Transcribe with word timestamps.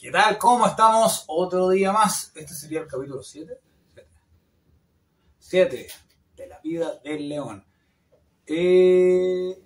¿Qué 0.00 0.12
tal? 0.12 0.38
¿Cómo 0.38 0.64
estamos? 0.64 1.24
Otro 1.26 1.70
día 1.70 1.90
más. 1.90 2.30
Este 2.36 2.54
sería 2.54 2.82
el 2.82 2.86
capítulo 2.86 3.20
7. 3.20 3.58
7 5.40 5.88
de 6.36 6.46
la 6.46 6.60
vida 6.60 7.00
del 7.02 7.28
león. 7.28 7.66
Eh, 8.46 9.60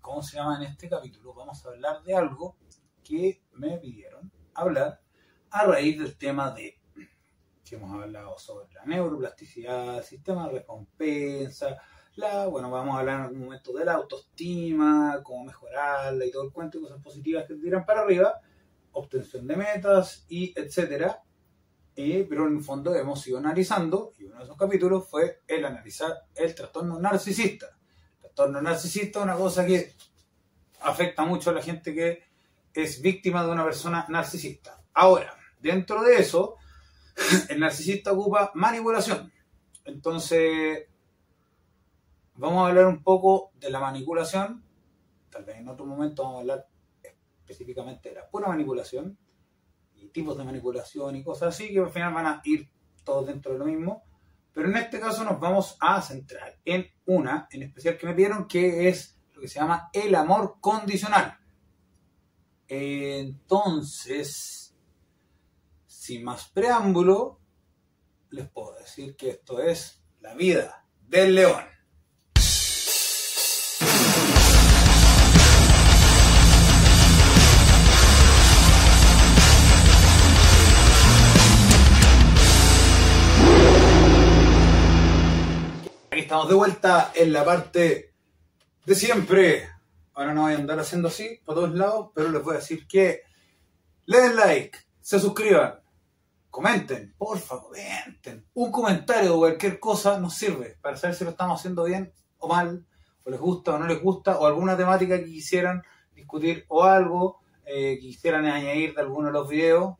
¿Cómo 0.00 0.22
se 0.22 0.38
llama 0.38 0.56
en 0.56 0.62
este 0.62 0.88
capítulo? 0.88 1.34
Vamos 1.34 1.62
a 1.62 1.68
hablar 1.68 2.02
de 2.02 2.14
algo 2.14 2.56
que 3.04 3.42
me 3.52 3.76
pidieron 3.76 4.32
hablar 4.54 5.02
a 5.50 5.66
raíz 5.66 5.98
del 5.98 6.16
tema 6.16 6.52
de 6.52 6.80
que 7.62 7.76
hemos 7.76 8.02
hablado 8.02 8.38
sobre 8.38 8.72
la 8.72 8.86
neuroplasticidad, 8.86 10.02
sistema 10.02 10.46
de 10.46 10.60
recompensa, 10.60 11.76
la, 12.14 12.46
bueno, 12.46 12.70
vamos 12.70 12.96
a 12.96 13.00
hablar 13.00 13.16
en 13.16 13.24
algún 13.26 13.44
momento 13.44 13.74
de 13.74 13.84
la 13.84 13.92
autoestima, 13.92 15.20
cómo 15.22 15.44
mejorarla 15.44 16.24
y 16.24 16.30
todo 16.30 16.44
el 16.44 16.50
cuento, 16.50 16.80
cosas 16.80 17.02
positivas 17.02 17.44
que 17.46 17.56
tiran 17.56 17.84
para 17.84 18.00
arriba 18.00 18.40
obtención 18.92 19.46
de 19.46 19.56
metas 19.56 20.24
y 20.28 20.52
etcétera. 20.58 21.22
pero 21.94 22.46
en 22.46 22.56
el 22.56 22.62
fondo 22.62 22.94
hemos 22.94 23.26
ido 23.26 23.38
analizando, 23.38 24.12
y 24.18 24.24
uno 24.24 24.38
de 24.38 24.44
esos 24.44 24.56
capítulos 24.56 25.08
fue 25.08 25.40
el 25.46 25.64
analizar 25.64 26.26
el 26.34 26.54
trastorno 26.54 26.98
narcisista. 26.98 27.66
El 28.14 28.20
trastorno 28.20 28.62
narcisista 28.62 29.18
es 29.18 29.24
una 29.24 29.36
cosa 29.36 29.66
que 29.66 29.92
afecta 30.80 31.24
mucho 31.24 31.50
a 31.50 31.54
la 31.54 31.62
gente 31.62 31.94
que 31.94 32.24
es 32.72 33.02
víctima 33.02 33.44
de 33.44 33.50
una 33.50 33.64
persona 33.64 34.06
narcisista. 34.08 34.80
Ahora, 34.94 35.34
dentro 35.60 36.02
de 36.02 36.16
eso, 36.16 36.56
el 37.48 37.60
narcisista 37.60 38.12
ocupa 38.12 38.52
manipulación. 38.54 39.32
Entonces, 39.84 40.86
vamos 42.34 42.64
a 42.64 42.68
hablar 42.68 42.86
un 42.86 43.02
poco 43.02 43.52
de 43.58 43.70
la 43.70 43.80
manipulación. 43.80 44.64
Tal 45.30 45.44
vez 45.44 45.58
en 45.58 45.68
otro 45.68 45.86
momento 45.86 46.22
vamos 46.22 46.38
a 46.38 46.40
hablar 46.40 46.66
específicamente 47.50 48.12
la 48.12 48.28
pura 48.28 48.48
manipulación 48.48 49.18
y 49.94 50.08
tipos 50.08 50.36
de 50.38 50.44
manipulación 50.44 51.16
y 51.16 51.24
cosas 51.24 51.54
así 51.54 51.72
que 51.72 51.80
al 51.80 51.90
final 51.90 52.14
van 52.14 52.26
a 52.26 52.40
ir 52.44 52.70
todos 53.04 53.26
dentro 53.26 53.52
de 53.52 53.58
lo 53.58 53.64
mismo. 53.66 54.04
Pero 54.52 54.68
en 54.68 54.76
este 54.76 54.98
caso 54.98 55.24
nos 55.24 55.38
vamos 55.38 55.76
a 55.80 56.00
centrar 56.02 56.58
en 56.64 56.86
una 57.06 57.48
en 57.50 57.62
especial 57.64 57.96
que 57.96 58.06
me 58.06 58.14
pidieron 58.14 58.46
que 58.48 58.88
es 58.88 59.18
lo 59.34 59.40
que 59.40 59.48
se 59.48 59.60
llama 59.60 59.90
el 59.92 60.14
amor 60.14 60.56
condicional. 60.60 61.38
Entonces, 62.68 64.60
sin 65.86 66.24
más 66.24 66.48
preámbulo, 66.48 67.40
les 68.30 68.48
puedo 68.48 68.74
decir 68.74 69.16
que 69.16 69.30
esto 69.30 69.60
es 69.60 70.02
la 70.20 70.34
vida 70.34 70.86
del 71.08 71.34
león. 71.34 71.64
Estamos 86.30 86.48
de 86.48 86.54
vuelta 86.54 87.10
en 87.16 87.32
la 87.32 87.44
parte 87.44 88.14
de 88.86 88.94
siempre. 88.94 89.68
Ahora 90.14 90.32
no 90.32 90.42
voy 90.42 90.52
a 90.52 90.58
andar 90.58 90.78
haciendo 90.78 91.08
así 91.08 91.40
por 91.44 91.56
todos 91.56 91.74
lados, 91.74 92.10
pero 92.14 92.30
les 92.30 92.40
voy 92.40 92.54
a 92.54 92.58
decir 92.58 92.86
que 92.86 93.22
le 94.06 94.18
den 94.20 94.36
like, 94.36 94.78
se 95.00 95.18
suscriban, 95.18 95.80
comenten, 96.48 97.16
porfa, 97.18 97.58
comenten. 97.58 98.46
Un 98.54 98.70
comentario 98.70 99.34
o 99.34 99.38
cualquier 99.38 99.80
cosa 99.80 100.20
nos 100.20 100.34
sirve 100.34 100.78
para 100.80 100.96
saber 100.96 101.16
si 101.16 101.24
lo 101.24 101.30
estamos 101.30 101.58
haciendo 101.58 101.82
bien 101.82 102.12
o 102.38 102.46
mal, 102.46 102.86
o 103.24 103.30
les 103.30 103.40
gusta 103.40 103.74
o 103.74 103.80
no 103.80 103.88
les 103.88 104.00
gusta, 104.00 104.38
o 104.38 104.46
alguna 104.46 104.76
temática 104.76 105.18
que 105.18 105.24
quisieran 105.24 105.82
discutir 106.14 106.64
o 106.68 106.84
algo 106.84 107.40
eh, 107.66 107.96
que 107.96 108.02
quisieran 108.02 108.46
añadir 108.46 108.94
de 108.94 109.00
alguno 109.00 109.26
de 109.26 109.32
los 109.32 109.48
videos. 109.48 109.96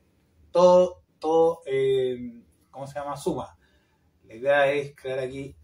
Todo, 0.53 1.03
todo, 1.19 1.63
eh, 1.67 2.41
¿cómo 2.71 2.87
se 2.87 2.95
llama? 2.95 3.17
Suma. 3.17 3.59
La 4.29 4.35
idea 4.37 4.71
es 4.71 4.95
crear 4.95 5.19
aquí 5.19 5.57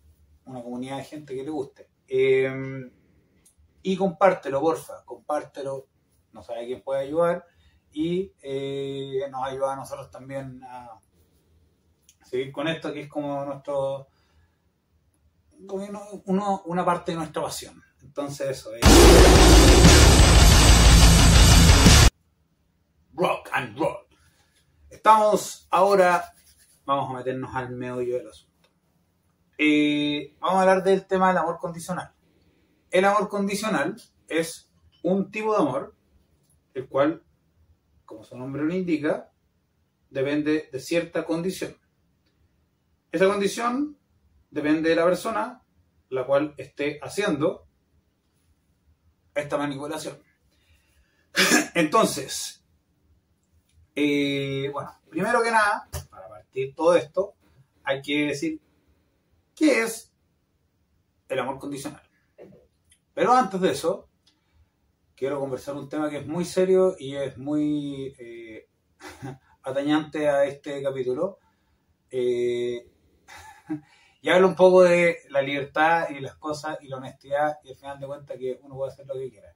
una 0.46 0.62
comunidad 0.62 0.98
de 0.98 1.04
gente 1.04 1.34
que 1.34 1.44
le 1.44 1.50
guste. 1.50 1.88
Em, 2.08 2.90
y 3.82 3.96
compártelo, 3.96 4.60
porfa, 4.60 5.04
compártelo, 5.04 5.86
no 6.32 6.42
sabe 6.42 6.66
quién 6.66 6.82
puede 6.82 7.02
ayudar 7.02 7.44
y 7.92 8.32
eh, 8.42 9.26
nos 9.30 9.44
ayuda 9.44 9.72
a 9.72 9.76
nosotros 9.76 10.10
también 10.10 10.60
a 10.64 10.98
seguir 12.24 12.52
con 12.52 12.68
esto 12.68 12.92
que 12.92 13.02
es 13.02 13.08
como 13.08 13.44
nuestro 13.44 14.08
uno, 16.26 16.62
una 16.66 16.84
parte 16.84 17.12
de 17.12 17.18
nuestra 17.18 17.42
pasión. 17.42 17.82
Entonces 18.02 18.50
eso 18.50 18.74
es 18.74 18.82
rock 23.14 23.48
and 23.52 23.78
roll. 23.78 24.06
Estamos 24.90 25.66
ahora, 25.70 26.32
vamos 26.84 27.10
a 27.10 27.18
meternos 27.18 27.54
al 27.54 27.70
meollo 27.70 28.18
del 28.18 28.28
asunto. 28.28 28.55
Eh, 29.58 30.36
vamos 30.38 30.58
a 30.58 30.60
hablar 30.62 30.84
del 30.84 31.06
tema 31.06 31.28
del 31.28 31.38
amor 31.38 31.58
condicional. 31.58 32.12
El 32.90 33.04
amor 33.04 33.28
condicional 33.28 33.96
es 34.28 34.70
un 35.02 35.30
tipo 35.30 35.52
de 35.54 35.60
amor, 35.60 35.94
el 36.74 36.88
cual, 36.88 37.22
como 38.04 38.22
su 38.22 38.36
nombre 38.36 38.62
lo 38.64 38.74
indica, 38.74 39.30
depende 40.10 40.68
de 40.70 40.80
cierta 40.80 41.24
condición. 41.24 41.76
Esa 43.12 43.26
condición 43.26 43.96
depende 44.50 44.90
de 44.90 44.96
la 44.96 45.04
persona 45.04 45.62
la 46.10 46.24
cual 46.24 46.54
esté 46.56 46.98
haciendo 47.02 47.66
esta 49.34 49.56
manipulación. 49.56 50.18
Entonces, 51.74 52.62
eh, 53.94 54.70
bueno, 54.72 54.92
primero 55.08 55.42
que 55.42 55.50
nada, 55.50 55.88
para 56.10 56.28
partir 56.28 56.74
todo 56.74 56.94
esto, 56.94 57.34
hay 57.82 58.02
que 58.02 58.26
decir 58.26 58.60
¿Qué 59.56 59.82
es 59.82 60.12
el 61.30 61.38
amor 61.38 61.58
condicional? 61.58 62.02
Pero 63.14 63.32
antes 63.32 63.58
de 63.58 63.70
eso, 63.70 64.10
quiero 65.14 65.40
conversar 65.40 65.74
un 65.76 65.88
tema 65.88 66.10
que 66.10 66.18
es 66.18 66.26
muy 66.26 66.44
serio 66.44 66.94
y 66.98 67.16
es 67.16 67.38
muy 67.38 68.14
eh, 68.18 68.68
atañante 69.62 70.28
a 70.28 70.44
este 70.44 70.82
capítulo. 70.82 71.38
Eh, 72.10 72.86
y 74.20 74.28
hablo 74.28 74.48
un 74.48 74.54
poco 74.54 74.82
de 74.82 75.20
la 75.30 75.40
libertad 75.40 76.10
y 76.10 76.20
las 76.20 76.36
cosas 76.36 76.76
y 76.82 76.88
la 76.88 76.98
honestidad 76.98 77.56
y 77.64 77.70
al 77.70 77.76
final 77.76 77.98
de 77.98 78.06
cuentas 78.06 78.36
que 78.38 78.60
uno 78.62 78.74
puede 78.74 78.92
hacer 78.92 79.06
lo 79.06 79.14
que 79.14 79.30
quiera. 79.30 79.54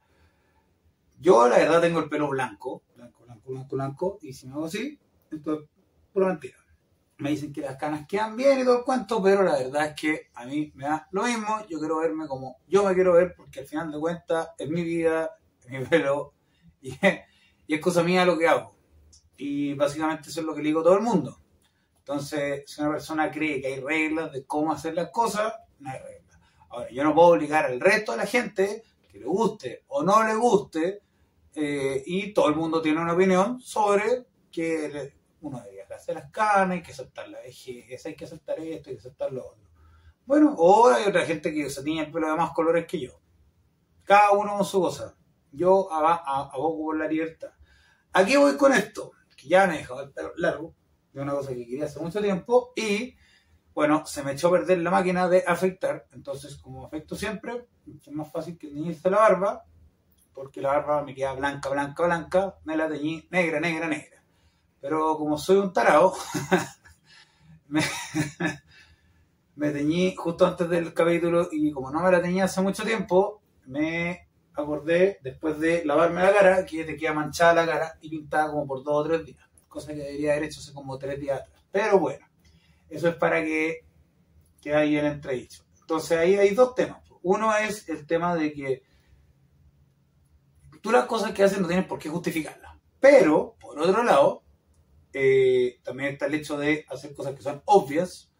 Yo 1.19 1.47
la 1.47 1.59
verdad 1.59 1.79
tengo 1.79 1.99
el 1.99 2.09
pelo 2.09 2.27
blanco, 2.27 2.81
blanco, 2.95 3.23
blanco, 3.23 3.51
blanco, 3.51 3.75
blanco, 3.75 4.19
y 4.23 4.33
si 4.33 4.47
me 4.47 4.53
hago 4.53 4.65
así, 4.65 4.99
esto 5.29 5.59
es 5.59 5.69
pura 6.11 6.29
mentira 6.29 6.60
me 7.21 7.29
dicen 7.29 7.53
que 7.53 7.61
las 7.61 7.77
canas 7.77 8.07
quedan 8.07 8.35
bien 8.35 8.59
y 8.59 8.63
todo 8.63 8.79
el 8.79 8.83
cuento, 8.83 9.21
pero 9.21 9.43
la 9.43 9.53
verdad 9.53 9.87
es 9.87 9.93
que 9.93 10.29
a 10.33 10.45
mí 10.45 10.71
me 10.73 10.85
da 10.85 11.07
lo 11.11 11.23
mismo, 11.23 11.59
yo 11.69 11.77
quiero 11.77 11.99
verme 11.99 12.27
como 12.27 12.57
yo 12.67 12.83
me 12.83 12.95
quiero 12.95 13.13
ver, 13.13 13.35
porque 13.35 13.59
al 13.59 13.67
final 13.67 13.91
de 13.91 13.99
cuentas 13.99 14.49
es 14.57 14.67
mi 14.67 14.83
vida, 14.83 15.29
es 15.63 15.69
mi 15.69 15.85
pelo, 15.85 16.33
y, 16.81 16.97
es 17.67 17.79
cosa 17.79 18.01
mía 18.01 18.25
lo 18.25 18.37
que 18.37 18.47
hago. 18.47 18.75
Y 19.37 19.75
básicamente 19.75 20.29
eso 20.29 20.39
es 20.39 20.45
lo 20.45 20.55
que 20.55 20.61
le 20.61 20.69
digo 20.69 20.81
a 20.81 20.83
todo 20.83 20.95
el 20.95 21.03
mundo. 21.03 21.39
Entonces, 21.99 22.63
si 22.65 22.81
una 22.81 22.91
persona 22.91 23.29
cree 23.29 23.61
que 23.61 23.67
hay 23.67 23.79
reglas 23.79 24.31
de 24.31 24.45
cómo 24.45 24.73
hacer 24.73 24.95
las 24.95 25.11
cosas, 25.11 25.53
no 25.79 25.91
hay 25.91 25.99
reglas. 25.99 26.39
Ahora, 26.69 26.89
yo 26.89 27.03
no 27.03 27.13
puedo 27.13 27.29
obligar 27.29 27.65
al 27.65 27.79
resto 27.79 28.13
de 28.13 28.17
la 28.17 28.25
gente 28.25 28.83
que 29.11 29.19
le 29.19 29.25
guste 29.25 29.83
o 29.89 30.03
no 30.03 30.23
le 30.23 30.35
guste, 30.35 31.01
eh, 31.53 32.01
y 32.05 32.33
todo 32.33 32.49
el 32.49 32.55
mundo 32.55 32.81
tiene 32.81 32.99
una 32.99 33.13
opinión 33.13 33.61
sobre 33.61 34.25
que 34.51 35.13
uno 35.41 35.59
debería 35.59 35.80
hacer 36.01 36.15
las 36.15 36.31
carnes, 36.31 36.77
hay 36.77 36.83
que 36.83 36.91
aceptar 36.91 37.29
la 37.29 37.39
vejez, 37.39 38.05
hay 38.05 38.15
que 38.15 38.25
aceptar 38.25 38.59
esto, 38.59 38.89
hay 38.89 38.97
que 38.97 39.31
lo 39.31 39.47
otro. 39.47 39.69
Bueno, 40.25 40.55
o 40.57 40.89
hay 40.89 41.07
otra 41.07 41.25
gente 41.25 41.53
que 41.53 41.69
se 41.69 41.83
tiene 41.83 42.01
el 42.03 42.11
pelo 42.11 42.29
de 42.29 42.35
más 42.35 42.51
colores 42.51 42.85
que 42.85 42.99
yo. 42.99 43.19
Cada 44.03 44.31
uno 44.31 44.57
con 44.57 44.65
su 44.65 44.81
cosa. 44.81 45.15
Yo 45.51 45.91
abogo 45.91 46.85
por 46.85 46.97
la 46.97 47.07
libertad. 47.07 47.51
Aquí 48.13 48.35
voy 48.35 48.57
con 48.57 48.73
esto, 48.73 49.11
que 49.35 49.47
ya 49.47 49.67
me 49.67 49.75
he 49.75 49.77
dejado 49.79 50.01
el 50.01 50.11
pelo 50.11 50.33
largo, 50.37 50.75
de 51.13 51.21
una 51.21 51.33
cosa 51.33 51.49
que 51.49 51.65
quería 51.65 51.85
hace 51.85 51.99
mucho 51.99 52.21
tiempo, 52.21 52.73
y 52.75 53.15
bueno, 53.73 54.05
se 54.05 54.23
me 54.23 54.33
echó 54.33 54.47
a 54.47 54.51
perder 54.51 54.79
la 54.79 54.91
máquina 54.91 55.27
de 55.27 55.43
afectar, 55.45 56.07
entonces 56.11 56.57
como 56.57 56.85
afecto 56.85 57.15
siempre, 57.15 57.67
es 57.85 58.11
más 58.11 58.31
fácil 58.31 58.57
que 58.57 58.67
teñirse 58.67 59.09
la 59.09 59.17
barba, 59.17 59.63
porque 60.33 60.61
la 60.61 60.69
barba 60.69 61.03
me 61.03 61.13
queda 61.13 61.33
blanca, 61.33 61.69
blanca, 61.69 62.03
blanca, 62.03 62.57
me 62.63 62.77
la 62.77 62.87
teñí 62.87 63.27
negra, 63.31 63.59
negra, 63.59 63.87
negra. 63.87 64.20
Pero 64.81 65.15
como 65.15 65.37
soy 65.37 65.57
un 65.57 65.71
tarao, 65.71 66.13
me, 67.67 67.81
teñí 69.71 70.15
justo 70.15 70.45
antes 70.45 70.67
del 70.69 70.93
capítulo 70.93 71.47
y 71.51 71.71
como 71.71 71.91
no 71.91 72.01
me 72.01 72.11
la 72.11 72.21
teñía 72.21 72.45
hace 72.45 72.61
mucho 72.61 72.83
tiempo, 72.83 73.41
me 73.67 74.27
acordé 74.53 75.19
después 75.21 75.59
de 75.59 75.85
lavarme 75.85 76.23
la 76.23 76.33
cara 76.33 76.65
que 76.65 76.83
te 76.83 76.97
queda 76.97 77.13
manchada 77.13 77.53
la 77.53 77.65
cara 77.65 77.97
y 78.01 78.09
pintada 78.09 78.49
como 78.49 78.65
por 78.65 78.83
dos 78.83 78.95
o 78.95 79.07
tres 79.07 79.25
días, 79.25 79.49
cosa 79.67 79.93
que 79.93 79.99
debería 79.99 80.31
haber 80.31 80.45
hecho 80.45 80.59
hace 80.59 80.73
como 80.73 80.97
tres 80.97 81.19
días 81.19 81.41
atrás. 81.41 81.63
Pero 81.71 81.99
bueno, 81.99 82.25
eso 82.89 83.07
es 83.07 83.15
para 83.15 83.43
que 83.43 83.85
quede 84.61 84.75
ahí 84.75 84.97
el 84.97 85.05
entredicho. 85.05 85.63
Entonces 85.79 86.17
ahí 86.17 86.35
hay 86.35 86.55
dos 86.55 86.73
temas. 86.73 87.03
Uno 87.21 87.55
es 87.55 87.87
el 87.87 88.07
tema 88.07 88.35
de 88.35 88.51
que 88.51 88.83
tú 90.81 90.91
las 90.91 91.05
cosas 91.05 91.31
que 91.31 91.43
haces 91.43 91.59
no 91.59 91.67
tienes 91.67 91.85
por 91.85 91.99
qué 91.99 92.09
justificarlas. 92.09 92.75
Pero, 92.99 93.55
por 93.59 93.79
otro 93.79 94.03
lado, 94.03 94.43
eh, 95.13 95.79
también 95.83 96.13
está 96.13 96.25
el 96.27 96.35
hecho 96.35 96.57
de 96.57 96.85
hacer 96.89 97.13
cosas 97.13 97.35
que 97.35 97.41
son 97.41 97.61
obvias 97.65 98.31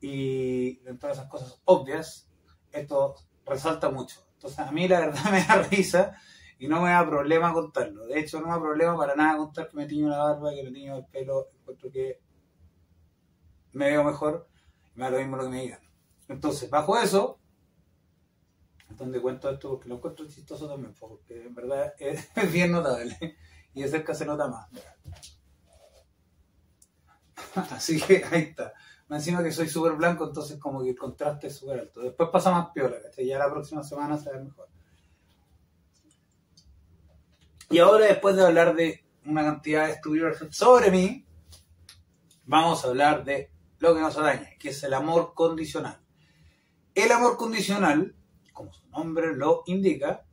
y 0.00 0.76
dentro 0.80 1.08
de 1.08 1.14
esas 1.14 1.28
cosas 1.28 1.60
obvias, 1.64 2.28
esto 2.72 3.14
resalta 3.44 3.90
mucho. 3.90 4.26
Entonces, 4.34 4.58
a 4.58 4.72
mí 4.72 4.88
la 4.88 5.00
verdad 5.00 5.24
me 5.30 5.44
da 5.44 5.62
risa 5.62 6.16
y 6.58 6.68
no 6.68 6.80
me 6.80 6.90
da 6.90 7.08
problema 7.08 7.52
contarlo. 7.52 8.06
De 8.06 8.18
hecho, 8.18 8.40
no 8.40 8.46
me 8.46 8.52
da 8.52 8.60
problema 8.60 8.96
para 8.96 9.14
nada 9.14 9.38
contar 9.38 9.68
que 9.68 9.76
me 9.76 9.86
tiño 9.86 10.08
la 10.08 10.18
barba, 10.18 10.54
que 10.54 10.62
me 10.62 10.70
tiño 10.70 10.96
el 10.96 11.06
pelo, 11.06 11.50
encuentro 11.60 11.90
que 11.90 12.20
me 13.72 13.90
veo 13.90 14.04
mejor 14.04 14.48
y 14.94 14.98
me 14.98 15.04
da 15.04 15.10
lo 15.12 15.18
mismo 15.18 15.36
lo 15.36 15.44
que 15.44 15.48
me 15.48 15.62
digan. 15.62 15.80
Entonces, 16.28 16.68
bajo 16.68 16.98
eso, 16.98 17.38
es 18.90 18.96
donde 18.96 19.20
cuento 19.20 19.50
esto 19.50 19.70
porque 19.70 19.88
lo 19.88 19.96
encuentro 19.96 20.26
chistoso 20.28 20.68
también, 20.68 20.94
porque 20.98 21.46
en 21.46 21.54
verdad 21.54 21.94
es, 21.98 22.28
bien 22.52 22.72
notable 22.72 23.36
y 23.74 23.82
de 23.82 23.88
cerca 23.88 24.14
se 24.14 24.26
nota 24.26 24.48
más. 24.48 24.68
Así 27.70 28.00
que 28.00 28.24
ahí 28.30 28.42
está. 28.42 28.72
Encima 29.10 29.42
que 29.42 29.52
soy 29.52 29.68
súper 29.68 29.92
blanco, 29.92 30.26
entonces 30.26 30.58
como 30.58 30.82
que 30.82 30.90
el 30.90 30.96
contraste 30.96 31.48
es 31.48 31.56
súper 31.56 31.80
alto. 31.80 32.00
Después 32.00 32.30
pasa 32.30 32.50
más 32.50 32.70
piola, 32.72 32.96
¿cachai? 33.02 33.26
Ya 33.26 33.38
la 33.38 33.50
próxima 33.50 33.82
semana 33.82 34.16
se 34.16 34.30
ve 34.30 34.40
mejor. 34.40 34.68
Y 37.68 37.78
ahora, 37.78 38.06
después 38.06 38.36
de 38.36 38.46
hablar 38.46 38.74
de 38.74 39.04
una 39.26 39.42
cantidad 39.42 39.86
de 39.86 39.92
estudios 39.92 40.38
sobre 40.50 40.90
mí, 40.90 41.26
vamos 42.46 42.84
a 42.84 42.88
hablar 42.88 43.24
de 43.24 43.50
lo 43.78 43.94
que 43.94 44.00
nos 44.00 44.14
daña, 44.14 44.50
que 44.58 44.70
es 44.70 44.82
el 44.82 44.94
amor 44.94 45.34
condicional. 45.34 46.00
El 46.94 47.12
amor 47.12 47.36
condicional, 47.36 48.14
como 48.52 48.72
su 48.72 48.88
nombre 48.88 49.34
lo 49.34 49.62
indica, 49.66 50.24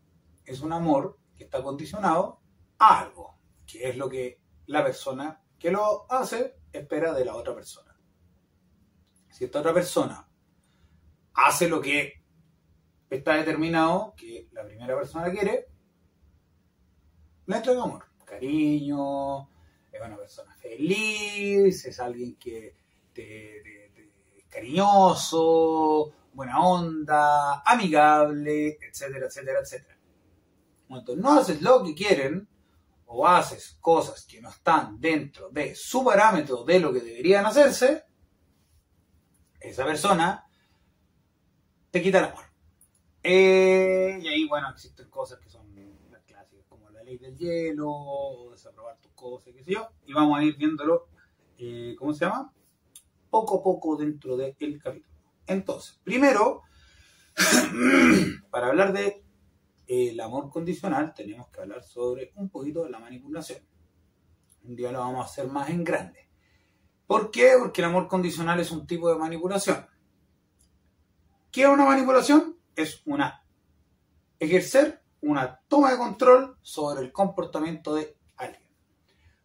es 0.45 0.62
un 0.62 0.72
amor 0.72 1.18
que 1.36 1.44
está 1.45 1.62
condicionado 1.62 2.39
a 2.77 3.00
algo, 3.00 3.39
que 3.65 3.89
es 3.89 3.98
lo 3.98 4.10
que 4.10 4.39
la 4.68 4.83
persona 4.83 5.42
que 5.57 5.72
lo 5.72 6.06
hace 6.12 6.59
espera 6.71 7.13
de 7.13 7.25
la 7.25 7.36
otra 7.36 7.54
persona. 7.54 7.95
Si 9.30 9.45
esta 9.45 9.60
otra 9.60 9.74
persona 9.74 10.27
hace 11.33 11.69
lo 11.69 11.81
que 11.81 12.21
está 13.10 13.36
determinado 13.36 14.13
que 14.16 14.50
la 14.51 14.66
primera 14.66 14.95
persona 14.95 15.31
quiere, 15.31 15.68
le 17.45 17.56
entrega 17.56 17.83
amor, 17.83 18.06
cariño, 18.25 19.50
es 19.92 20.01
una 20.01 20.18
persona 20.18 20.56
feliz, 20.56 21.86
es 21.86 22.00
alguien 22.00 22.36
que 22.36 22.75
es 23.15 24.45
cariñoso, 24.50 26.13
buena 26.33 26.60
onda, 26.60 27.62
amigable, 27.62 28.77
etcétera, 28.81 29.27
etcétera, 29.27 29.60
etcétera. 29.62 29.98
Cuando 30.88 31.15
no 31.15 31.39
haces 31.39 31.62
lo 31.62 31.83
que 31.83 31.94
quieren 31.94 32.48
o 33.12 33.28
haces 33.28 33.78
cosas 33.82 34.26
que 34.26 34.42
no 34.42 34.50
están 34.50 35.00
dentro 35.00 35.50
de 35.50 35.76
su 35.76 36.04
parámetro 36.04 36.64
de 36.64 36.80
lo 36.80 36.94
que 36.94 37.00
deberían 37.00 37.46
hacerse, 37.46 38.06
esa 39.60 39.86
persona 39.86 40.48
te 41.92 42.02
quita 42.02 42.20
el 42.20 42.26
amor. 42.26 42.46
Eh, 43.24 44.20
y 44.22 44.28
ahí, 44.28 44.48
bueno, 44.48 44.70
existen 44.70 45.10
cosas 45.10 45.40
que 45.40 45.50
son 45.50 45.70
del 47.18 47.36
hielo, 47.38 47.90
o 47.90 48.52
desaprobar 48.52 49.00
tus 49.00 49.12
cosas, 49.14 49.54
qué 49.54 49.64
sé 49.64 49.74
yo, 49.74 49.90
y 50.06 50.14
vamos 50.14 50.38
a 50.38 50.44
ir 50.44 50.56
viéndolo, 50.58 51.08
eh, 51.58 51.96
¿cómo 51.98 52.14
se 52.14 52.26
llama? 52.26 52.54
Poco 53.30 53.60
a 53.60 53.64
poco 53.64 53.96
dentro 53.96 54.38
del 54.38 54.56
capítulo. 54.82 55.16
Entonces, 55.48 56.00
primero, 56.04 56.62
para 58.52 58.68
hablar 58.68 58.94
de 58.94 59.24
el 59.89 60.19
amor 60.19 60.51
condicional, 60.51 61.15
tenemos 61.15 61.50
que 61.50 61.62
hablar 61.62 61.83
sobre 61.83 62.31
un 62.36 62.50
poquito 62.50 62.83
de 62.83 62.91
la 62.91 63.00
manipulación. 63.00 63.59
Un 64.63 64.75
día 64.75 64.91
lo 64.91 65.00
vamos 65.00 65.25
a 65.25 65.30
hacer 65.30 65.47
más 65.47 65.68
en 65.71 65.83
grande. 65.83 66.30
¿Por 67.07 67.31
qué? 67.31 67.53
Porque 67.57 67.81
el 67.81 67.88
amor 67.88 68.07
condicional 68.07 68.59
es 68.59 68.69
un 68.69 68.86
tipo 68.86 69.09
de 69.09 69.18
manipulación. 69.18 69.88
¿Qué 71.51 71.63
es 71.63 71.68
una 71.68 71.86
manipulación? 71.86 72.59
Es 72.75 73.01
una 73.06 73.44
ejercer 74.39 75.03
una 75.21 75.59
toma 75.68 75.91
de 75.91 75.97
control 75.97 76.57
sobre 76.62 77.01
el 77.01 77.12
comportamiento 77.12 77.95
de 77.95 78.15
alguien. 78.38 78.69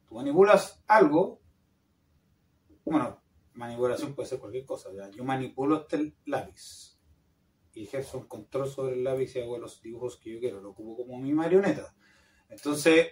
Tú 0.06 0.14
manipulas 0.14 0.84
algo, 0.86 1.40
bueno, 2.84 3.22
manipulación 3.54 4.14
puede 4.14 4.28
ser 4.28 4.38
cualquier 4.38 4.66
cosa. 4.66 4.90
Yo 5.10 5.24
manipulo 5.24 5.80
este 5.80 6.14
lápiz 6.26 6.93
y 7.74 7.84
ejerzo 7.84 8.18
un 8.18 8.28
control 8.28 8.68
sobre 8.68 8.94
el 8.94 9.04
lápiz 9.04 9.34
y 9.34 9.40
hago 9.40 9.58
los 9.58 9.82
dibujos 9.82 10.16
que 10.18 10.32
yo 10.32 10.40
quiero, 10.40 10.60
lo 10.60 10.70
ocupo 10.70 10.96
como 10.96 11.18
mi 11.18 11.32
marioneta. 11.32 11.94
Entonces, 12.48 13.08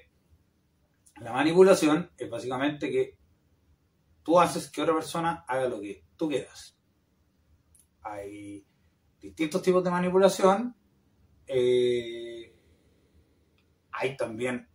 la 1.20 1.32
manipulación 1.32 2.10
es 2.16 2.30
básicamente 2.30 2.90
que 2.90 3.18
tú 4.22 4.40
haces 4.40 4.70
que 4.70 4.82
otra 4.82 4.94
persona 4.94 5.44
haga 5.48 5.68
lo 5.68 5.80
que 5.80 6.04
tú 6.16 6.28
quieras. 6.28 6.76
Hay 8.02 8.64
distintos 9.20 9.62
tipos 9.62 9.82
de 9.84 9.90
manipulación. 9.90 10.76
Eh, 11.46 12.54
hay 13.92 14.16
también 14.16 14.68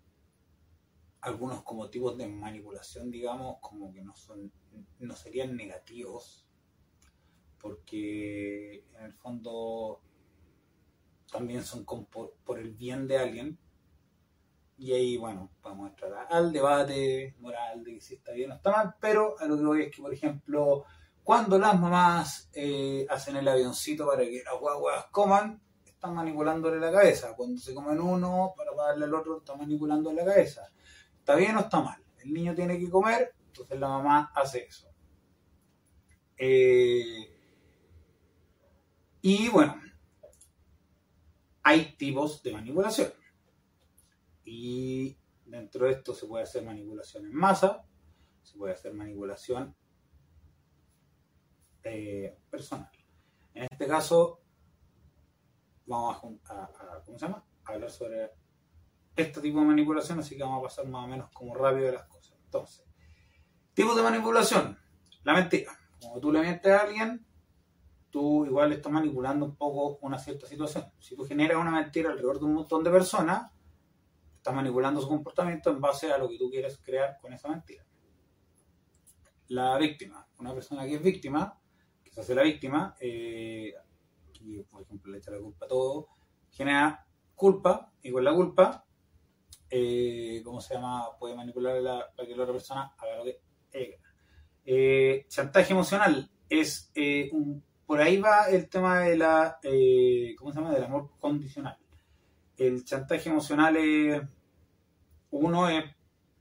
algunos 1.21 1.63
como 1.63 1.89
tipos 1.89 2.17
de 2.17 2.27
manipulación, 2.27 3.09
digamos, 3.11 3.57
como 3.61 3.91
que 3.91 4.01
no 4.01 4.15
son, 4.15 4.51
no 4.99 5.15
serían 5.15 5.55
negativos, 5.55 6.46
porque 7.67 8.85
en 8.97 9.03
el 9.03 9.13
fondo 9.13 9.99
también 11.29 11.63
son 11.63 11.83
por, 11.85 12.59
el 12.59 12.71
bien 12.71 13.07
de 13.07 13.17
alguien. 13.17 13.57
Y 14.77 14.93
ahí, 14.93 15.17
bueno, 15.17 15.51
vamos 15.61 15.87
a 15.87 15.89
entrar 15.89 16.27
al 16.29 16.53
debate 16.53 17.35
moral 17.39 17.83
de 17.83 17.99
si 17.99 18.15
está 18.15 18.31
bien 18.31 18.51
o 18.51 18.55
está 18.55 18.71
mal, 18.71 18.95
pero 19.01 19.37
a 19.39 19.45
lo 19.45 19.57
que 19.57 19.63
voy 19.63 19.81
es 19.81 19.95
que, 19.95 20.01
por 20.01 20.13
ejemplo, 20.13 20.85
cuando 21.23 21.57
las 21.57 21.77
mamás 21.77 22.49
eh, 22.53 23.05
hacen 23.09 23.35
el 23.35 23.47
avioncito 23.47 24.07
para 24.07 24.23
que 24.23 24.43
las 24.45 24.59
guaguas 24.59 25.07
coman, 25.11 25.59
están 25.83 26.13
manipulándole 26.13 26.79
la 26.79 26.91
cabeza. 26.91 27.35
Cuando 27.35 27.59
se 27.59 27.73
comen 27.73 27.99
uno 27.99 28.53
para 28.55 28.71
darle 28.75 29.05
al 29.05 29.13
otro, 29.13 29.39
está 29.39 29.55
manipulando 29.55 30.13
la 30.13 30.23
cabeza. 30.23 30.71
¿Está 31.19 31.35
bien 31.35 31.57
o 31.57 31.61
está 31.61 31.81
mal? 31.81 32.01
El 32.19 32.31
niño 32.31 32.55
tiene 32.55 32.79
que 32.79 32.89
comer, 32.89 33.33
entonces 33.47 33.77
la 33.79 33.89
mamá 33.89 34.31
hace 34.35 34.65
eso. 34.65 34.87
Eh, 36.37 37.36
y 39.21 39.49
bueno, 39.49 39.81
hay 41.63 41.95
tipos 41.97 42.41
de 42.43 42.53
manipulación. 42.53 43.11
Y 44.45 45.17
dentro 45.45 45.85
de 45.85 45.93
esto 45.93 46.13
se 46.13 46.25
puede 46.25 46.43
hacer 46.43 46.63
manipulación 46.63 47.25
en 47.25 47.33
masa, 47.33 47.85
se 48.41 48.57
puede 48.57 48.73
hacer 48.73 48.93
manipulación 48.93 49.75
eh, 51.83 52.37
personal. 52.49 52.89
En 53.53 53.67
este 53.69 53.87
caso, 53.87 54.41
vamos 55.85 56.39
a, 56.49 57.01
¿cómo 57.05 57.17
se 57.17 57.25
llama? 57.25 57.43
hablar 57.65 57.91
sobre 57.91 58.31
este 59.13 59.41
tipo 59.41 59.59
de 59.59 59.65
manipulación, 59.65 60.19
así 60.19 60.37
que 60.37 60.43
vamos 60.43 60.59
a 60.59 60.67
pasar 60.67 60.87
más 60.87 61.03
o 61.03 61.07
menos 61.07 61.29
como 61.31 61.53
rápido 61.53 61.87
de 61.87 61.93
las 61.93 62.07
cosas. 62.07 62.37
Entonces, 62.45 62.85
tipos 63.73 63.95
de 63.95 64.03
manipulación. 64.03 64.79
La 65.23 65.33
mentira. 65.33 65.77
Cuando 65.99 66.21
tú 66.21 66.31
le 66.31 66.39
mientes 66.39 66.71
a 66.71 66.83
alguien, 66.83 67.26
tú 68.09 68.45
igual 68.45 68.71
estás 68.73 68.91
manipulando 68.91 69.45
un 69.45 69.55
poco 69.55 69.99
una 70.01 70.17
cierta 70.17 70.47
situación. 70.47 70.85
Si 70.99 71.15
tú 71.15 71.25
generas 71.25 71.57
una 71.57 71.71
mentira 71.71 72.09
alrededor 72.09 72.39
de 72.39 72.45
un 72.45 72.53
montón 72.53 72.83
de 72.83 72.91
personas, 72.91 73.51
estás 74.35 74.53
manipulando 74.53 75.01
su 75.01 75.07
comportamiento 75.07 75.69
en 75.69 75.81
base 75.81 76.11
a 76.11 76.17
lo 76.17 76.29
que 76.29 76.37
tú 76.37 76.49
quieres 76.49 76.77
crear 76.77 77.17
con 77.19 77.33
esa 77.33 77.49
mentira. 77.49 77.85
La 79.49 79.77
víctima. 79.77 80.27
Una 80.39 80.53
persona 80.53 80.85
que 80.85 80.95
es 80.95 81.01
víctima, 81.01 81.59
que 82.03 82.11
se 82.11 82.21
hace 82.21 82.35
la 82.35 82.43
víctima, 82.43 82.95
eh, 82.99 83.73
por 84.69 84.81
ejemplo 84.81 85.11
le 85.11 85.17
echa 85.17 85.31
la 85.31 85.39
culpa 85.39 85.65
a 85.65 85.69
todo, 85.69 86.09
genera 86.49 87.05
culpa 87.35 87.91
y 88.01 88.11
con 88.11 88.23
la 88.23 88.33
culpa, 88.33 88.85
eh, 89.69 90.41
¿cómo 90.43 90.61
se 90.61 90.75
llama? 90.75 91.17
Puede 91.19 91.35
manipular 91.35 91.81
para 92.15 92.27
que 92.27 92.35
la 92.35 92.43
otra 92.43 92.53
persona 92.53 92.95
haga 92.97 93.17
lo 93.17 93.23
que 93.25 93.41
ella 93.73 93.97
eh, 94.69 95.25
chantaje 95.29 95.71
emocional 95.71 96.29
es 96.49 96.91
eh, 96.93 97.29
un, 97.31 97.63
por 97.87 97.99
ahí 97.99 98.19
va 98.19 98.49
el 98.49 98.69
tema 98.69 98.99
de 98.99 99.17
la, 99.17 99.59
¿cómo 100.37 100.51
se 100.51 100.59
llama? 100.59 100.73
Del 100.73 100.83
amor 100.83 101.09
condicional. 101.19 101.77
El 102.55 102.85
chantaje 102.85 103.29
emocional 103.29 103.75
es, 103.77 104.21
uno 105.31 105.69
es 105.69 105.83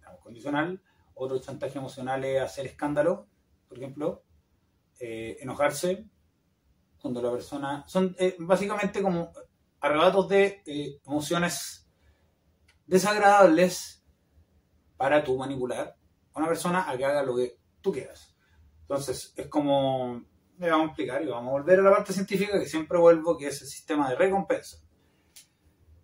amor 0.05 0.21
condicional, 0.21 0.83
otro 1.15 1.39
chantaje 1.39 1.79
emocional 1.79 2.23
es 2.25 2.43
hacer 2.43 2.67
escándalo, 2.67 3.27
por 3.69 3.79
ejemplo, 3.79 4.23
enojarse, 4.99 6.07
cuando 7.01 7.23
la 7.23 7.31
persona... 7.31 7.85
Son 7.87 8.15
eh, 8.19 8.35
básicamente 8.41 9.01
como 9.01 9.33
arrebatos 9.81 10.29
de 10.29 10.63
eh, 10.67 11.01
emociones 11.07 11.89
desagradables 12.85 14.05
para 14.97 15.23
tú 15.23 15.37
manipular 15.37 15.97
a 16.33 16.39
una 16.39 16.49
persona 16.49 16.91
a 16.91 16.97
que 16.97 17.05
haga 17.05 17.23
lo 17.23 17.37
que 17.37 17.59
tú 17.81 17.93
quieras. 17.93 18.37
Entonces, 18.81 19.33
es 19.37 19.47
como... 19.47 20.25
Me 20.59 20.71
vamos 20.71 20.87
a 20.87 20.89
explicar 20.89 21.23
y 21.23 21.27
vamos 21.27 21.49
a 21.49 21.53
volver 21.53 21.81
a 21.81 21.83
la 21.83 21.91
parte 21.91 22.13
científica 22.13 22.59
que 22.59 22.67
siempre 22.67 22.99
vuelvo, 22.99 23.37
que 23.37 23.49
es 23.49 23.61
el 23.61 23.69
sistema 23.69 24.09
de 24.09 24.17
recompensa. 24.17 24.79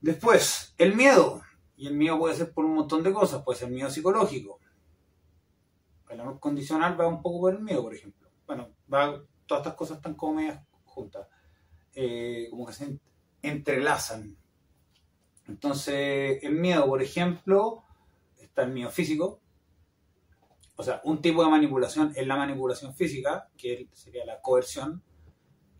Después, 0.00 0.74
el 0.78 0.94
miedo. 0.94 1.42
Y 1.76 1.86
el 1.86 1.94
miedo 1.94 2.18
puede 2.18 2.36
ser 2.36 2.52
por 2.52 2.64
un 2.64 2.74
montón 2.74 3.02
de 3.02 3.12
cosas, 3.12 3.42
puede 3.42 3.58
ser 3.58 3.70
miedo 3.70 3.90
psicológico. 3.90 4.60
El 6.10 6.20
amor 6.20 6.38
condicional 6.38 7.00
va 7.00 7.08
un 7.08 7.22
poco 7.22 7.40
por 7.40 7.54
el 7.54 7.60
miedo, 7.60 7.82
por 7.82 7.94
ejemplo. 7.94 8.28
Bueno, 8.46 8.68
va, 8.92 9.22
todas 9.46 9.62
estas 9.62 9.74
cosas 9.74 9.96
están 9.96 10.14
como 10.14 10.34
medias 10.34 10.62
juntas, 10.84 11.26
eh, 11.94 12.48
como 12.50 12.66
que 12.66 12.72
se 12.72 12.98
entrelazan. 13.40 14.36
Entonces, 15.48 16.38
el 16.42 16.52
miedo, 16.52 16.86
por 16.86 17.02
ejemplo, 17.02 17.84
está 18.38 18.62
el 18.62 18.72
miedo 18.72 18.90
físico. 18.90 19.41
O 20.82 20.84
sea, 20.84 21.00
un 21.04 21.22
tipo 21.22 21.44
de 21.44 21.48
manipulación 21.48 22.12
es 22.16 22.26
la 22.26 22.34
manipulación 22.34 22.92
física, 22.92 23.48
que 23.56 23.86
sería 23.92 24.24
la 24.24 24.40
coerción, 24.40 25.00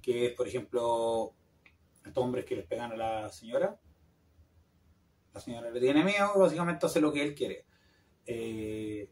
que 0.00 0.26
es, 0.26 0.32
por 0.32 0.46
ejemplo, 0.46 1.34
estos 2.04 2.22
hombres 2.22 2.44
que 2.44 2.54
les 2.54 2.66
pegan 2.68 2.92
a 2.92 2.96
la 2.96 3.28
señora. 3.28 3.76
La 5.34 5.40
señora 5.40 5.72
le 5.72 5.80
tiene 5.80 6.04
miedo 6.04 6.38
básicamente 6.38 6.86
hace 6.86 7.00
lo 7.00 7.12
que 7.12 7.20
él 7.20 7.34
quiere. 7.34 7.66
Eh, 8.26 9.10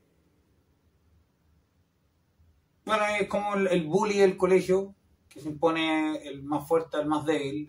bueno, 2.85 3.05
es 3.21 3.27
como 3.27 3.57
el, 3.57 3.85
bully 3.89 4.19
del 4.19 4.37
colegio, 4.37 4.95
que 5.29 5.41
se 5.41 5.49
impone 5.49 6.19
el 6.25 6.45
más 6.45 6.69
fuerte 6.69 6.99
al 6.99 7.07
más 7.07 7.27
débil. 7.27 7.69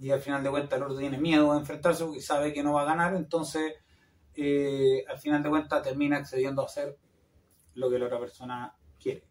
Y 0.00 0.10
al 0.10 0.22
final 0.22 0.42
de 0.42 0.48
cuentas 0.48 0.78
el 0.78 0.84
otro 0.84 0.96
tiene 0.96 1.18
miedo 1.18 1.52
a 1.52 1.58
enfrentarse 1.58 2.06
porque 2.06 2.22
sabe 2.22 2.54
que 2.54 2.62
no 2.62 2.72
va 2.72 2.80
a 2.80 2.86
ganar. 2.86 3.14
Entonces, 3.14 3.74
al 5.08 5.18
final 5.18 5.42
de 5.42 5.48
cuentas 5.48 5.82
termina 5.82 6.18
accediendo 6.18 6.62
a 6.62 6.66
hacer 6.66 6.96
lo 7.74 7.90
que 7.90 7.98
la 7.98 8.06
otra 8.06 8.20
persona 8.20 8.74
quiere. 9.00 9.24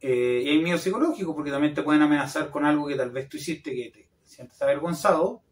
Eh, 0.00 0.42
y 0.44 0.48
hay 0.48 0.62
miedo 0.62 0.78
psicológico 0.78 1.34
porque 1.34 1.52
también 1.52 1.74
te 1.74 1.82
pueden 1.82 2.02
amenazar 2.02 2.50
con 2.50 2.64
algo 2.64 2.88
que 2.88 2.96
tal 2.96 3.12
vez 3.12 3.28
tú 3.28 3.36
hiciste 3.36 3.72
que 3.72 3.90
te 3.90 4.08
sientes 4.24 4.60
avergonzado 4.60 5.42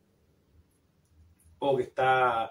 o 1.60 1.76
que 1.76 1.84
está, 1.84 2.50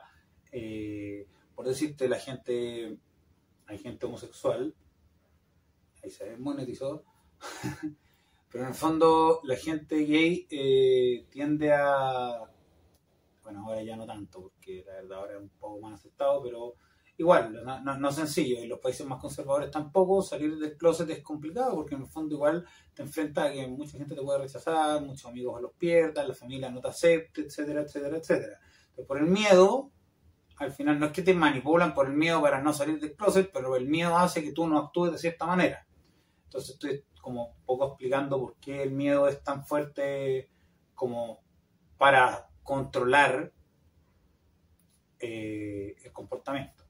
eh, 0.52 1.28
por 1.54 1.68
decirte, 1.68 2.08
la 2.08 2.18
gente, 2.18 2.98
hay 3.66 3.78
gente 3.80 4.06
homosexual, 4.06 4.74
ahí 6.02 6.10
se 6.10 6.38
monetizó, 6.38 7.04
pero 8.52 8.64
en 8.64 8.70
el 8.70 8.76
fondo 8.76 9.42
la 9.44 9.58
gente 9.58 9.98
gay 10.06 10.48
eh, 10.50 11.26
tiende 11.30 11.74
a, 11.74 12.50
bueno, 13.50 13.68
ahora 13.68 13.84
ya 13.84 13.96
no 13.96 14.06
tanto, 14.06 14.42
porque 14.42 14.84
la 14.86 14.94
verdad 14.94 15.18
ahora 15.20 15.34
es 15.34 15.42
un 15.42 15.50
poco 15.50 15.80
más 15.82 16.00
aceptado, 16.00 16.42
pero 16.44 16.76
igual, 17.18 17.64
no, 17.64 18.10
es 18.10 18.16
sencillo. 18.16 18.60
En 18.60 18.70
los 18.70 18.80
países 18.80 19.06
más 19.08 19.20
conservadores 19.20 19.72
tampoco, 19.72 20.22
salir 20.22 20.58
del 20.58 20.78
closet 20.78 21.10
es 21.10 21.24
complicado 21.24 21.76
porque 21.76 21.96
en 21.96 22.02
el 22.02 22.08
fondo 22.08 22.36
igual 22.36 22.66
te 22.94 23.02
enfrentas 23.02 23.50
a 23.50 23.52
que 23.52 23.68
mucha 23.68 23.98
gente 23.98 24.16
te 24.16 24.22
puede 24.22 24.40
rechazar, 24.40 25.02
muchos 25.02 25.26
amigos 25.26 25.62
los 25.62 25.74
pierdas, 25.74 26.28
la 26.28 26.36
familia 26.36 26.70
no 26.70 26.80
te 26.80 26.90
acepte, 26.90 27.42
etcétera, 27.42 27.82
etcétera, 27.82 28.18
etcétera. 28.18 28.60
Entonces, 28.90 29.06
por 29.08 29.18
el 29.18 29.26
miedo, 29.26 29.92
al 30.58 30.72
final 30.72 31.00
no 31.00 31.08
es 31.08 31.12
que 31.12 31.24
te 31.24 31.34
manipulan 31.34 31.94
por 31.94 32.08
el 32.08 32.14
miedo 32.14 32.42
para 32.42 32.62
no 32.62 32.72
salir 32.72 33.00
del 33.00 33.16
closet, 33.16 33.50
pero 33.52 33.76
el 33.76 33.88
miedo 33.88 34.16
hace 34.18 34.44
que 34.44 34.52
tú 34.52 34.68
no 34.68 34.78
actúes 34.78 35.12
de 35.12 35.18
cierta 35.18 35.48
manera. 35.48 35.88
Entonces 36.44 36.72
estoy 36.72 37.04
como 37.20 37.48
un 37.48 37.66
poco 37.66 37.88
explicando 37.88 38.40
por 38.40 38.58
qué 38.58 38.84
el 38.84 38.92
miedo 38.92 39.28
es 39.28 39.44
tan 39.44 39.66
fuerte 39.66 40.50
como 40.94 41.40
para 41.98 42.49
controlar 42.70 43.52
eh, 45.18 45.96
el 46.04 46.14
comportamiento. 46.14 46.84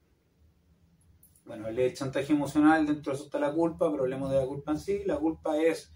Bueno, 1.46 1.70
el 1.70 1.94
chantaje 1.94 2.34
emocional, 2.34 2.86
dentro 2.86 3.14
de 3.14 3.16
eso 3.16 3.26
está 3.28 3.40
la 3.40 3.54
culpa, 3.54 3.90
pero 3.90 4.04
hablemos 4.04 4.30
de 4.30 4.40
la 4.42 4.46
culpa 4.46 4.74
en 4.74 4.80
sí. 4.80 5.04
La 5.06 5.16
culpa 5.16 5.58
es 5.58 5.94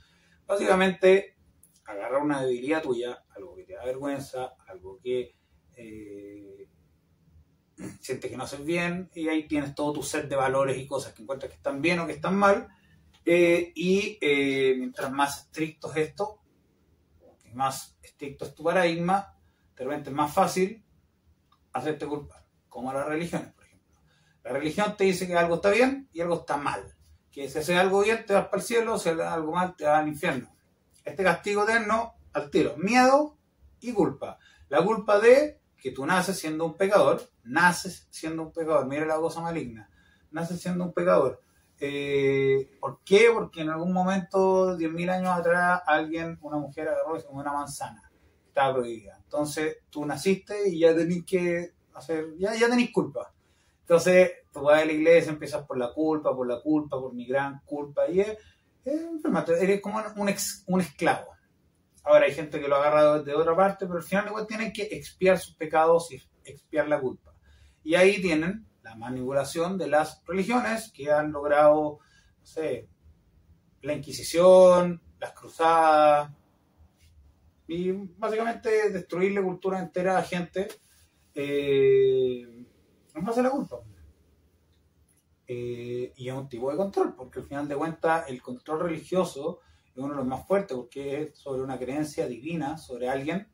básicamente 0.48 1.36
agarrar 1.84 2.22
una 2.22 2.42
debilidad 2.42 2.82
tuya, 2.82 3.26
algo 3.36 3.58
que 3.58 3.66
te 3.66 3.74
da 3.74 3.84
vergüenza, 3.84 4.54
algo 4.68 5.00
que 5.04 5.36
eh, 5.76 6.70
sientes 8.00 8.32
que 8.32 8.38
no 8.38 8.44
haces 8.44 8.64
bien, 8.64 9.10
y 9.14 9.28
ahí 9.28 9.50
tienes 9.50 9.76
todo 9.76 9.92
tu 9.92 10.02
set 10.02 10.30
de 10.30 10.38
valores 10.38 10.78
y 10.78 10.88
cosas 10.88 11.12
que 11.12 11.24
encuentras 11.24 11.52
que 11.52 11.58
están 11.58 11.82
bien 11.82 12.00
o 12.00 12.08
que 12.08 12.14
están 12.14 12.38
mal. 12.38 12.70
Eh, 13.26 13.74
y 13.76 14.18
mientras 14.78 15.12
más 15.12 15.44
estricto 15.44 15.92
es 15.92 16.08
esto, 16.08 16.40
más 17.54 17.98
estricto 18.02 18.46
es 18.46 18.56
tu 18.56 18.64
paradigma, 18.64 19.33
de 19.76 19.84
repente 19.84 20.10
es 20.10 20.16
más 20.16 20.34
fácil 20.34 20.84
hacerte 21.72 22.06
culpar, 22.06 22.46
como 22.70 22.94
las 22.94 23.06
religiones. 23.06 23.54
La 24.44 24.52
religión 24.52 24.96
te 24.98 25.06
dice 25.06 25.26
que 25.26 25.36
algo 25.36 25.56
está 25.56 25.70
bien 25.70 26.10
y 26.12 26.20
algo 26.22 26.42
está 26.42 26.58
mal. 26.58 26.84
Que 27.32 27.50
si 27.50 27.60
haces 27.60 27.78
algo 27.78 28.02
bien 28.02 28.26
te 28.26 28.34
vas 28.34 28.48
para 28.48 28.58
el 28.58 28.64
cielo, 28.64 28.98
si 29.00 29.10
haces 29.10 29.22
algo 29.22 29.54
mal 29.54 29.76
te 29.76 29.86
vas 29.86 30.02
al 30.02 30.08
infierno. 30.10 30.54
Este 31.04 31.24
castigo 31.24 31.64
eterno 31.64 32.16
al 32.34 32.50
tiro. 32.50 32.76
Miedo 32.78 33.38
y 33.80 33.94
culpa. 33.94 34.38
La 34.68 34.84
culpa 34.84 35.20
de 35.20 35.62
que 35.78 35.92
tú 35.92 36.06
naces 36.06 36.38
siendo 36.38 36.66
un 36.66 36.76
pecador, 36.76 37.22
naces 37.44 38.08
siendo 38.10 38.44
un 38.44 38.52
pecador. 38.52 38.86
Mira 38.86 39.06
la 39.06 39.16
cosa 39.16 39.40
maligna. 39.40 39.90
Naces 40.32 40.62
siendo 40.62 40.84
un 40.84 40.94
pecador. 40.94 41.42
Eh, 41.80 42.78
¿Por 42.80 43.02
qué? 43.04 43.30
Porque 43.34 43.62
en 43.62 43.70
algún 43.70 43.94
momento, 43.94 44.78
10.000 44.78 45.10
años 45.10 45.30
atrás, 45.30 45.82
alguien, 45.86 46.38
una 46.42 46.58
mujer 46.58 46.90
agarró 46.90 47.18
una 47.30 47.54
manzana. 47.54 48.12
Estaba 48.54 48.76
prohibida. 48.76 49.18
Entonces 49.24 49.78
tú 49.90 50.06
naciste 50.06 50.70
y 50.70 50.80
ya 50.80 50.96
tenés 50.96 51.26
que 51.26 51.74
hacer, 51.96 52.36
ya, 52.38 52.54
ya 52.54 52.70
tenés 52.70 52.92
culpa. 52.92 53.34
Entonces, 53.82 54.32
tú 54.52 54.62
vas 54.62 54.82
a 54.82 54.86
la 54.86 54.92
iglesia, 54.92 55.32
empiezas 55.32 55.66
por 55.66 55.78
la 55.78 55.92
culpa, 55.92 56.36
por 56.36 56.48
la 56.48 56.62
culpa, 56.62 57.00
por 57.00 57.14
mi 57.14 57.26
gran 57.26 57.60
culpa, 57.66 58.08
y 58.08 58.22
es, 58.22 58.38
eres 58.86 59.82
como 59.82 59.98
un, 59.98 60.34
un 60.68 60.82
esclavo. 60.82 61.32
Ahora 62.04 62.26
hay 62.26 62.34
gente 62.34 62.62
que 62.62 62.68
lo 62.68 62.76
agarra 62.76 63.24
de 63.24 63.34
otra 63.34 63.56
parte, 63.56 63.86
pero 63.86 63.98
al 63.98 64.04
final 64.04 64.28
igual 64.28 64.46
tienen 64.48 64.72
que 64.72 64.84
expiar 64.84 65.40
sus 65.40 65.56
pecados 65.56 66.12
y 66.12 66.22
expiar 66.46 66.88
la 66.88 67.00
culpa. 67.00 67.34
Y 67.84 67.96
ahí 67.96 68.22
tienen 68.22 68.68
la 68.84 68.96
manipulación 68.96 69.78
de 69.78 69.88
las 69.88 70.24
religiones 70.26 70.92
que 70.94 71.12
han 71.12 71.32
logrado, 71.32 72.00
no 72.40 72.46
sé, 72.46 72.88
la 73.82 73.94
Inquisición, 73.94 75.02
las 75.20 75.34
cruzadas, 75.34 76.32
y 77.74 77.92
básicamente 78.18 78.92
destruir 78.92 79.32
la 79.34 79.42
cultura 79.42 79.80
entera 79.80 80.18
a 80.18 80.24
gente. 80.24 80.68
Eh, 81.34 82.66
no 83.16 83.26
pasa 83.26 83.42
la 83.42 83.50
culpa. 83.50 83.78
Eh, 85.48 86.14
y 86.16 86.30
es 86.30 86.34
un 86.34 86.48
tipo 86.48 86.70
de 86.70 86.78
control, 86.78 87.16
porque 87.16 87.40
al 87.40 87.48
final 87.48 87.68
de 87.68 87.76
cuentas 87.76 88.30
el 88.30 88.42
control 88.42 88.82
religioso 88.82 89.60
es 89.86 89.98
uno 89.98 90.10
de 90.10 90.18
los 90.18 90.28
más 90.28 90.46
fuertes, 90.48 90.78
porque 90.78 91.22
es 91.22 91.38
sobre 91.38 91.64
una 91.64 91.80
creencia 91.80 92.28
divina, 92.28 92.78
sobre 92.78 93.10
alguien 93.10 93.48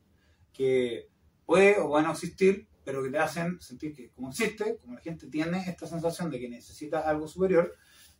que 0.52 1.08
puede 1.46 1.78
o 1.78 1.88
puede 1.88 2.04
no 2.04 2.12
existir, 2.12 2.68
pero 2.84 3.02
que 3.02 3.10
te 3.10 3.18
hacen 3.18 3.60
sentir 3.60 3.94
que 3.94 4.10
como 4.10 4.28
existe, 4.28 4.76
como 4.76 4.94
la 4.94 5.00
gente 5.00 5.28
tiene 5.28 5.64
esta 5.66 5.86
sensación 5.86 6.30
de 6.30 6.38
que 6.38 6.48
necesita 6.48 7.00
algo 7.00 7.26
superior, 7.26 7.74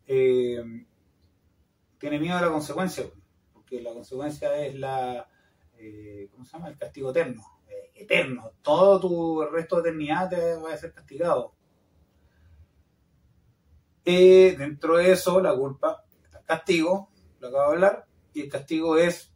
eh, 0.06 0.62
tiene 1.98 2.18
miedo 2.18 2.38
a 2.38 2.42
la 2.42 2.50
consecuencia, 2.50 3.04
porque 3.52 3.80
la 3.82 3.92
consecuencia 3.92 4.56
es 4.64 4.74
la, 4.74 5.28
eh, 5.80 6.28
¿cómo 6.30 6.44
se 6.44 6.52
llama? 6.52 6.68
El 6.68 6.78
castigo 6.78 7.10
eterno 7.10 7.60
eterno. 8.00 8.52
Todo 8.62 9.00
tu 9.00 9.42
resto 9.44 9.76
de 9.76 9.90
eternidad 9.90 10.30
te 10.30 10.56
va 10.56 10.72
a 10.72 10.76
ser 10.76 10.92
castigado. 10.92 11.54
Eh, 14.04 14.56
dentro 14.58 14.96
de 14.96 15.12
eso, 15.12 15.40
la 15.40 15.54
culpa 15.54 16.04
está 16.24 16.38
el 16.38 16.44
castigo, 16.44 17.10
lo 17.38 17.48
acabo 17.48 17.70
de 17.70 17.74
hablar, 17.74 18.06
y 18.32 18.42
el 18.42 18.48
castigo 18.48 18.96
es 18.96 19.32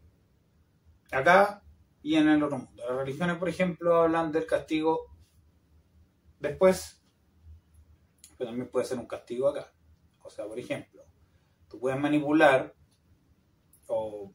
acá 1.13 1.63
y 2.03 2.17
en 2.17 2.29
el 2.29 2.43
otro 2.43 2.59
mundo. 2.59 2.83
Las 2.89 2.97
religiones, 2.97 3.37
por 3.37 3.49
ejemplo, 3.49 3.97
hablan 3.97 4.33
del 4.33 4.47
castigo 4.47 5.15
después, 6.41 7.03
pero 8.37 8.51
también 8.51 8.71
puede 8.71 8.87
ser 8.87 8.99
un 8.99 9.07
castigo 9.07 9.49
acá. 9.49 9.73
O 10.23 10.31
sea, 10.31 10.47
por 10.47 10.59
ejemplo, 10.59 11.05
tú 11.69 11.79
puedes 11.79 12.01
manipular 12.01 12.75
o 13.87 14.33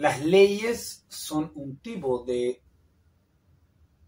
las 0.00 0.24
leyes 0.24 1.04
son 1.08 1.52
un 1.56 1.76
tipo 1.76 2.24
de 2.24 2.62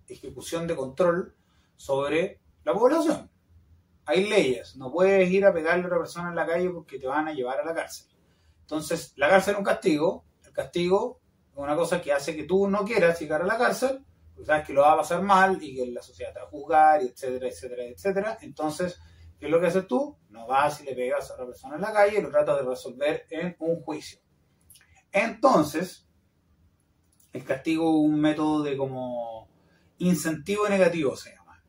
ejecución 0.08 0.66
de 0.66 0.74
control 0.74 1.36
sobre 1.76 2.40
la 2.64 2.72
población. 2.72 3.30
Hay 4.06 4.26
leyes, 4.26 4.74
no 4.76 4.90
puedes 4.90 5.30
ir 5.30 5.44
a 5.44 5.52
pegarle 5.52 5.84
a 5.84 5.86
otra 5.88 5.98
persona 5.98 6.30
en 6.30 6.34
la 6.34 6.46
calle 6.46 6.70
porque 6.70 6.98
te 6.98 7.06
van 7.06 7.28
a 7.28 7.34
llevar 7.34 7.60
a 7.60 7.64
la 7.66 7.74
cárcel. 7.74 8.06
Entonces, 8.62 9.12
la 9.16 9.28
cárcel 9.28 9.52
es 9.52 9.58
un 9.58 9.64
castigo, 9.66 10.24
el 10.46 10.52
castigo 10.54 11.20
es 11.52 11.58
una 11.58 11.76
cosa 11.76 12.00
que 12.00 12.10
hace 12.10 12.34
que 12.34 12.44
tú 12.44 12.66
no 12.70 12.86
quieras 12.86 13.20
llegar 13.20 13.42
a 13.42 13.46
la 13.46 13.58
cárcel, 13.58 14.02
porque 14.34 14.46
sabes 14.46 14.66
que 14.66 14.72
lo 14.72 14.80
va 14.80 14.94
a 14.94 14.96
pasar 14.96 15.20
mal 15.20 15.62
y 15.62 15.76
que 15.76 15.90
la 15.90 16.00
sociedad 16.00 16.32
te 16.32 16.38
va 16.40 16.46
a 16.46 16.48
juzgar, 16.48 17.02
etcétera, 17.02 17.48
etcétera, 17.48 17.84
etcétera. 17.84 18.38
Entonces, 18.40 18.98
¿qué 19.38 19.44
es 19.44 19.52
lo 19.52 19.60
que 19.60 19.66
haces 19.66 19.86
tú? 19.86 20.16
No 20.30 20.46
vas 20.46 20.80
y 20.80 20.84
le 20.84 20.94
pegas 20.94 21.30
a 21.30 21.34
otra 21.34 21.44
persona 21.44 21.74
en 21.74 21.82
la 21.82 21.92
calle 21.92 22.18
y 22.18 22.22
lo 22.22 22.30
tratas 22.30 22.56
de 22.56 22.62
resolver 22.62 23.26
en 23.28 23.54
un 23.58 23.82
juicio. 23.82 24.22
Entonces, 25.12 26.06
el 27.32 27.44
castigo 27.44 27.88
es 27.88 28.10
un 28.10 28.20
método 28.20 28.62
de 28.62 28.76
como 28.76 29.48
incentivo 29.98 30.68
negativo 30.68 31.14
se 31.16 31.34
llama, 31.34 31.62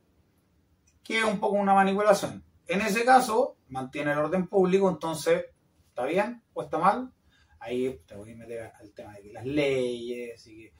que 1.03 1.19
es 1.19 1.23
un 1.23 1.39
poco 1.39 1.55
una 1.55 1.73
manipulación. 1.73 2.43
En 2.67 2.81
ese 2.81 3.05
caso, 3.05 3.57
mantiene 3.67 4.13
el 4.13 4.19
orden 4.19 4.47
público, 4.47 4.89
entonces, 4.89 5.45
¿está 5.89 6.05
bien 6.05 6.41
o 6.53 6.63
está 6.63 6.77
mal? 6.77 7.13
Ahí 7.59 8.01
te 8.07 8.15
voy 8.15 8.31
a 8.31 8.35
meter 8.37 8.71
al 8.79 8.93
tema 8.93 9.13
de 9.13 9.33
las 9.33 9.45
leyes 9.45 10.47
y 10.47 10.71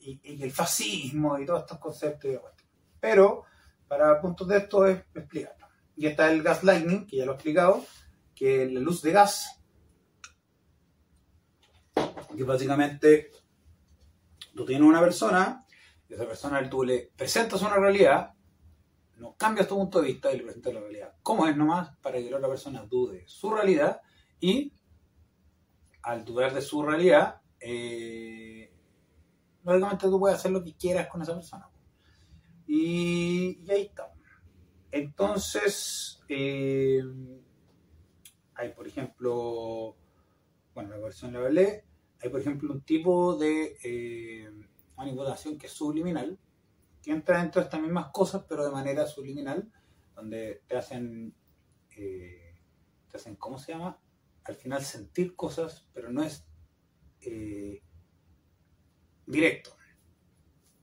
y, 0.00 0.42
el 0.42 0.52
fascismo 0.52 1.38
y 1.38 1.46
todos 1.46 1.60
estos 1.60 1.78
conceptos. 1.78 2.40
Pero 3.00 3.44
para 3.86 4.20
puntos 4.20 4.48
de 4.48 4.58
esto 4.58 4.86
es 4.86 4.98
explicarlo. 5.14 5.66
Y 5.96 6.06
está 6.06 6.30
el 6.30 6.42
gaslighting, 6.42 7.06
que 7.06 7.16
ya 7.16 7.24
lo 7.24 7.32
he 7.32 7.34
explicado, 7.34 7.84
que 8.34 8.64
es 8.64 8.72
la 8.72 8.80
luz 8.80 9.02
de 9.02 9.12
gas, 9.12 9.57
que 12.36 12.44
básicamente 12.44 13.30
tú 14.54 14.64
tienes 14.64 14.86
una 14.86 15.00
persona, 15.00 15.64
y 16.08 16.14
esa 16.14 16.26
persona 16.26 16.68
tú 16.68 16.84
le 16.84 17.10
presentas 17.16 17.60
una 17.62 17.76
realidad, 17.76 18.32
no 19.16 19.34
cambias 19.36 19.68
tu 19.68 19.76
punto 19.76 20.00
de 20.00 20.08
vista 20.08 20.32
y 20.32 20.38
le 20.38 20.44
presentas 20.44 20.74
la 20.74 20.80
realidad 20.80 21.18
como 21.28 21.46
es 21.46 21.54
nomás, 21.58 21.94
para 21.98 22.16
que 22.16 22.30
la 22.30 22.38
otra 22.38 22.48
persona 22.48 22.86
dude 22.86 23.24
su 23.26 23.50
realidad 23.50 24.00
y 24.40 24.72
al 26.00 26.24
dudar 26.24 26.54
de 26.54 26.62
su 26.62 26.82
realidad, 26.82 27.42
eh, 27.60 28.72
lógicamente 29.62 30.06
tú 30.06 30.18
puedes 30.18 30.38
hacer 30.38 30.52
lo 30.52 30.64
que 30.64 30.74
quieras 30.74 31.06
con 31.08 31.20
esa 31.20 31.34
persona. 31.34 31.68
Y, 32.66 33.60
ahí 33.70 33.82
está. 33.82 34.10
Entonces, 34.90 36.22
eh, 36.30 37.02
hay 38.54 38.70
por 38.70 38.86
ejemplo, 38.88 39.96
bueno, 40.72 40.88
la 40.88 40.96
versión 40.96 41.34
la 41.34 41.40
hablé, 41.40 41.84
hay 42.20 42.30
por 42.30 42.40
ejemplo 42.40 42.72
un 42.72 42.82
tipo 42.82 43.36
de 43.36 43.76
eh, 43.82 44.50
manipulación 44.96 45.58
que 45.58 45.66
es 45.66 45.72
subliminal, 45.72 46.38
que 47.02 47.12
entra 47.12 47.40
dentro 47.40 47.60
de 47.60 47.66
estas 47.66 47.80
mismas 47.80 48.08
cosas, 48.12 48.44
pero 48.48 48.64
de 48.64 48.72
manera 48.72 49.06
subliminal, 49.06 49.70
donde 50.14 50.62
te 50.66 50.76
hacen, 50.76 51.34
eh, 51.96 52.56
te 53.08 53.16
hacen, 53.16 53.36
¿cómo 53.36 53.58
se 53.58 53.72
llama? 53.72 54.00
Al 54.44 54.56
final 54.56 54.82
sentir 54.82 55.36
cosas, 55.36 55.86
pero 55.92 56.10
no 56.10 56.22
es 56.22 56.44
eh, 57.20 57.82
directo. 59.26 59.76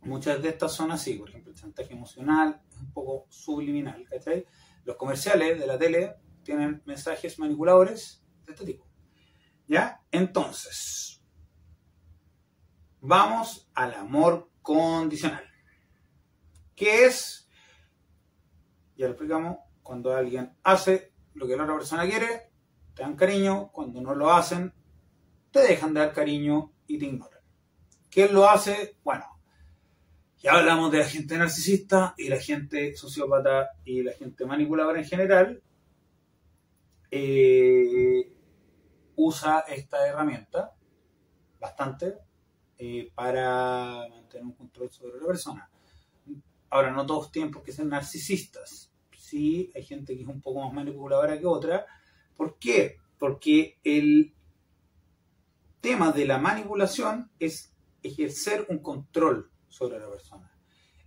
Muchas 0.01 0.41
de 0.41 0.49
estas 0.49 0.71
son 0.71 0.91
así, 0.91 1.15
por 1.15 1.29
ejemplo, 1.29 1.51
el 1.51 1.57
chantaje 1.57 1.93
emocional 1.93 2.61
es 2.69 2.79
un 2.79 2.91
poco 2.93 3.25
subliminal, 3.29 4.07
¿cachai? 4.07 4.45
Los 4.83 4.97
comerciales 4.97 5.59
de 5.59 5.65
la 5.65 5.79
tele 5.79 6.15
tienen 6.43 6.83
mensajes 6.85 7.39
manipuladores 7.39 8.23
de 8.45 8.53
este 8.53 8.65
tipo. 8.65 8.87
¿Ya? 9.67 10.03
Entonces, 10.11 11.25
vamos 13.05 13.69
al 13.75 13.93
amor 13.93 14.50
condicional. 14.62 15.43
¿Qué 16.75 17.05
es? 17.05 17.47
Ya 18.97 19.05
lo 19.05 19.12
explicamos, 19.12 19.57
cuando 19.83 20.15
alguien 20.15 20.57
hace 20.63 21.13
lo 21.33 21.47
que 21.47 21.55
la 21.55 21.63
otra 21.63 21.75
persona 21.75 22.05
quiere, 22.05 22.50
te 22.93 23.03
dan 23.03 23.15
cariño, 23.15 23.71
cuando 23.71 24.01
no 24.01 24.15
lo 24.15 24.31
hacen, 24.31 24.74
te 25.51 25.59
dejan 25.59 25.93
de 25.93 26.00
dar 26.00 26.13
cariño 26.13 26.74
y 26.88 26.97
te 26.97 27.05
ignoran. 27.05 27.41
¿Quién 28.09 28.33
lo 28.33 28.50
hace? 28.50 28.97
Bueno, 29.03 29.25
ya 30.38 30.53
hablamos 30.53 30.91
de 30.91 31.00
la 31.00 31.05
gente 31.05 31.38
narcisista 31.38 32.15
y 32.17 32.29
la 32.29 32.38
gente 32.38 32.95
sociópata 32.95 33.71
y 33.83 34.01
la 34.01 34.13
gente 34.13 34.45
manipuladora 34.45 35.00
en 35.00 35.05
general. 35.05 35.62
Eh, 37.12 38.31
usa 39.15 39.59
esta 39.67 40.07
herramienta 40.07 40.74
bastante 41.59 42.15
eh, 42.77 43.10
para 43.15 44.05
mantener 44.10 44.44
un 44.44 44.53
control 44.53 44.91
sobre 44.91 45.17
la 45.17 45.27
persona. 45.27 45.70
Ahora, 46.70 46.91
no 46.91 47.05
todos 47.05 47.32
tienen 47.32 47.50
por 47.50 47.63
qué 47.63 47.72
ser 47.72 47.86
narcisistas. 47.86 48.91
Sí, 49.17 49.72
hay 49.74 49.84
gente 49.84 50.13
que 50.13 50.24
es 50.24 50.27
un 50.27 50.41
poco 50.41 50.62
más 50.62 50.74
manipuladora 50.74 51.39
que 51.39 51.46
otra. 51.46 51.86
¿Por 52.36 52.60
qué? 52.60 52.98
Porque 53.17 53.79
el 53.82 54.34
tema 55.79 56.12
de 56.12 56.25
la 56.25 56.38
manipulación 56.38 57.32
es 57.39 57.74
ejercer 58.03 58.65
un 58.67 58.79
control 58.79 59.50
sobre 59.70 59.98
la 59.98 60.10
persona. 60.10 60.51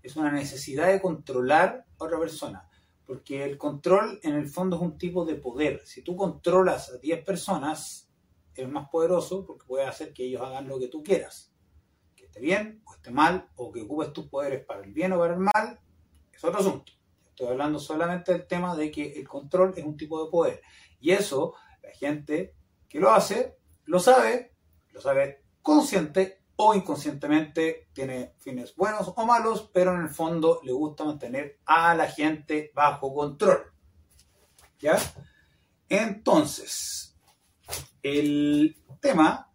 Es 0.02 0.16
una 0.16 0.32
necesidad 0.32 0.86
de 0.86 1.02
controlar 1.02 1.84
a 1.98 2.04
otra 2.04 2.18
persona. 2.18 2.66
Porque 3.04 3.44
el 3.44 3.58
control 3.58 4.20
en 4.22 4.36
el 4.36 4.48
fondo 4.48 4.76
es 4.76 4.82
un 4.82 4.96
tipo 4.96 5.26
de 5.26 5.34
poder. 5.34 5.82
Si 5.84 6.00
tú 6.00 6.16
controlas 6.16 6.88
a 6.88 6.96
10 6.96 7.24
personas, 7.26 8.08
eres 8.54 8.70
más 8.70 8.88
poderoso 8.88 9.44
porque 9.44 9.66
puedes 9.66 9.86
hacer 9.86 10.14
que 10.14 10.24
ellos 10.24 10.40
hagan 10.40 10.66
lo 10.66 10.78
que 10.78 10.88
tú 10.88 11.02
quieras 11.02 11.52
bien 12.38 12.82
o 12.84 12.94
esté 12.94 13.10
mal, 13.10 13.48
o 13.56 13.72
que 13.72 13.82
ocupes 13.82 14.12
tus 14.12 14.28
poderes 14.28 14.64
para 14.64 14.82
el 14.82 14.92
bien 14.92 15.12
o 15.12 15.18
para 15.18 15.34
el 15.34 15.40
mal, 15.40 15.80
es 16.32 16.44
otro 16.44 16.60
asunto. 16.60 16.92
Estoy 17.30 17.48
hablando 17.48 17.78
solamente 17.78 18.32
del 18.32 18.46
tema 18.46 18.74
de 18.74 18.90
que 18.90 19.12
el 19.12 19.28
control 19.28 19.72
es 19.76 19.84
un 19.84 19.96
tipo 19.96 20.24
de 20.24 20.30
poder. 20.30 20.62
Y 21.00 21.12
eso, 21.12 21.54
la 21.82 21.90
gente 21.90 22.54
que 22.88 22.98
lo 22.98 23.12
hace, 23.12 23.56
lo 23.84 24.00
sabe, 24.00 24.54
lo 24.90 25.00
sabe 25.00 25.44
consciente 25.62 26.42
o 26.56 26.74
inconscientemente, 26.74 27.88
tiene 27.92 28.34
fines 28.38 28.74
buenos 28.74 29.12
o 29.14 29.24
malos, 29.24 29.70
pero 29.72 29.94
en 29.94 30.02
el 30.02 30.08
fondo 30.08 30.60
le 30.64 30.72
gusta 30.72 31.04
mantener 31.04 31.60
a 31.66 31.94
la 31.94 32.08
gente 32.08 32.72
bajo 32.74 33.14
control. 33.14 33.72
¿Ya? 34.80 34.98
Entonces, 35.88 37.16
el 38.02 38.76
tema 39.00 39.47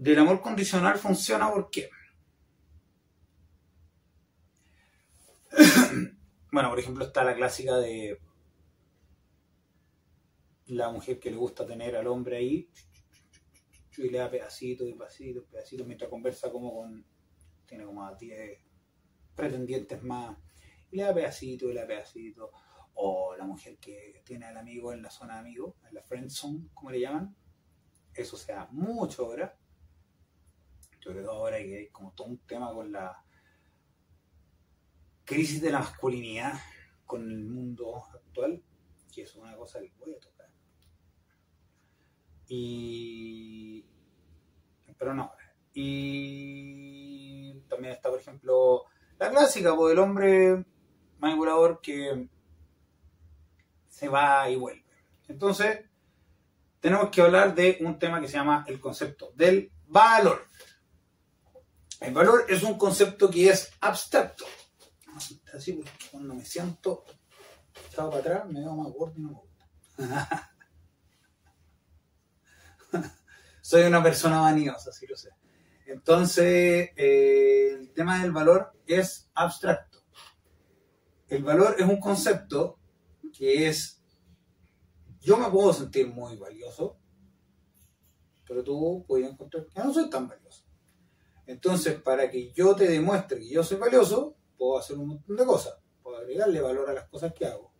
del 0.00 0.18
amor 0.18 0.40
condicional 0.40 0.96
funciona 0.96 1.50
porque, 1.50 1.90
bueno, 6.50 6.70
por 6.70 6.78
ejemplo, 6.78 7.04
está 7.04 7.22
la 7.22 7.34
clásica 7.34 7.76
de 7.76 8.18
la 10.68 10.90
mujer 10.90 11.20
que 11.20 11.30
le 11.30 11.36
gusta 11.36 11.66
tener 11.66 11.96
al 11.96 12.06
hombre 12.06 12.38
ahí 12.38 12.70
y 13.98 14.08
le 14.08 14.16
da 14.16 14.30
pedacitos 14.30 14.88
y 14.88 14.94
pedacitos, 14.94 15.44
pedacitos 15.44 15.86
mientras 15.86 16.08
conversa 16.08 16.50
como 16.50 16.72
con, 16.72 17.04
tiene 17.66 17.84
como 17.84 18.06
a 18.06 18.14
10 18.14 18.58
pretendientes 19.34 20.02
más, 20.02 20.34
y 20.90 20.96
le 20.96 21.02
da 21.02 21.12
pedacitos 21.12 21.68
y 21.68 21.74
le 21.74 21.80
da 21.80 21.86
pedacitos. 21.86 22.48
O 22.94 23.36
la 23.36 23.44
mujer 23.44 23.76
que 23.78 24.22
tiene 24.24 24.46
al 24.46 24.56
amigo 24.56 24.94
en 24.94 25.02
la 25.02 25.10
zona 25.10 25.34
de 25.34 25.40
amigos, 25.40 25.74
en 25.86 25.94
la 25.94 26.02
friend 26.02 26.30
zone, 26.30 26.68
como 26.72 26.90
le 26.90 27.00
llaman. 27.00 27.36
Eso 28.14 28.38
se 28.38 28.52
da 28.52 28.66
mucho 28.72 29.26
ahora 29.26 29.59
sobre 31.00 31.22
todo 31.22 31.32
ahora 31.32 31.58
que 31.58 31.78
hay 31.78 31.88
como 31.88 32.12
todo 32.12 32.28
un 32.28 32.38
tema 32.38 32.72
con 32.72 32.92
la 32.92 33.24
crisis 35.24 35.60
de 35.60 35.70
la 35.70 35.80
masculinidad 35.80 36.54
con 37.06 37.28
el 37.28 37.44
mundo 37.44 38.04
actual, 38.12 38.62
que 39.12 39.22
es 39.22 39.34
una 39.34 39.56
cosa 39.56 39.80
que 39.80 39.92
voy 39.98 40.14
a 40.14 40.20
tocar. 40.20 40.48
Y. 42.48 43.84
Pero 44.98 45.14
no. 45.14 45.32
Y 45.72 47.60
también 47.68 47.94
está, 47.94 48.10
por 48.10 48.20
ejemplo, 48.20 48.84
la 49.18 49.30
clásica, 49.30 49.74
pues, 49.74 49.92
el 49.92 49.98
hombre 49.98 50.64
manipulador 51.18 51.80
que 51.80 52.28
se 53.88 54.08
va 54.08 54.48
y 54.50 54.56
vuelve. 54.56 54.84
Entonces, 55.28 55.84
tenemos 56.80 57.10
que 57.10 57.22
hablar 57.22 57.54
de 57.54 57.78
un 57.80 57.98
tema 57.98 58.20
que 58.20 58.28
se 58.28 58.34
llama 58.34 58.64
el 58.66 58.80
concepto 58.80 59.32
del 59.34 59.72
valor. 59.86 60.44
El 62.00 62.14
valor 62.14 62.46
es 62.48 62.62
un 62.62 62.78
concepto 62.78 63.30
que 63.30 63.50
es 63.50 63.70
abstracto. 63.80 64.46
Así 65.54 65.72
porque 65.74 65.92
cuando 66.10 66.34
me 66.34 66.44
siento 66.44 67.04
echado 67.88 68.10
para 68.10 68.20
atrás 68.20 68.46
me 68.48 68.60
veo 68.60 68.74
más 68.74 68.92
gordo 68.92 69.14
y 69.16 69.20
no 69.20 69.28
me 69.28 69.34
gusta. 69.34 70.50
Soy 73.60 73.82
una 73.82 74.02
persona 74.02 74.40
vanidosa, 74.40 74.92
sí 74.92 75.06
lo 75.06 75.16
sé. 75.16 75.30
Entonces, 75.86 76.90
eh, 76.96 77.76
el 77.78 77.92
tema 77.92 78.22
del 78.22 78.32
valor 78.32 78.72
es 78.86 79.28
abstracto. 79.34 80.02
El 81.28 81.44
valor 81.44 81.76
es 81.78 81.86
un 81.86 82.00
concepto 82.00 82.78
que 83.32 83.68
es, 83.68 84.02
yo 85.20 85.36
me 85.36 85.50
puedo 85.50 85.72
sentir 85.72 86.08
muy 86.08 86.36
valioso, 86.36 86.98
pero 88.46 88.64
tú 88.64 89.04
puedes 89.06 89.30
encontrar 89.30 89.66
que 89.66 89.80
no 89.80 89.92
soy 89.92 90.08
tan 90.08 90.28
valioso. 90.28 90.69
Entonces, 91.50 92.00
para 92.00 92.30
que 92.30 92.52
yo 92.52 92.76
te 92.76 92.86
demuestre 92.86 93.40
que 93.40 93.48
yo 93.48 93.64
soy 93.64 93.76
valioso, 93.76 94.36
puedo 94.56 94.78
hacer 94.78 94.96
un 94.96 95.08
montón 95.08 95.34
de 95.34 95.44
cosas. 95.44 95.74
Puedo 96.00 96.16
agregarle 96.18 96.60
valor 96.60 96.88
a 96.88 96.92
las 96.92 97.08
cosas 97.08 97.32
que 97.32 97.44
hago. 97.44 97.72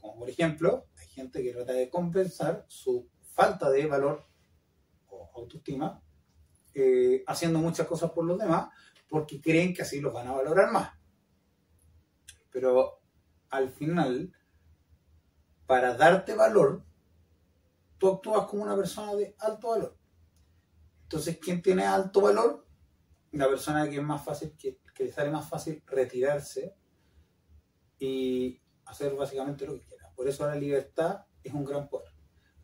Como 0.00 0.20
por 0.20 0.30
ejemplo, 0.30 0.86
hay 0.96 1.08
gente 1.08 1.42
que 1.42 1.52
trata 1.52 1.72
de 1.72 1.90
compensar 1.90 2.64
su 2.68 3.10
falta 3.34 3.68
de 3.68 3.84
valor 3.86 4.24
o 5.08 5.28
autoestima 5.34 6.00
eh, 6.72 7.24
haciendo 7.26 7.58
muchas 7.58 7.88
cosas 7.88 8.12
por 8.12 8.24
los 8.24 8.38
demás 8.38 8.68
porque 9.08 9.40
creen 9.40 9.74
que 9.74 9.82
así 9.82 10.00
los 10.00 10.14
van 10.14 10.28
a 10.28 10.32
valorar 10.32 10.70
más. 10.70 10.92
Pero 12.52 13.00
al 13.50 13.70
final, 13.70 14.32
para 15.66 15.94
darte 15.94 16.36
valor, 16.36 16.84
tú 17.98 18.08
actúas 18.08 18.46
como 18.46 18.62
una 18.62 18.76
persona 18.76 19.16
de 19.16 19.34
alto 19.40 19.70
valor. 19.70 19.96
Entonces, 21.02 21.38
¿quién 21.38 21.60
tiene 21.60 21.84
alto 21.84 22.20
valor? 22.20 22.65
Una 23.32 23.48
persona 23.48 23.88
que 23.88 23.96
es 23.96 24.02
más 24.02 24.24
fácil, 24.24 24.56
que, 24.56 24.78
le 24.98 25.12
sale 25.12 25.30
más 25.30 25.48
fácil 25.48 25.82
retirarse 25.86 26.74
y 27.98 28.60
hacer 28.86 29.14
básicamente 29.14 29.66
lo 29.66 29.74
que 29.74 29.86
quiera. 29.86 30.10
Por 30.14 30.28
eso 30.28 30.46
la 30.46 30.54
libertad 30.54 31.24
es 31.42 31.52
un 31.52 31.64
gran 31.64 31.88
poder. 31.88 32.12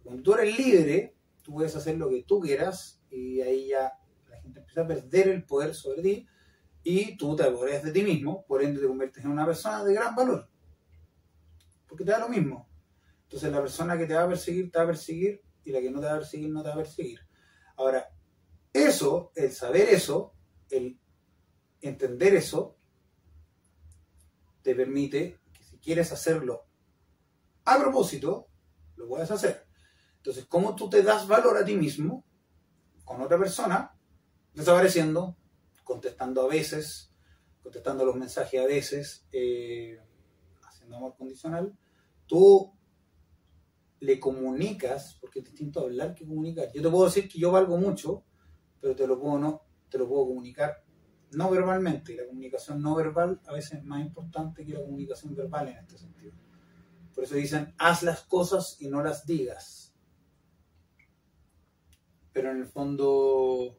Cuando 0.02 0.22
tú 0.22 0.34
eres 0.34 0.58
libre, 0.58 1.16
tú 1.42 1.52
puedes 1.52 1.74
hacer 1.76 1.96
lo 1.96 2.08
que 2.08 2.24
tú 2.24 2.40
quieras 2.40 3.02
y 3.10 3.40
ahí 3.40 3.68
ya 3.68 3.92
la 4.28 4.40
gente 4.40 4.60
empieza 4.60 4.82
a 4.82 4.86
perder 4.86 5.28
el 5.28 5.44
poder 5.44 5.74
sobre 5.74 6.02
ti 6.02 6.26
Y 6.82 7.16
tú 7.16 7.36
te 7.36 7.44
apoderas 7.44 7.82
de 7.82 7.92
ti 7.92 8.02
mismo, 8.02 8.44
por 8.46 8.62
ende 8.62 8.80
te 8.80 8.86
conviertes 8.86 9.24
en 9.24 9.30
una 9.30 9.46
persona 9.46 9.84
de 9.84 9.94
gran 9.94 10.14
valor. 10.14 10.48
Porque 11.86 12.04
te 12.04 12.10
da 12.10 12.18
lo 12.18 12.28
mismo. 12.28 12.68
Entonces 13.24 13.52
la 13.52 13.60
persona 13.60 13.96
que 13.96 14.06
te 14.06 14.14
va 14.14 14.24
a 14.24 14.28
perseguir, 14.28 14.70
te 14.70 14.78
va 14.78 14.84
a 14.84 14.88
perseguir, 14.88 15.42
y 15.64 15.72
la 15.72 15.80
que 15.80 15.90
no 15.90 16.00
te 16.00 16.06
va 16.06 16.12
a 16.12 16.18
perseguir, 16.18 16.50
no 16.50 16.62
te 16.62 16.68
va 16.68 16.74
a 16.74 16.78
perseguir. 16.78 17.20
Ahora, 17.76 18.08
eso, 18.72 19.32
el 19.34 19.52
saber 19.52 19.88
eso, 19.88 20.31
el 20.72 20.98
entender 21.80 22.34
eso, 22.34 22.76
te 24.62 24.74
permite 24.74 25.38
que 25.52 25.64
si 25.64 25.78
quieres 25.78 26.12
hacerlo 26.12 26.66
a 27.64 27.78
propósito, 27.78 28.48
lo 28.96 29.08
puedes 29.08 29.30
hacer. 29.30 29.66
Entonces, 30.16 30.46
¿cómo 30.46 30.74
tú 30.76 30.88
te 30.88 31.02
das 31.02 31.26
valor 31.26 31.56
a 31.56 31.64
ti 31.64 31.76
mismo 31.76 32.24
con 33.04 33.20
otra 33.20 33.38
persona? 33.38 33.96
Desapareciendo, 34.54 35.36
contestando 35.84 36.42
a 36.42 36.48
veces, 36.48 37.12
contestando 37.62 38.04
los 38.04 38.16
mensajes 38.16 38.60
a 38.60 38.66
veces, 38.66 39.26
eh, 39.32 39.98
haciendo 40.62 40.96
amor 40.96 41.16
condicional. 41.16 41.76
Tú 42.26 42.72
le 44.00 44.18
comunicas, 44.18 45.16
porque 45.20 45.40
es 45.40 45.44
distinto 45.44 45.80
hablar 45.80 46.14
que 46.14 46.26
comunicar. 46.26 46.70
Yo 46.72 46.82
te 46.82 46.88
puedo 46.88 47.06
decir 47.06 47.28
que 47.28 47.38
yo 47.38 47.52
valgo 47.52 47.76
mucho, 47.76 48.24
pero 48.80 48.96
te 48.96 49.06
lo 49.06 49.20
puedo 49.20 49.38
no, 49.38 49.62
te 49.92 49.98
lo 49.98 50.08
puedo 50.08 50.26
comunicar 50.26 50.82
no 51.32 51.50
verbalmente. 51.50 52.12
Y 52.12 52.16
la 52.16 52.26
comunicación 52.26 52.82
no 52.82 52.94
verbal 52.94 53.40
a 53.46 53.52
veces 53.52 53.78
es 53.78 53.84
más 53.84 54.00
importante 54.00 54.64
que 54.64 54.72
la 54.72 54.80
comunicación 54.80 55.34
verbal 55.34 55.68
en 55.68 55.78
este 55.78 55.98
sentido. 55.98 56.34
Por 57.14 57.24
eso 57.24 57.34
dicen, 57.34 57.74
haz 57.78 58.02
las 58.02 58.22
cosas 58.22 58.76
y 58.80 58.88
no 58.88 59.02
las 59.02 59.26
digas. 59.26 59.94
Pero 62.32 62.50
en 62.50 62.58
el 62.58 62.66
fondo, 62.66 63.78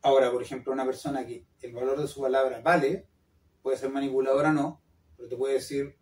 ahora, 0.00 0.30
por 0.30 0.42
ejemplo, 0.42 0.72
una 0.72 0.86
persona 0.86 1.26
que 1.26 1.46
el 1.60 1.74
valor 1.74 2.00
de 2.00 2.08
su 2.08 2.22
palabra 2.22 2.60
vale, 2.62 3.06
puede 3.62 3.76
ser 3.76 3.90
manipuladora 3.90 4.50
o 4.50 4.54
no, 4.54 4.82
pero 5.16 5.28
te 5.28 5.36
puede 5.36 5.54
decir, 5.54 5.98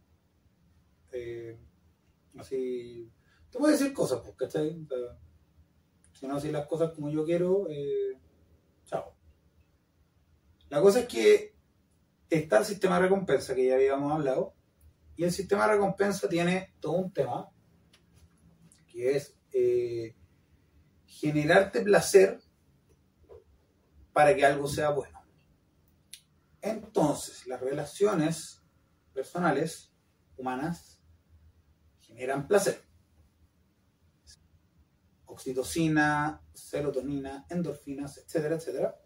eh, 1.10 1.58
así, 2.38 3.10
te 3.50 3.58
puede 3.58 3.72
decir 3.72 3.92
cosas, 3.92 4.20
pues, 4.22 4.36
¿cachai? 4.36 4.86
Si 6.18 6.26
no 6.26 6.37
haces 6.37 6.50
las 6.50 6.66
cosas 6.66 6.92
como 6.92 7.11
yo 7.11 7.24
quiero, 7.24 7.68
eh, 7.68 8.18
chao. 8.87 9.14
La 10.70 10.81
cosa 10.81 11.00
es 11.00 11.07
que 11.07 11.55
está 12.31 12.59
el 12.59 12.64
sistema 12.64 12.96
de 12.96 13.02
recompensa 13.02 13.55
que 13.55 13.66
ya 13.66 13.74
habíamos 13.74 14.11
hablado, 14.12 14.55
y 15.14 15.24
el 15.24 15.33
sistema 15.33 15.66
de 15.66 15.74
recompensa 15.74 16.29
tiene 16.29 16.74
todo 16.81 16.92
un 16.92 17.12
tema, 17.12 17.50
que 18.87 19.16
es 19.16 19.37
eh, 19.52 20.14
generarte 21.07 21.83
placer 21.83 22.40
para 24.12 24.35
que 24.35 24.44
algo 24.46 24.68
sea 24.68 24.90
bueno. 24.90 25.20
Entonces, 26.62 27.46
las 27.46 27.61
relaciones 27.61 28.62
personales, 29.12 29.92
humanas, 30.37 30.98
generan 32.00 32.48
placer. 32.48 32.86
Oxitocina, 35.37 36.40
serotonina, 36.55 37.44
endorfinas, 37.51 38.16
etcétera, 38.16 38.57
etcétera. 38.57 38.96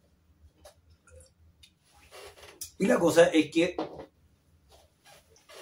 Y 2.78 2.86
la 2.86 3.00
cosa 3.00 3.26
es 3.26 3.50
que 3.50 3.76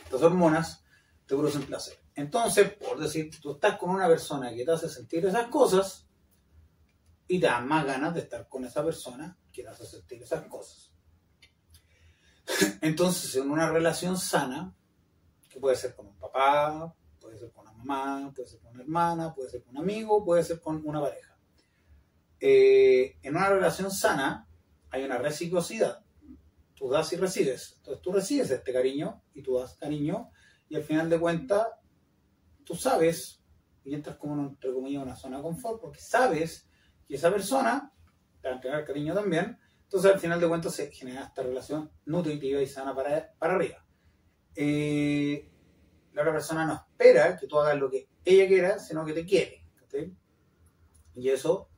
estas 0.05 0.23
hormonas 0.23 0.85
te 1.27 1.35
producen 1.35 1.63
placer. 1.63 1.99
Entonces, 2.15 2.71
por 2.75 3.01
decir, 3.01 3.31
tú 3.41 3.53
estás 3.53 3.79
con 3.79 3.89
una 3.91 4.07
persona 4.09 4.55
que 4.55 4.63
te 4.63 4.71
hace 4.71 4.91
sentir 4.91 5.25
esas 5.25 5.49
cosas 5.49 6.07
y 7.27 7.41
te 7.41 7.47
da 7.47 7.61
más 7.61 7.87
ganas 7.87 8.13
de 8.13 8.21
estar 8.21 8.47
con 8.47 8.67
esa 8.67 8.85
persona 8.85 9.39
que 9.51 9.63
te 9.63 9.69
hace 9.69 9.87
sentir 9.87 10.23
esas 10.23 10.45
cosas. 10.49 10.93
Entonces, 12.83 13.35
en 13.37 13.51
una 13.51 13.71
relación 13.71 14.19
sana, 14.19 14.75
que 15.49 15.59
puede 15.59 15.77
ser 15.77 15.97
con 15.97 16.09
un 16.09 16.19
papá, 16.19 16.95
puede 17.19 17.39
ser 17.39 17.51
con 17.53 17.68
mamá, 17.85 18.33
puede 18.35 18.49
ser 18.49 18.61
con 18.61 18.75
una 18.75 18.83
hermana, 18.83 19.35
puede 19.35 19.51
ser 19.51 19.63
con 19.63 19.77
un 19.77 19.83
amigo, 19.83 20.25
puede 20.25 20.45
ser 20.45 20.61
con 20.61 20.83
una 20.85 21.01
pareja. 21.01 21.37
Eh, 22.41 23.19
en 23.23 23.37
una 23.37 23.49
relación 23.49 23.91
sana 23.91 24.49
hay 24.91 25.05
una 25.05 25.19
reciprocidad 25.19 26.05
tú 26.79 26.89
das 26.89 27.13
y 27.13 27.17
recibes. 27.17 27.75
Entonces 27.79 28.03
tú 28.03 28.13
recibes 28.13 28.51
este 28.51 28.73
cariño 28.73 29.23
y 29.35 29.43
tú 29.43 29.59
das 29.59 29.75
cariño 29.75 30.31
y 30.69 30.77
al 30.77 30.85
final 30.85 31.11
de 31.11 31.19
cuentas 31.19 31.67
tú 32.65 32.75
sabes 32.75 33.43
y 33.85 33.95
entras 33.95 34.17
como 34.17 34.57
comillas 34.61 35.03
una 35.03 35.17
zona 35.17 35.39
de 35.39 35.43
confort 35.43 35.81
porque 35.81 35.99
sabes 35.99 36.69
que 37.07 37.17
esa 37.17 37.31
persona 37.31 37.93
te 38.41 38.49
va 38.49 38.55
a 38.55 38.57
entregar 38.57 38.85
cariño 38.85 39.13
también. 39.15 39.59
Entonces 39.83 40.13
al 40.13 40.21
final 40.21 40.41
de 40.41 40.49
cuentas 40.49 40.75
se 40.75 40.93
genera 40.93 41.25
esta 41.25 41.43
relación 41.43 41.91
nutritiva 42.05 42.61
y 42.63 42.67
sana 42.67 42.95
para, 42.95 43.33
para 43.39 43.55
arriba. 43.55 43.85
Eh, 44.55 45.51
la 46.13 46.23
otra 46.23 46.33
persona 46.33 46.67
no 46.67 46.75
espera 46.75 47.37
que 47.37 47.47
tú 47.47 47.59
hagas 47.59 47.79
lo 47.79 47.91
que 47.91 48.09
ella 48.25 48.47
quiera, 48.47 48.79
sino 48.79 49.05
que 49.05 49.13
te 49.13 49.25
quiere. 49.25 49.65
Y 51.15 51.29
eso 51.31 51.69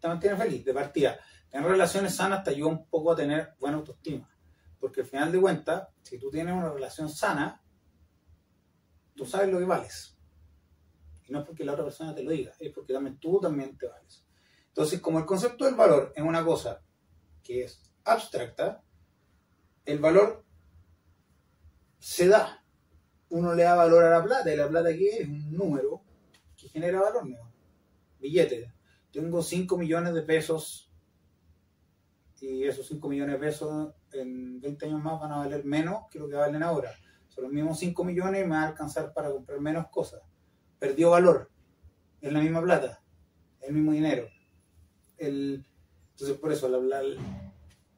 te 0.00 0.08
mantiene 0.08 0.36
feliz 0.36 0.64
de 0.64 0.74
partida. 0.74 1.18
Tener 1.48 1.68
relaciones 1.68 2.14
sanas 2.14 2.42
te 2.42 2.50
ayuda 2.50 2.70
un 2.70 2.86
poco 2.86 3.12
a 3.12 3.16
tener 3.16 3.54
buena 3.60 3.76
autoestima. 3.76 4.28
Porque 4.80 5.02
al 5.02 5.06
final 5.06 5.30
de 5.30 5.40
cuentas, 5.40 5.88
si 6.02 6.18
tú 6.18 6.30
tienes 6.30 6.54
una 6.54 6.70
relación 6.70 7.08
sana, 7.08 7.62
tú 9.14 9.24
sabes 9.24 9.52
lo 9.52 9.58
que 9.58 9.64
vales. 9.64 10.18
Y 11.24 11.32
no 11.32 11.40
es 11.40 11.46
porque 11.46 11.64
la 11.64 11.72
otra 11.72 11.84
persona 11.84 12.14
te 12.14 12.22
lo 12.22 12.30
diga, 12.32 12.52
es 12.58 12.72
porque 12.72 12.92
también 12.92 13.18
tú 13.18 13.38
también 13.40 13.76
te 13.78 13.86
vales. 13.86 14.24
Entonces, 14.68 15.00
como 15.00 15.18
el 15.18 15.26
concepto 15.26 15.64
del 15.64 15.74
valor 15.74 16.12
es 16.16 16.22
una 16.24 16.44
cosa 16.44 16.82
que 17.42 17.64
es 17.64 17.92
abstracta, 18.04 18.82
el 19.84 19.98
valor 19.98 20.44
se 21.98 22.26
da. 22.26 22.61
Uno 23.32 23.54
le 23.54 23.62
da 23.62 23.74
valor 23.74 24.04
a 24.04 24.10
la 24.10 24.22
plata, 24.22 24.52
y 24.52 24.56
la 24.56 24.68
plata 24.68 24.90
que 24.90 25.08
es 25.08 25.28
un 25.28 25.52
número 25.52 26.02
que 26.54 26.68
genera 26.68 27.00
valor, 27.00 27.26
¿no? 27.28 27.38
Billete. 28.20 28.72
Tengo 29.10 29.42
5 29.42 29.76
millones 29.78 30.14
de 30.14 30.22
pesos 30.22 30.92
y 32.42 32.64
esos 32.64 32.86
5 32.88 33.08
millones 33.08 33.34
de 33.34 33.46
pesos 33.46 33.94
en 34.12 34.60
20 34.60 34.86
años 34.86 35.02
más 35.02 35.20
van 35.20 35.32
a 35.32 35.36
valer 35.38 35.64
menos 35.64 36.08
que 36.10 36.18
lo 36.18 36.28
que 36.28 36.34
valen 36.34 36.62
ahora. 36.62 36.92
Son 37.28 37.44
los 37.44 37.52
mismos 37.52 37.78
5 37.78 38.04
millones 38.04 38.42
y 38.42 38.44
me 38.44 38.56
va 38.56 38.62
a 38.62 38.68
alcanzar 38.68 39.14
para 39.14 39.30
comprar 39.30 39.60
menos 39.60 39.86
cosas. 39.88 40.20
Perdió 40.78 41.10
valor. 41.10 41.50
Es 42.20 42.32
la 42.32 42.40
misma 42.40 42.60
plata, 42.60 43.02
el 43.60 43.72
mismo 43.72 43.92
dinero. 43.92 44.28
entonces, 45.16 46.36
por 46.38 46.52
eso, 46.52 46.68
la, 46.68 47.02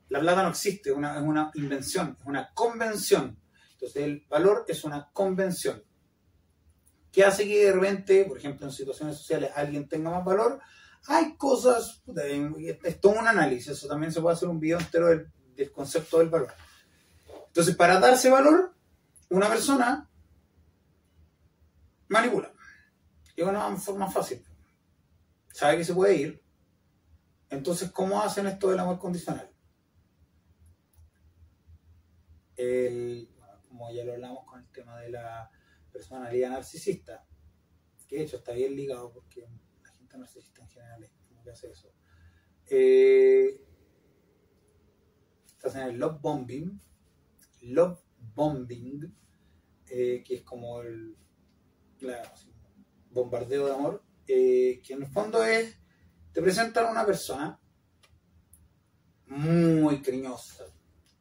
la, 0.09 0.21
plata 0.21 0.43
no 0.43 0.51
existe, 0.51 0.91
es 0.91 0.97
una 0.97 1.51
invención, 1.55 2.17
es 2.21 2.27
una 2.27 2.51
convención. 2.55 3.37
Entonces, 3.85 4.03
el 4.03 4.25
valor 4.31 4.65
es 4.67 4.83
una 4.85 5.11
convención. 5.13 5.83
¿Qué 7.13 7.23
hace 7.23 7.47
que 7.47 7.67
de 7.67 7.73
repente, 7.73 8.25
por 8.25 8.39
ejemplo, 8.39 8.67
en 8.67 8.73
situaciones 8.73 9.19
sociales, 9.19 9.51
alguien 9.55 9.89
tenga 9.89 10.11
más 10.11 10.25
valor? 10.25 10.61
hay 11.07 11.37
cosas, 11.37 12.03
es 12.83 13.01
todo 13.01 13.13
un 13.13 13.29
análisis, 13.29 13.69
eso 13.73 13.89
también 13.89 14.11
se 14.11 14.23
puede 14.23 14.37
hacer 14.37 14.49
un 14.49 14.59
video 14.59 14.79
entero 14.79 15.09
del, 15.09 15.71
concepto 15.73 16.19
del 16.19 16.31
valor. 16.31 16.55
Entonces, 17.49 17.77
para 17.77 18.01
darse 18.01 18.31
valor, 18.31 18.75
una 19.29 19.49
persona 19.49 20.09
manipula. 22.09 22.53
Y 23.37 23.43
una 23.43 23.77
forma 23.77 24.11
fácil. 24.11 24.43
Sabe 25.53 25.77
que 25.77 25.85
se 25.85 25.93
puede 25.93 26.17
ir. 26.17 26.43
Entonces, 27.51 27.91
¿cómo 27.91 28.23
hacen 28.23 28.47
esto 28.47 28.71
del 28.71 28.79
amor 28.79 28.99
condicional? 28.99 29.51
Como 33.75 33.91
ya 33.91 34.05
lo 34.05 34.13
hablamos 34.13 34.45
con 34.47 34.61
el 34.61 34.69
tema 34.69 35.01
de 35.01 35.11
la 35.11 35.51
personalidad 35.91 36.51
narcisista, 36.51 37.27
que 38.07 38.17
de 38.17 38.23
hecho 38.23 38.37
está 38.37 38.53
bien 38.53 38.77
ligado 38.77 39.13
porque 39.13 39.49
narcisista 40.17 40.63
en 40.63 40.69
general 40.69 41.11
como 41.27 41.43
que 41.43 41.51
hace 41.51 41.71
eso. 41.73 41.93
Eh, 42.71 43.67
estás 45.49 45.75
en 45.75 45.83
el 45.89 45.99
love 45.99 46.21
bombing, 46.21 46.81
love 47.63 48.01
bombing, 48.33 49.13
eh, 49.91 50.23
que 50.25 50.37
es 50.37 50.43
como 50.43 50.81
el 50.83 51.17
bombardeo 53.11 53.67
de 53.67 53.75
amor, 53.75 54.05
eh, 54.29 54.81
que 54.87 54.93
en 54.93 55.03
el 55.03 55.09
fondo 55.09 55.43
es, 55.43 55.81
te 56.33 56.41
presentan 56.41 56.87
a 56.87 56.91
una 56.93 57.05
persona 57.05 57.61
muy 59.27 60.01
cariñosa 60.01 60.65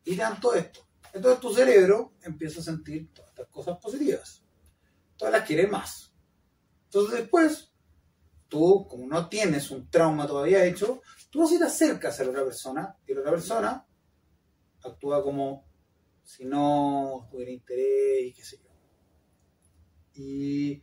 y 0.05 0.15
todo 0.39 0.53
esto. 0.53 0.92
Entonces 1.13 1.39
tu 1.39 1.53
cerebro 1.53 2.13
empieza 2.23 2.59
a 2.59 2.63
sentir 2.63 3.13
todas 3.13 3.29
estas 3.29 3.47
cosas 3.47 3.77
positivas. 3.77 4.43
Todas 5.15 5.31
las 5.31 5.45
quiere 5.45 5.67
más. 5.67 6.11
Entonces 6.85 7.19
después 7.19 7.71
tú, 8.47 8.87
como 8.89 9.07
no 9.07 9.29
tienes 9.29 9.69
un 9.71 9.89
trauma 9.89 10.27
todavía 10.27 10.65
hecho, 10.65 11.01
tú 11.29 11.39
vas 11.39 11.51
a 11.51 11.55
ir 11.55 11.63
acercas 11.63 12.19
a 12.19 12.23
la 12.23 12.31
otra 12.31 12.43
persona 12.43 12.97
y 13.07 13.13
la 13.13 13.21
otra 13.21 13.31
persona 13.31 13.87
actúa 14.83 15.23
como 15.23 15.65
si 16.23 16.45
no 16.45 17.27
tuviera 17.29 17.51
interés 17.51 18.25
y 18.25 18.33
qué 18.33 18.43
sé 18.43 18.57
yo. 18.57 18.69
Y 20.15 20.81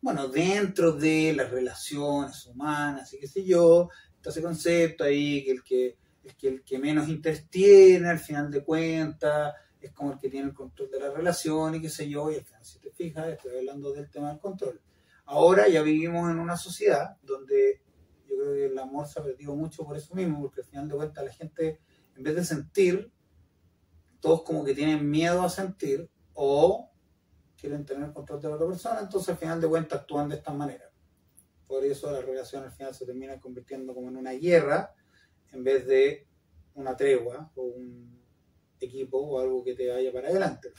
bueno, 0.00 0.28
dentro 0.28 0.92
de 0.92 1.34
las 1.34 1.50
relaciones 1.50 2.46
humanas 2.46 3.12
y 3.12 3.18
qué 3.18 3.26
sé 3.26 3.44
yo, 3.44 3.88
está 4.16 4.30
ese 4.30 4.42
concepto 4.42 5.04
ahí 5.04 5.44
que 5.44 5.50
el 5.50 5.62
que 5.62 5.98
es 6.30 6.36
que 6.36 6.48
el 6.48 6.62
que 6.62 6.78
menos 6.78 7.08
interés 7.08 7.48
tiene 7.48 8.08
al 8.08 8.18
final 8.18 8.50
de 8.50 8.64
cuentas, 8.64 9.54
es 9.80 9.92
como 9.92 10.12
el 10.12 10.18
que 10.18 10.28
tiene 10.28 10.48
el 10.48 10.54
control 10.54 10.90
de 10.90 11.00
la 11.00 11.10
relación 11.10 11.74
y 11.74 11.80
qué 11.80 11.88
sé 11.88 12.08
yo, 12.08 12.30
y 12.30 12.36
al 12.36 12.44
final, 12.44 12.64
si 12.64 12.78
te 12.78 12.90
fijas, 12.90 13.28
estoy 13.28 13.58
hablando 13.58 13.92
del 13.92 14.10
tema 14.10 14.30
del 14.30 14.40
control. 14.40 14.80
Ahora 15.26 15.68
ya 15.68 15.82
vivimos 15.82 16.30
en 16.30 16.38
una 16.38 16.56
sociedad 16.56 17.16
donde 17.22 17.82
yo 18.26 18.36
creo 18.36 18.54
que 18.54 18.66
el 18.66 18.78
amor 18.78 19.06
se 19.06 19.20
ha 19.20 19.22
perdido 19.22 19.54
mucho 19.54 19.84
por 19.84 19.96
eso 19.96 20.14
mismo, 20.14 20.40
porque 20.40 20.62
al 20.62 20.66
final 20.66 20.88
de 20.88 20.94
cuentas 20.96 21.24
la 21.24 21.32
gente, 21.32 21.80
en 22.16 22.22
vez 22.22 22.34
de 22.34 22.44
sentir, 22.44 23.12
todos 24.20 24.42
como 24.42 24.64
que 24.64 24.74
tienen 24.74 25.08
miedo 25.08 25.42
a 25.42 25.50
sentir 25.50 26.10
o 26.34 26.90
quieren 27.56 27.84
tener 27.84 28.12
control 28.12 28.40
de 28.40 28.48
la 28.48 28.54
otra 28.54 28.66
persona, 28.66 29.00
entonces 29.00 29.28
al 29.30 29.36
final 29.36 29.60
de 29.60 29.68
cuentas 29.68 30.00
actúan 30.00 30.28
de 30.28 30.36
esta 30.36 30.52
manera. 30.52 30.90
Por 31.66 31.84
eso 31.84 32.10
la 32.10 32.22
relación 32.22 32.64
al 32.64 32.72
final 32.72 32.94
se 32.94 33.04
termina 33.04 33.38
convirtiendo 33.38 33.94
como 33.94 34.08
en 34.08 34.16
una 34.16 34.32
guerra 34.32 34.94
en 35.52 35.64
vez 35.64 35.86
de 35.86 36.26
una 36.74 36.96
tregua 36.96 37.50
o 37.56 37.62
un 37.62 38.22
equipo 38.80 39.18
o 39.18 39.40
algo 39.40 39.64
que 39.64 39.74
te 39.74 39.88
vaya 39.88 40.12
para 40.12 40.28
adelante. 40.28 40.72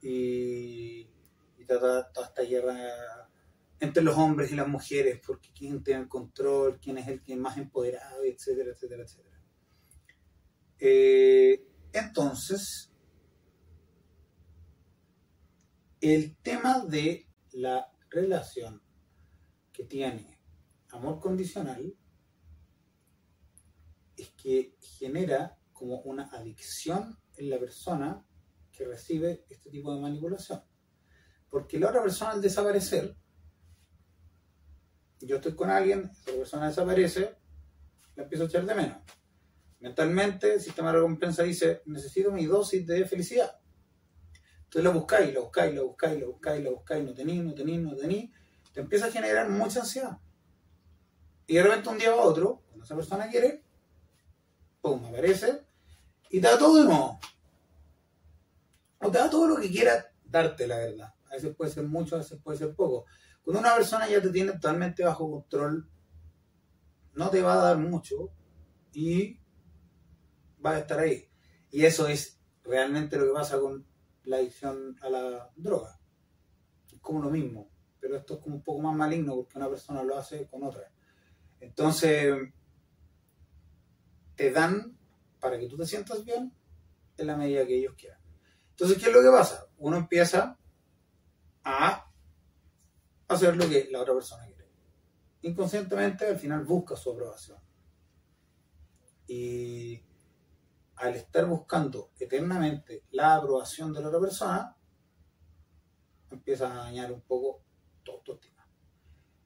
Y, 0.00 1.08
y 1.58 1.64
toda, 1.66 2.10
esta 2.14 2.42
guerra 2.42 2.76
entre 3.80 4.02
los 4.02 4.16
hombres 4.16 4.50
y 4.50 4.56
las 4.56 4.66
mujeres, 4.66 5.20
porque 5.24 5.50
quién 5.56 5.82
tiene 5.82 6.02
el 6.02 6.08
control, 6.08 6.80
quién 6.80 6.98
es 6.98 7.06
el 7.06 7.22
que 7.22 7.36
más 7.36 7.56
empoderado, 7.58 8.24
etcétera, 8.24 8.72
etcétera, 8.72 9.04
etcétera. 9.04 9.40
Eh, 10.80 11.64
entonces, 11.92 12.90
el 16.00 16.36
tema 16.38 16.84
de 16.84 17.28
la 17.52 17.90
relación 18.10 18.82
que 19.72 19.84
tiene 19.84 20.40
amor 20.90 21.20
condicional 21.20 21.94
es 24.18 24.30
que 24.30 24.76
genera 24.80 25.56
como 25.72 26.00
una 26.00 26.24
adicción 26.32 27.18
en 27.36 27.50
la 27.50 27.58
persona 27.58 28.26
que 28.72 28.84
recibe 28.84 29.44
este 29.48 29.70
tipo 29.70 29.94
de 29.94 30.00
manipulación. 30.00 30.62
Porque 31.48 31.78
la 31.78 31.88
otra 31.88 32.02
persona 32.02 32.32
al 32.32 32.42
desaparecer, 32.42 33.16
yo 35.20 35.36
estoy 35.36 35.54
con 35.54 35.70
alguien, 35.70 36.10
esa 36.26 36.36
persona 36.36 36.68
desaparece, 36.68 37.36
la 38.16 38.24
empiezo 38.24 38.44
a 38.44 38.46
echar 38.48 38.66
de 38.66 38.74
menos. 38.74 38.98
Mentalmente, 39.80 40.54
el 40.54 40.60
sistema 40.60 40.88
de 40.88 40.96
recompensa 40.96 41.44
dice, 41.44 41.82
necesito 41.86 42.32
mi 42.32 42.46
dosis 42.46 42.86
de 42.86 43.04
felicidad. 43.06 43.58
Entonces 44.64 44.84
lo 44.84 44.92
buscáis, 44.92 45.32
lo 45.32 45.42
buscáis, 45.44 45.74
lo 45.74 45.86
buscáis, 45.86 46.20
lo 46.20 46.32
buscáis, 46.32 46.64
lo 46.64 46.74
buscáis, 46.74 47.04
no 47.04 47.14
tenéis, 47.14 47.42
no 47.42 47.54
tenéis, 47.54 47.80
no 47.80 47.96
tenéis. 47.96 48.30
Te 48.72 48.80
empieza 48.80 49.06
a 49.06 49.10
generar 49.10 49.48
mucha 49.48 49.80
ansiedad. 49.80 50.18
Y 51.46 51.54
de 51.54 51.62
repente 51.62 51.88
un 51.88 51.98
día 51.98 52.10
a 52.10 52.16
otro, 52.16 52.64
cuando 52.66 52.84
esa 52.84 52.94
persona 52.94 53.28
quiere, 53.28 53.64
pum, 54.80 55.04
aparece 55.04 55.66
y 56.30 56.40
te 56.40 56.48
da 56.48 56.58
todo 56.58 56.78
de 56.78 56.84
nuevo. 56.84 57.18
O 59.00 59.10
te 59.10 59.18
da 59.18 59.30
todo 59.30 59.46
lo 59.46 59.56
que 59.56 59.70
quiera 59.70 60.12
darte, 60.24 60.66
la 60.66 60.78
verdad. 60.78 61.14
A 61.30 61.34
veces 61.34 61.54
puede 61.54 61.70
ser 61.70 61.84
mucho, 61.84 62.16
a 62.16 62.18
veces 62.18 62.40
puede 62.42 62.58
ser 62.58 62.74
poco. 62.74 63.06
Cuando 63.42 63.60
una 63.60 63.74
persona 63.74 64.08
ya 64.08 64.20
te 64.20 64.30
tiene 64.30 64.52
totalmente 64.52 65.04
bajo 65.04 65.30
control, 65.30 65.88
no 67.14 67.30
te 67.30 67.42
va 67.42 67.54
a 67.54 67.64
dar 67.64 67.78
mucho 67.78 68.30
y 68.92 69.40
va 70.64 70.72
a 70.72 70.78
estar 70.78 70.98
ahí. 71.00 71.28
Y 71.70 71.84
eso 71.84 72.06
es 72.08 72.40
realmente 72.62 73.16
lo 73.16 73.26
que 73.26 73.32
pasa 73.32 73.58
con 73.58 73.86
la 74.24 74.36
adicción 74.36 74.96
a 75.00 75.08
la 75.08 75.50
droga. 75.56 75.98
Es 76.92 77.00
como 77.00 77.22
lo 77.22 77.30
mismo, 77.30 77.70
pero 78.00 78.16
esto 78.16 78.34
es 78.34 78.40
como 78.40 78.56
un 78.56 78.62
poco 78.62 78.80
más 78.80 78.96
maligno 78.96 79.34
porque 79.36 79.58
una 79.58 79.68
persona 79.68 80.02
lo 80.02 80.16
hace 80.16 80.46
con 80.46 80.62
otra. 80.62 80.92
Entonces, 81.60 82.34
te 84.38 84.52
dan 84.52 84.96
para 85.40 85.58
que 85.58 85.66
tú 85.66 85.76
te 85.76 85.84
sientas 85.84 86.24
bien 86.24 86.54
en 87.16 87.26
la 87.26 87.36
medida 87.36 87.66
que 87.66 87.76
ellos 87.76 87.94
quieran. 87.98 88.20
Entonces, 88.70 88.96
¿qué 88.96 89.06
es 89.06 89.12
lo 89.12 89.20
que 89.20 89.36
pasa? 89.36 89.66
Uno 89.78 89.96
empieza 89.96 90.56
a 91.64 92.12
hacer 93.26 93.56
lo 93.56 93.68
que 93.68 93.88
la 93.90 94.00
otra 94.00 94.14
persona 94.14 94.46
quiere. 94.46 94.70
Inconscientemente, 95.42 96.28
al 96.28 96.38
final 96.38 96.64
busca 96.64 96.94
su 96.94 97.10
aprobación. 97.10 97.58
Y 99.26 100.00
al 100.94 101.16
estar 101.16 101.44
buscando 101.46 102.12
eternamente 102.16 103.06
la 103.10 103.34
aprobación 103.34 103.92
de 103.92 104.00
la 104.02 104.08
otra 104.08 104.20
persona, 104.20 104.76
empieza 106.30 106.72
a 106.72 106.84
dañar 106.84 107.10
un 107.10 107.22
poco 107.22 107.64
tu 108.04 108.12
autoestima. 108.12 108.64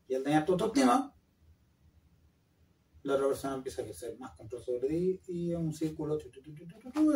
Y 0.07 0.14
al 0.14 0.22
dañar 0.22 0.44
tu 0.44 0.52
autoestima, 0.52 1.14
la 3.03 3.15
otra 3.15 3.27
persona 3.27 3.55
empieza 3.55 3.83
a 3.83 3.85
crecer 3.85 4.17
más 4.19 4.33
control 4.33 4.62
sobre 4.62 4.88
ti 4.88 5.21
y 5.29 5.53
es 5.53 5.59
un 5.59 5.73
círculo, 5.73 6.17
de 6.17 6.25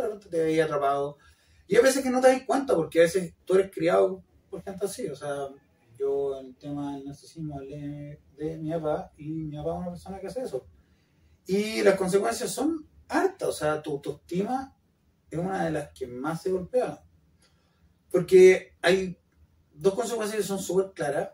repente 0.03 0.29
te 0.29 0.43
veis 0.43 0.61
atrapado. 0.61 1.19
Y 1.69 1.77
a 1.77 1.83
veces 1.83 2.03
que 2.03 2.11
no 2.11 2.21
te 2.21 2.29
das 2.29 2.43
cuenta, 2.45 2.75
porque 2.75 3.01
a 3.01 3.03
veces 3.03 3.35
tú 3.45 3.55
eres 3.55 3.71
criado 3.73 4.23
por 4.51 4.63
gente 4.63 4.87
así. 4.87 5.09
O 5.09 5.17
sea, 5.17 5.49
yo 5.99 6.39
el 6.39 6.57
tema 6.57 6.95
del 6.95 7.05
narcisismo 7.05 7.57
hablé 7.57 8.21
de 8.37 8.59
mi 8.59 8.71
papá 8.73 9.13
y 9.17 9.29
mi 9.45 9.57
papá 9.57 9.75
es 9.75 9.81
una 9.81 9.91
persona 9.91 10.21
que 10.21 10.27
hace 10.27 10.43
eso. 10.43 10.67
Y 11.47 11.83
las 11.83 11.97
consecuencias 11.97 12.51
son 12.51 12.87
hartas, 13.09 13.49
o 13.49 13.53
sea, 13.53 13.83
tu 13.83 13.93
autoestima 13.93 14.77
es 15.31 15.39
una 15.39 15.65
de 15.65 15.71
las 15.71 15.91
que 15.93 16.07
más 16.07 16.43
se 16.43 16.51
golpea. 16.51 17.03
Porque 18.11 18.75
hay 18.83 19.19
dos 19.73 19.95
consecuencias 19.95 20.41
que 20.41 20.47
son 20.47 20.59
súper 20.59 20.93
claras. 20.93 21.31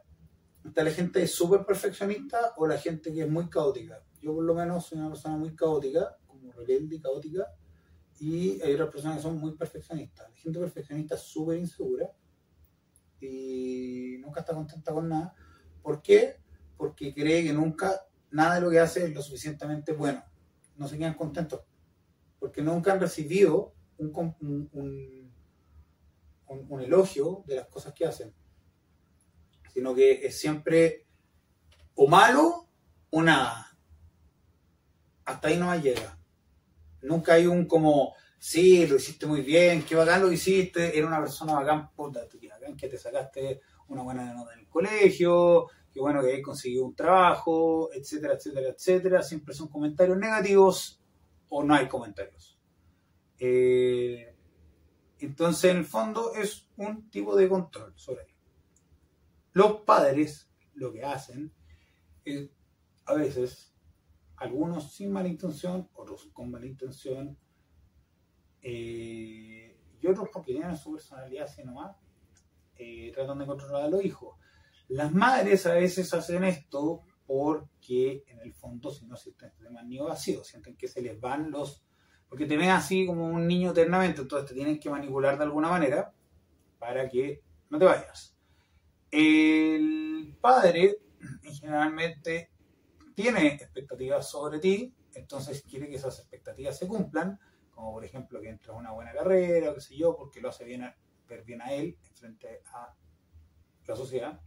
Está 0.65 0.85
la 0.85 0.91
gente 0.91 1.27
súper 1.27 1.65
perfeccionista 1.65 2.55
o 2.57 2.67
la 2.67 2.79
gente 2.79 3.12
que 3.12 3.23
es 3.23 3.29
muy 3.29 3.49
caótica. 3.49 4.03
Yo 4.23 4.35
por 4.35 4.45
lo 4.45 4.55
menos 4.55 4.87
soy 4.87 4.99
una 4.99 5.09
persona 5.09 5.37
muy 5.37 5.55
caótica, 5.57 6.17
como 6.27 6.53
rebelde 6.53 6.97
y 6.97 7.01
caótica, 7.01 7.53
y 8.21 8.63
hay 8.63 8.75
otras 8.75 8.91
personas 8.91 9.17
que 9.17 9.23
son 9.23 9.39
muy 9.39 9.57
perfeccionistas. 9.57 10.31
La 10.31 10.37
gente 10.37 10.61
perfeccionista 10.61 11.17
súper 11.17 11.59
insegura 11.59 12.09
y 13.21 14.19
nunca 14.21 14.41
está 14.41 14.55
contenta 14.55 14.93
con 14.93 15.09
nada. 15.09 15.35
¿Por 15.83 16.01
qué? 16.01 16.37
Porque 16.77 17.13
cree 17.13 17.43
que 17.43 17.53
nunca 17.53 18.01
nada 18.31 18.55
de 18.55 18.61
lo 18.61 18.71
que 18.71 18.79
hace 18.79 19.07
es 19.07 19.13
lo 19.13 19.23
suficientemente 19.23 19.93
bueno. 19.93 20.23
No 20.77 20.87
se 20.87 20.97
quedan 20.97 21.15
contentos 21.15 21.63
porque 22.39 22.63
nunca 22.63 22.93
han 22.93 23.01
recibido 23.01 23.75
un 23.99 25.33
elogio 26.81 27.43
de 27.47 27.57
las 27.57 27.69
cosas 27.69 27.93
que 27.93 28.05
hacen, 28.05 28.33
sino 29.73 29.95
que 29.95 30.27
es 30.27 30.39
siempre 30.39 31.07
o 31.95 32.07
malo 32.09 32.69
o 33.11 33.23
nada 33.23 33.72
hasta 35.25 35.49
ahí 35.49 35.57
no 35.57 35.75
llega. 35.77 36.19
Nunca 37.03 37.35
hay 37.35 37.47
un 37.47 37.67
como, 37.67 38.15
sí, 38.39 38.87
lo 38.87 38.97
hiciste 38.97 39.27
muy 39.27 39.41
bien, 39.41 39.85
qué 39.85 39.95
bacán 39.95 40.23
lo 40.23 40.33
hiciste, 40.33 40.97
era 40.97 41.07
una 41.07 41.21
persona 41.21 41.55
bacán, 41.55 41.91
puta, 41.93 42.27
bacán 42.51 42.77
que 42.77 42.89
te 42.89 42.99
sacaste 42.99 43.61
una 43.89 44.03
buena 44.03 44.33
nota 44.33 44.55
en 44.55 44.61
el 44.61 44.69
colegio, 44.69 45.69
qué 45.93 46.01
bueno 46.01 46.23
que 46.23 46.33
hayas 46.33 46.43
conseguido 46.43 46.87
un 46.87 46.95
trabajo, 46.95 47.91
etcétera, 47.93 48.35
etcétera, 48.35 48.69
etcétera. 48.71 49.23
Siempre 49.23 49.55
son 49.55 49.69
comentarios 49.69 50.17
negativos 50.17 51.01
o 51.49 51.63
no 51.63 51.75
hay 51.75 51.89
comentarios. 51.89 52.59
Eh, 53.39 54.35
entonces, 55.19 55.71
en 55.71 55.79
el 55.79 55.85
fondo, 55.85 56.35
es 56.35 56.67
un 56.77 57.11
tipo 57.11 57.37
de 57.37 57.49
control 57.49 57.93
sobre 57.97 58.23
ello. 58.25 58.35
Los 59.53 59.81
padres 59.83 60.49
lo 60.75 60.93
que 60.93 61.05
hacen 61.05 61.53
es, 62.25 62.49
a 63.05 63.15
veces, 63.15 63.72
algunos 64.42 64.92
sin 64.92 65.12
mala 65.12 65.28
intención, 65.28 65.88
otros 65.94 66.28
con 66.33 66.50
mala 66.50 66.66
intención, 66.66 67.38
eh, 68.61 69.78
y 70.00 70.07
otros 70.09 70.28
porque 70.33 70.52
tienen 70.52 70.76
su 70.76 70.92
personalidad 70.92 71.44
así 71.44 71.62
nomás, 71.62 71.96
eh, 72.76 73.12
tratan 73.14 73.38
de 73.38 73.46
controlar 73.46 73.85
a 73.85 73.88
los 73.88 74.05
hijos. 74.05 74.37
Las 74.88 75.12
madres 75.12 75.64
a 75.66 75.74
veces 75.74 76.12
hacen 76.12 76.42
esto 76.42 77.02
porque 77.24 78.24
en 78.26 78.40
el 78.40 78.52
fondo 78.52 78.90
si 78.90 79.07
no 79.07 79.16
sienten 79.16 79.50
este 79.50 79.70
niño 79.70 80.07
vacío, 80.07 80.42
sienten 80.42 80.76
que 80.76 80.88
se 80.88 81.00
les 81.00 81.20
van 81.20 81.52
los... 81.52 81.85
porque 82.28 82.46
te 82.46 82.57
ven 82.57 82.70
así 82.70 83.07
como 83.07 83.26
un 83.26 83.46
niño 83.46 83.70
eternamente, 83.70 84.22
entonces 84.22 84.48
te 84.48 84.57
tienen 84.57 84.81
que 84.81 84.90
manipular 84.90 85.38
de 85.38 85.44
alguna 85.44 85.68
manera 85.68 86.12
para 86.81 87.09
que 87.09 87.42
no 87.70 87.78
te 87.78 87.85
vayas. 87.85 88.37
El 89.09 90.37
padre 90.40 90.96
generalmente 91.61 92.52
tiene 93.14 93.46
expectativas 93.46 94.29
sobre 94.29 94.59
ti, 94.59 94.94
entonces 95.14 95.62
quiere 95.62 95.88
que 95.88 95.96
esas 95.96 96.18
expectativas 96.18 96.79
se 96.79 96.88
cumplan, 96.88 97.38
como 97.70 97.92
por 97.92 98.05
ejemplo 98.05 98.40
que 98.40 98.48
entres 98.48 98.70
a 98.70 98.79
una 98.79 98.92
buena 98.92 99.12
carrera, 99.12 99.70
o 99.70 99.75
qué 99.75 99.81
sé 99.81 99.96
yo, 99.96 100.16
porque 100.16 100.40
lo 100.40 100.48
hace 100.48 100.64
bien 100.64 100.85
ver 101.29 101.44
bien 101.44 101.62
a 101.62 101.72
él 101.72 101.98
frente 102.14 102.62
a 102.72 102.94
la 103.87 103.96
sociedad. 103.96 104.40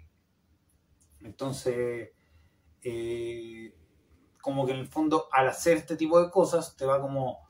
Entonces, 1.21 2.11
eh, 2.81 3.73
como 4.41 4.65
que 4.65 4.73
en 4.73 4.79
el 4.79 4.87
fondo 4.87 5.27
al 5.31 5.47
hacer 5.47 5.77
este 5.77 5.97
tipo 5.97 6.21
de 6.21 6.29
cosas 6.29 6.75
te 6.75 6.85
va 6.85 7.01
como 7.01 7.49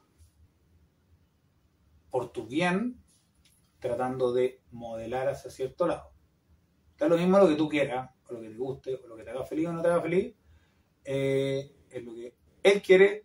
por 2.09 2.31
tu 2.31 2.47
bien 2.47 3.03
tratando 3.79 4.31
de 4.31 4.63
modelar 4.71 5.27
hacia 5.27 5.51
cierto 5.51 5.85
lado. 5.85 6.13
Da 6.97 7.09
lo 7.09 7.17
mismo 7.17 7.37
lo 7.37 7.49
que 7.49 7.55
tú 7.55 7.67
quieras, 7.67 8.09
o 8.29 8.33
lo 8.33 8.41
que 8.41 8.49
te 8.49 8.55
guste, 8.55 8.95
o 8.95 9.07
lo 9.07 9.17
que 9.17 9.23
te 9.23 9.31
haga 9.31 9.43
feliz 9.43 9.67
o 9.67 9.73
no 9.73 9.81
te 9.81 9.89
haga 9.89 10.01
feliz, 10.01 10.33
eh, 11.05 11.75
es 11.89 12.03
lo 12.03 12.13
que 12.13 12.35
él 12.63 12.81
quiere, 12.81 13.23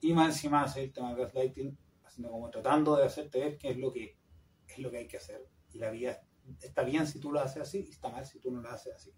y 0.00 0.12
más 0.12 0.34
encima 0.34 0.62
hace 0.62 0.84
el 0.84 0.92
tema 0.92 1.14
de 1.14 1.22
gaslighting, 1.22 1.78
haciendo 2.04 2.30
como 2.30 2.50
tratando 2.50 2.96
de 2.96 3.04
hacerte 3.04 3.38
ver 3.38 3.58
qué 3.58 3.70
es 3.70 3.76
lo 3.76 3.92
que 3.92 4.16
es 4.68 4.78
lo 4.78 4.90
que 4.90 4.98
hay 4.98 5.08
que 5.08 5.16
hacer. 5.18 5.48
Y 5.72 5.78
la 5.78 5.90
vida 5.90 6.20
está 6.60 6.82
bien 6.82 7.06
si 7.06 7.20
tú 7.20 7.32
lo 7.32 7.40
haces 7.40 7.62
así, 7.62 7.84
y 7.86 7.90
está 7.90 8.08
mal 8.08 8.26
si 8.26 8.40
tú 8.40 8.50
no 8.50 8.60
lo 8.60 8.70
haces 8.70 8.94
así. 8.94 9.12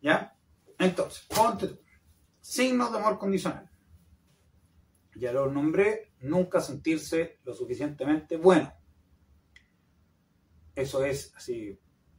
¿Ya? 0.00 0.36
Entonces, 0.78 1.26
ponte 1.28 1.68
tú. 1.68 1.78
Signos 2.40 2.90
de 2.90 2.98
amor 2.98 3.18
condicional. 3.18 3.70
Ya 5.14 5.32
lo 5.32 5.50
nombré, 5.50 6.12
nunca 6.20 6.60
sentirse 6.60 7.38
lo 7.44 7.54
suficientemente 7.54 8.36
bueno. 8.36 8.72
Eso 10.74 11.04
es 11.04 11.32
así 11.36 11.78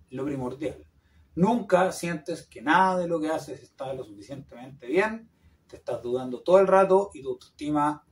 lo 0.09 0.25
primordial. 0.25 0.85
Nunca 1.35 1.91
sientes 1.91 2.45
que 2.47 2.61
nada 2.61 2.99
de 2.99 3.07
lo 3.07 3.19
que 3.19 3.29
haces 3.29 3.61
está 3.63 3.93
lo 3.93 4.03
suficientemente 4.03 4.87
bien, 4.87 5.29
te 5.67 5.77
estás 5.77 6.01
dudando 6.01 6.43
todo 6.43 6.59
el 6.59 6.67
rato 6.67 7.09
y 7.13 7.23
tu 7.23 7.29
autoestima 7.29 8.05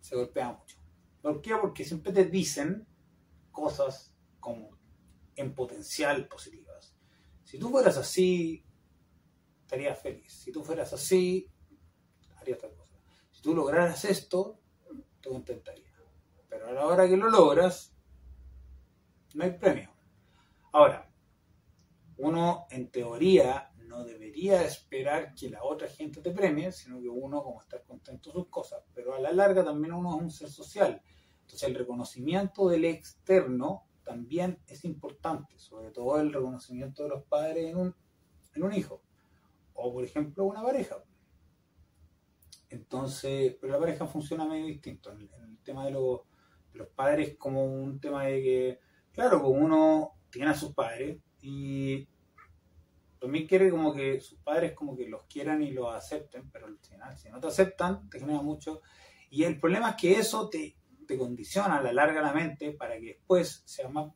se 0.00 0.16
golpea 0.16 0.52
mucho. 0.52 0.78
¿Por 1.20 1.42
qué? 1.42 1.54
Porque 1.60 1.84
siempre 1.84 2.12
te 2.12 2.24
dicen 2.24 2.86
cosas 3.52 4.14
como 4.38 4.78
en 5.36 5.54
potencial 5.54 6.26
positivas. 6.28 6.94
Si 7.44 7.58
tú 7.58 7.68
fueras 7.68 7.98
así, 7.98 8.64
estarías 9.60 9.98
feliz. 10.00 10.32
Si 10.32 10.50
tú 10.50 10.64
fueras 10.64 10.92
así, 10.92 11.50
harías 12.36 12.58
tal 12.58 12.74
cosa. 12.74 12.96
Si 13.30 13.42
tú 13.42 13.54
lograras 13.54 14.04
esto, 14.04 14.60
te 15.20 15.28
contentaría. 15.28 15.92
Pero 16.48 16.68
a 16.68 16.72
la 16.72 16.86
hora 16.86 17.08
que 17.08 17.16
lo 17.16 17.28
logras, 17.28 17.94
no 19.34 19.44
hay 19.44 19.52
premio. 19.52 19.90
Ahora, 20.72 21.09
uno 22.22 22.66
en 22.70 22.90
teoría 22.90 23.70
no 23.86 24.04
debería 24.04 24.62
esperar 24.62 25.34
que 25.34 25.50
la 25.50 25.64
otra 25.64 25.88
gente 25.88 26.20
te 26.20 26.30
premie, 26.30 26.70
sino 26.70 27.00
que 27.00 27.08
uno 27.08 27.42
como 27.42 27.60
estar 27.60 27.82
contento 27.82 28.30
sus 28.30 28.48
cosas. 28.48 28.82
Pero 28.94 29.14
a 29.14 29.18
la 29.18 29.32
larga 29.32 29.64
también 29.64 29.94
uno 29.94 30.16
es 30.16 30.22
un 30.22 30.30
ser 30.30 30.48
social. 30.48 31.02
Entonces 31.40 31.68
el 31.68 31.74
reconocimiento 31.74 32.68
del 32.68 32.84
externo 32.84 33.86
también 34.04 34.60
es 34.66 34.84
importante, 34.84 35.58
sobre 35.58 35.90
todo 35.90 36.20
el 36.20 36.32
reconocimiento 36.32 37.02
de 37.02 37.08
los 37.08 37.24
padres 37.24 37.70
en 37.70 37.76
un, 37.78 37.96
en 38.54 38.62
un 38.62 38.72
hijo. 38.72 39.02
O 39.74 39.92
por 39.92 40.04
ejemplo 40.04 40.44
una 40.44 40.62
pareja. 40.62 41.02
Entonces, 42.68 43.56
pero 43.60 43.72
la 43.72 43.80
pareja 43.80 44.06
funciona 44.06 44.44
medio 44.44 44.66
distinto. 44.66 45.10
En, 45.10 45.22
el 45.22 45.58
tema 45.64 45.86
de, 45.86 45.92
de 45.92 46.78
los 46.78 46.88
padres 46.94 47.36
como 47.36 47.64
un 47.64 47.98
tema 47.98 48.24
de 48.26 48.42
que, 48.42 48.80
claro, 49.10 49.42
como 49.42 49.58
uno 49.58 50.12
tiene 50.30 50.50
a 50.50 50.54
sus 50.54 50.72
padres, 50.72 51.18
y 51.42 52.08
también 53.20 53.46
quiere 53.46 53.70
como 53.70 53.94
que 53.94 54.20
sus 54.20 54.38
padres 54.38 54.72
como 54.72 54.96
que 54.96 55.06
los 55.08 55.24
quieran 55.24 55.62
y 55.62 55.72
los 55.72 55.94
acepten, 55.94 56.50
pero 56.50 56.66
al 56.66 56.78
final 56.78 57.18
si 57.18 57.28
no 57.28 57.38
te 57.38 57.48
aceptan 57.48 58.08
te 58.08 58.18
genera 58.18 58.42
mucho. 58.42 58.80
Y 59.30 59.44
el 59.44 59.60
problema 59.60 59.90
es 59.90 59.96
que 59.96 60.12
eso 60.12 60.48
te, 60.48 60.76
te 61.06 61.18
condiciona 61.18 61.76
a 61.76 61.82
la 61.82 61.92
larga 61.92 62.22
la 62.22 62.32
mente 62.32 62.72
para 62.72 62.98
que 62.98 63.06
después 63.06 63.62
sea 63.66 63.88
más 63.88 64.12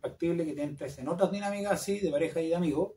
factible 0.00 0.46
que 0.46 0.54
te 0.54 0.62
entres 0.62 0.98
en 0.98 1.08
otras 1.08 1.30
dinámicas 1.30 1.72
así 1.72 1.98
de 1.98 2.10
pareja 2.10 2.40
y 2.40 2.48
de 2.48 2.54
amigos, 2.54 2.92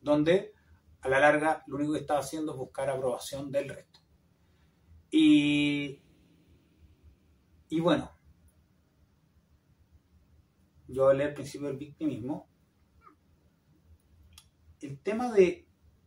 donde 0.00 0.54
a 1.00 1.08
la 1.08 1.18
larga 1.18 1.64
lo 1.66 1.76
único 1.76 1.92
que 1.92 2.00
estás 2.00 2.26
haciendo 2.26 2.52
es 2.52 2.58
buscar 2.58 2.88
aprobación 2.88 3.50
del 3.50 3.68
resto. 3.68 4.00
Y, 5.10 6.00
y 7.68 7.80
bueno, 7.80 8.12
yo 10.90 11.08
hablé 11.08 11.24
al 11.24 11.34
principio 11.34 11.68
del 11.68 11.76
victimismo, 11.76 12.48
el 14.80 14.98
tema 15.00 15.30
de, 15.32 15.66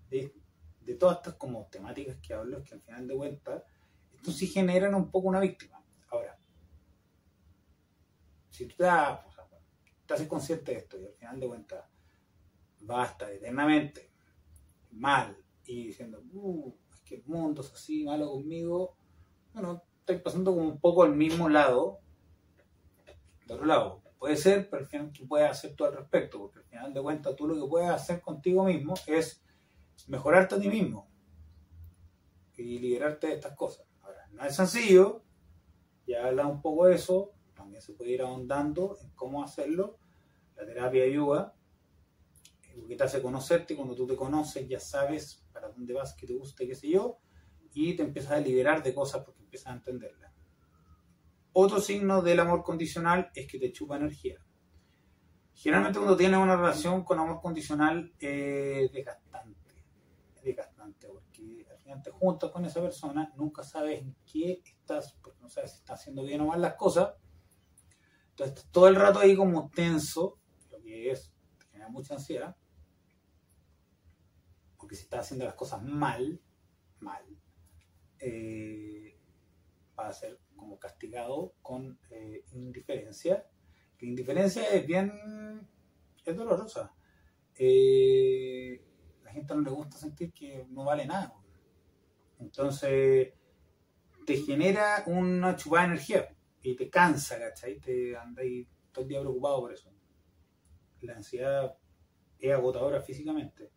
de, 0.10 0.96
todas 0.96 1.18
estas 1.18 1.36
como 1.36 1.68
temáticas 1.68 2.18
que 2.18 2.34
hablo 2.34 2.58
es 2.58 2.68
que 2.68 2.76
al 2.76 2.82
final 2.82 3.08
de 3.08 3.16
cuentas, 3.16 3.64
esto 4.14 4.32
sí 4.32 4.48
generan 4.48 4.96
un 4.96 5.10
poco 5.10 5.28
una 5.28 5.40
víctima. 5.40 5.84
Ahora, 6.10 6.38
si 8.50 8.68
tú 8.68 8.76
te, 8.78 8.86
estás 10.02 10.28
consciente 10.28 10.72
de 10.72 10.78
esto 10.80 11.00
y 11.00 11.06
al 11.06 11.14
final 11.14 11.40
de 11.40 11.48
cuentas 11.48 11.86
basta 12.82 13.32
eternamente 13.32 14.12
mal 14.92 15.38
y 15.66 15.88
diciendo, 15.88 16.22
uh, 16.34 16.76
es 16.94 17.02
que 17.02 17.16
el 17.16 17.26
mundo 17.26 17.62
es 17.62 17.72
así, 17.72 18.04
malo 18.04 18.32
conmigo, 18.32 18.98
bueno, 19.54 19.84
estoy 20.00 20.18
pasando 20.18 20.54
como 20.54 20.68
un 20.68 20.80
poco 20.80 21.04
al 21.04 21.16
mismo 21.16 21.48
lado, 21.48 22.00
de 23.46 23.54
otro 23.54 23.66
lado, 23.66 24.03
Puede 24.24 24.38
ser, 24.38 24.70
pero 24.70 24.82
al 24.82 24.88
final, 24.88 25.12
¿qué 25.12 25.26
puedes 25.26 25.52
hacer 25.52 25.76
tú 25.76 25.84
al 25.84 25.98
respecto? 25.98 26.40
Porque 26.40 26.60
al 26.60 26.64
final 26.64 26.94
de 26.94 27.02
cuentas, 27.02 27.36
tú 27.36 27.46
lo 27.46 27.56
que 27.56 27.70
puedes 27.70 27.90
hacer 27.90 28.22
contigo 28.22 28.64
mismo 28.64 28.94
es 29.06 29.44
mejorarte 30.08 30.56
a 30.56 30.60
ti 30.62 30.70
mismo 30.70 31.12
y 32.56 32.80
liberarte 32.80 33.28
de 33.28 33.34
estas 33.34 33.54
cosas. 33.54 33.86
Ahora, 34.00 34.26
no 34.32 34.46
es 34.46 34.56
sencillo, 34.56 35.26
ya 36.08 36.26
habla 36.26 36.48
un 36.48 36.62
poco 36.62 36.86
de 36.86 36.96
eso, 36.96 37.34
también 37.54 37.82
se 37.82 37.92
puede 37.92 38.12
ir 38.12 38.22
ahondando 38.22 38.98
en 39.02 39.10
cómo 39.10 39.44
hacerlo. 39.44 39.98
La 40.56 40.66
terapia 40.66 41.04
ayuda, 41.04 41.54
porque 42.80 42.96
te 42.96 43.04
hace 43.04 43.22
conocerte 43.22 43.76
cuando 43.76 43.94
tú 43.94 44.08
te 44.08 44.16
conoces 44.16 44.66
ya 44.70 44.80
sabes 44.80 45.46
para 45.52 45.68
dónde 45.68 45.92
vas, 45.92 46.14
qué 46.14 46.26
te 46.26 46.34
gusta 46.34 46.66
qué 46.66 46.76
sé 46.76 46.88
yo, 46.88 47.20
y 47.74 47.94
te 47.98 48.04
empiezas 48.04 48.32
a 48.32 48.40
liberar 48.40 48.82
de 48.84 48.94
cosas 48.94 49.26
porque 49.26 49.42
empiezas 49.42 49.74
a 49.74 49.76
entenderlas. 49.76 50.33
Otro 51.54 51.80
signo 51.80 52.24
del 52.24 52.40
amor 52.40 52.64
condicional 52.64 53.30
es 53.36 53.48
que 53.48 53.60
te 53.60 53.72
chupa 53.72 53.98
energía. 53.98 54.44
Generalmente 55.54 56.00
cuando 56.00 56.18
tienes 56.18 56.40
una 56.40 56.56
relación 56.56 57.04
con 57.04 57.20
amor 57.20 57.40
condicional 57.40 58.12
es 58.20 58.92
desgastante. 58.92 59.76
Es 60.36 60.44
desgastante 60.44 61.08
porque 61.08 61.66
al 61.70 61.78
final 61.78 62.02
te 62.02 62.10
juntas 62.10 62.50
con 62.50 62.66
esa 62.66 62.82
persona, 62.82 63.32
nunca 63.38 63.62
sabes 63.62 64.02
en 64.02 64.16
qué 64.26 64.64
estás, 64.66 65.14
porque 65.22 65.42
no 65.42 65.50
sabes 65.50 65.74
si 65.74 65.78
estás 65.78 66.00
haciendo 66.00 66.24
bien 66.24 66.42
o 66.42 66.48
mal 66.48 66.60
las 66.60 66.74
cosas. 66.74 67.14
Entonces 68.32 68.68
todo 68.72 68.88
el 68.88 68.96
rato 68.96 69.20
ahí 69.20 69.36
como 69.36 69.70
tenso, 69.70 70.40
lo 70.72 70.82
que 70.82 71.12
es, 71.12 71.32
te 71.60 71.68
genera 71.68 71.90
mucha 71.90 72.16
ansiedad. 72.16 72.56
Porque 74.76 74.96
si 74.96 75.04
estás 75.04 75.22
haciendo 75.22 75.46
las 75.46 75.54
cosas 75.54 75.84
mal, 75.84 76.42
mal, 77.00 77.24
eh, 78.20 79.20
va 79.98 80.08
a 80.08 80.14
ser 80.14 80.40
como 80.64 80.80
castigado 80.80 81.56
con 81.62 82.00
eh, 82.10 82.46
indiferencia. 82.54 83.46
La 84.00 84.08
indiferencia 84.08 84.64
es 84.70 84.88
bien, 84.88 85.12
es 86.26 86.36
dolorosa. 86.36 86.94
Eh, 87.56 88.82
la 89.24 89.32
gente 89.32 89.54
no 89.54 89.62
le 89.62 89.72
gusta 89.72 89.98
sentir 89.98 90.32
que 90.32 90.66
no 90.70 90.86
vale 90.86 91.06
nada. 91.06 91.34
Entonces, 92.40 93.34
te 94.26 94.38
genera 94.38 95.04
una 95.08 95.56
chupada 95.56 95.84
de 95.84 95.94
energía 95.94 96.36
y 96.62 96.76
te 96.76 96.90
cansa, 96.90 97.38
¿cachai? 97.38 97.80
Te 97.80 98.16
andáis 98.16 98.68
todo 98.92 99.04
el 99.04 99.10
día 99.10 99.20
preocupado 99.20 99.60
por 99.62 99.74
eso. 99.74 99.94
La 101.02 101.16
ansiedad 101.16 101.78
es 102.40 102.54
agotadora 102.54 103.02
físicamente. 103.02 103.70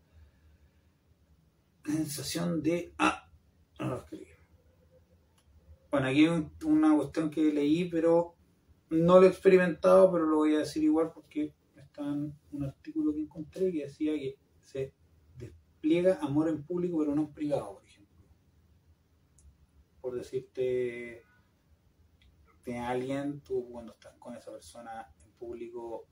La 1.84 1.94
sensación 1.94 2.62
de, 2.62 2.94
ah, 2.98 3.28
no 3.80 3.88
lo 3.88 3.98
escribí. 3.98 4.25
Bueno, 5.96 6.10
aquí 6.10 6.26
hay 6.26 6.50
una 6.66 6.94
cuestión 6.94 7.30
que 7.30 7.40
leí, 7.40 7.88
pero 7.88 8.34
no 8.90 9.18
lo 9.18 9.24
he 9.24 9.30
experimentado, 9.30 10.12
pero 10.12 10.26
lo 10.26 10.36
voy 10.36 10.54
a 10.54 10.58
decir 10.58 10.84
igual 10.84 11.10
porque 11.10 11.54
está 11.74 12.02
en 12.02 12.38
un 12.52 12.64
artículo 12.64 13.14
que 13.14 13.22
encontré 13.22 13.72
que 13.72 13.84
decía 13.84 14.12
que 14.12 14.36
se 14.60 14.92
despliega 15.38 16.18
amor 16.20 16.50
en 16.50 16.62
público, 16.64 16.98
pero 16.98 17.14
no 17.14 17.22
en 17.22 17.32
privado, 17.32 17.76
por 17.76 17.84
ejemplo. 17.86 18.26
Por 20.02 20.16
decirte, 20.16 21.24
de 22.66 22.78
alguien, 22.78 23.40
tú 23.40 23.66
cuando 23.70 23.94
estás 23.94 24.18
con 24.18 24.36
esa 24.36 24.52
persona 24.52 25.10
en 25.24 25.30
público, 25.32 26.06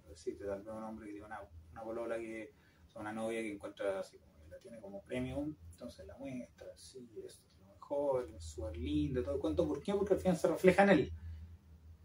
por 0.00 0.10
decirte 0.10 0.44
tal 0.44 0.60
vez 0.60 0.74
un 0.74 0.82
hombre 0.82 1.06
que 1.06 1.12
tiene 1.12 1.26
una, 1.26 1.38
una 1.70 2.16
que, 2.18 2.52
o 2.96 3.00
una 3.00 3.12
novia 3.12 3.42
que 3.42 3.52
encuentra 3.52 4.00
así 4.00 4.18
como 4.18 4.32
la 4.50 4.58
tiene 4.58 4.80
como 4.80 5.02
premium, 5.02 5.54
entonces 5.70 6.04
la 6.04 6.18
muestra, 6.18 6.76
sí, 6.76 7.08
esto 7.24 7.52
joven, 7.92 8.40
súper 8.40 8.76
lindo, 8.76 9.22
todo 9.22 9.34
el 9.34 9.40
cuento. 9.40 9.68
¿Por 9.68 9.82
qué? 9.82 9.92
Porque 9.94 10.14
al 10.14 10.20
final 10.20 10.36
se 10.36 10.48
refleja 10.48 10.82
en 10.84 10.90
él. 10.90 11.12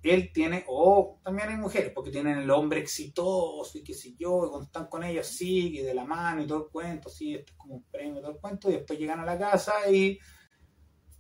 Él 0.04 0.32
tiene, 0.32 0.64
o 0.68 1.20
también 1.24 1.50
hay 1.50 1.58
mujeres, 1.58 1.92
porque 1.94 2.12
tienen 2.12 2.38
el 2.38 2.50
hombre 2.52 2.80
exitoso 2.80 3.78
y 3.78 3.84
qué 3.84 3.94
sé 3.94 4.16
yo, 4.18 4.60
y 4.60 4.64
están 4.64 4.88
con 4.88 5.04
ella, 5.04 5.24
sí, 5.24 5.72
que 5.74 5.84
de 5.84 5.94
la 5.94 6.06
mano 6.06 6.42
y 6.42 6.48
todo 6.48 6.66
el 6.66 6.72
cuento, 6.72 7.10
sí, 7.10 7.36
esto 7.36 7.52
es 7.54 7.58
como 7.58 7.76
un 7.76 7.84
premio, 7.84 8.22
todo 8.22 8.32
el 8.32 8.38
cuento, 8.38 8.70
y 8.70 8.74
después 8.74 9.00
llegan 9.00 9.20
a 9.20 9.26
la 9.26 9.38
casa 9.38 9.90
y 9.92 10.20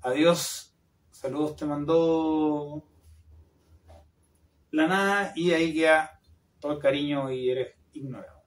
adiós, 0.01 0.77
saludos, 1.11 1.55
te 1.55 1.65
mandó 1.65 2.83
la 4.71 4.87
nada, 4.87 5.33
y 5.35 5.51
ahí 5.51 5.73
queda 5.73 6.21
todo 6.59 6.73
el 6.73 6.79
cariño 6.79 7.31
y 7.31 7.49
eres 7.49 7.75
ignorado. 7.93 8.43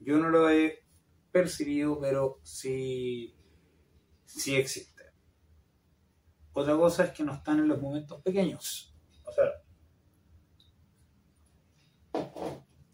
Yo 0.00 0.18
no 0.18 0.30
lo 0.30 0.48
he 0.48 0.84
percibido, 1.32 1.98
pero 2.00 2.38
sí 2.42 3.37
sí 4.28 4.54
existe. 4.54 5.04
Otra 6.52 6.76
cosa 6.76 7.04
es 7.04 7.12
que 7.12 7.24
no 7.24 7.34
están 7.34 7.58
en 7.58 7.68
los 7.68 7.80
momentos 7.80 8.20
pequeños. 8.22 8.94
O 9.24 9.32
sea, 9.32 9.44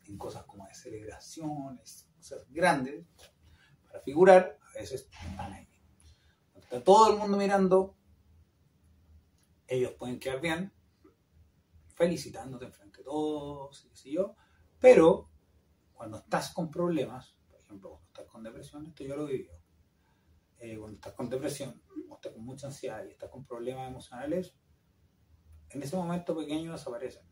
en 0.06 0.18
cosas 0.18 0.44
como 0.44 0.66
de 0.66 0.74
celebraciones, 0.74 2.08
cosas 2.16 2.46
grandes, 2.50 3.04
para 3.86 4.00
figurar, 4.00 4.58
a 4.62 4.78
veces 4.78 5.08
están 5.10 5.52
ahí. 5.52 5.68
Está 6.54 6.82
todo 6.82 7.12
el 7.12 7.18
mundo 7.18 7.36
mirando, 7.36 7.96
ellos 9.66 9.92
pueden 9.92 10.18
quedar 10.18 10.40
bien, 10.40 10.72
felicitándote 11.94 12.66
enfrente 12.66 12.98
de 12.98 13.04
todos, 13.04 13.88
sé 13.92 14.10
yo, 14.10 14.36
pero 14.78 15.30
cuando 15.92 16.18
estás 16.18 16.52
con 16.52 16.70
problemas, 16.70 17.36
por 17.50 17.60
ejemplo, 17.60 17.90
cuando 17.90 18.06
estás 18.08 18.26
con 18.26 18.42
depresión, 18.42 18.86
esto 18.86 19.04
yo 19.04 19.16
lo 19.16 19.26
vivido, 19.26 19.63
eh, 20.64 20.78
cuando 20.78 20.96
estás 20.96 21.12
con 21.12 21.28
depresión, 21.28 21.82
o 22.08 22.14
estás 22.14 22.32
con 22.32 22.42
mucha 22.42 22.68
ansiedad 22.68 23.04
y 23.04 23.10
estás 23.10 23.28
con 23.28 23.44
problemas 23.44 23.86
emocionales, 23.86 24.54
en 25.68 25.82
ese 25.82 25.94
momento 25.94 26.34
pequeño 26.34 26.72
desaparecen. 26.72 27.22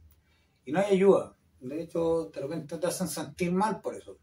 Y 0.67 0.73
no 0.73 0.81
hay 0.81 0.97
ayuda. 0.97 1.35
De 1.61 1.83
hecho, 1.83 2.27
de 2.27 2.41
repente 2.41 2.77
te 2.77 2.87
hacen 2.87 3.09
sentir 3.09 3.51
mal 3.51 3.81
por 3.81 3.95
eso. 3.95 4.19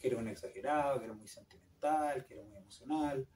Que 0.00 0.06
eres 0.06 0.18
un 0.18 0.28
exagerado, 0.28 0.98
que 0.98 1.04
eres 1.04 1.16
muy 1.16 1.28
sentimental, 1.28 2.24
que 2.24 2.32
eres 2.32 2.46
muy 2.46 2.56
emocional. 2.56 3.28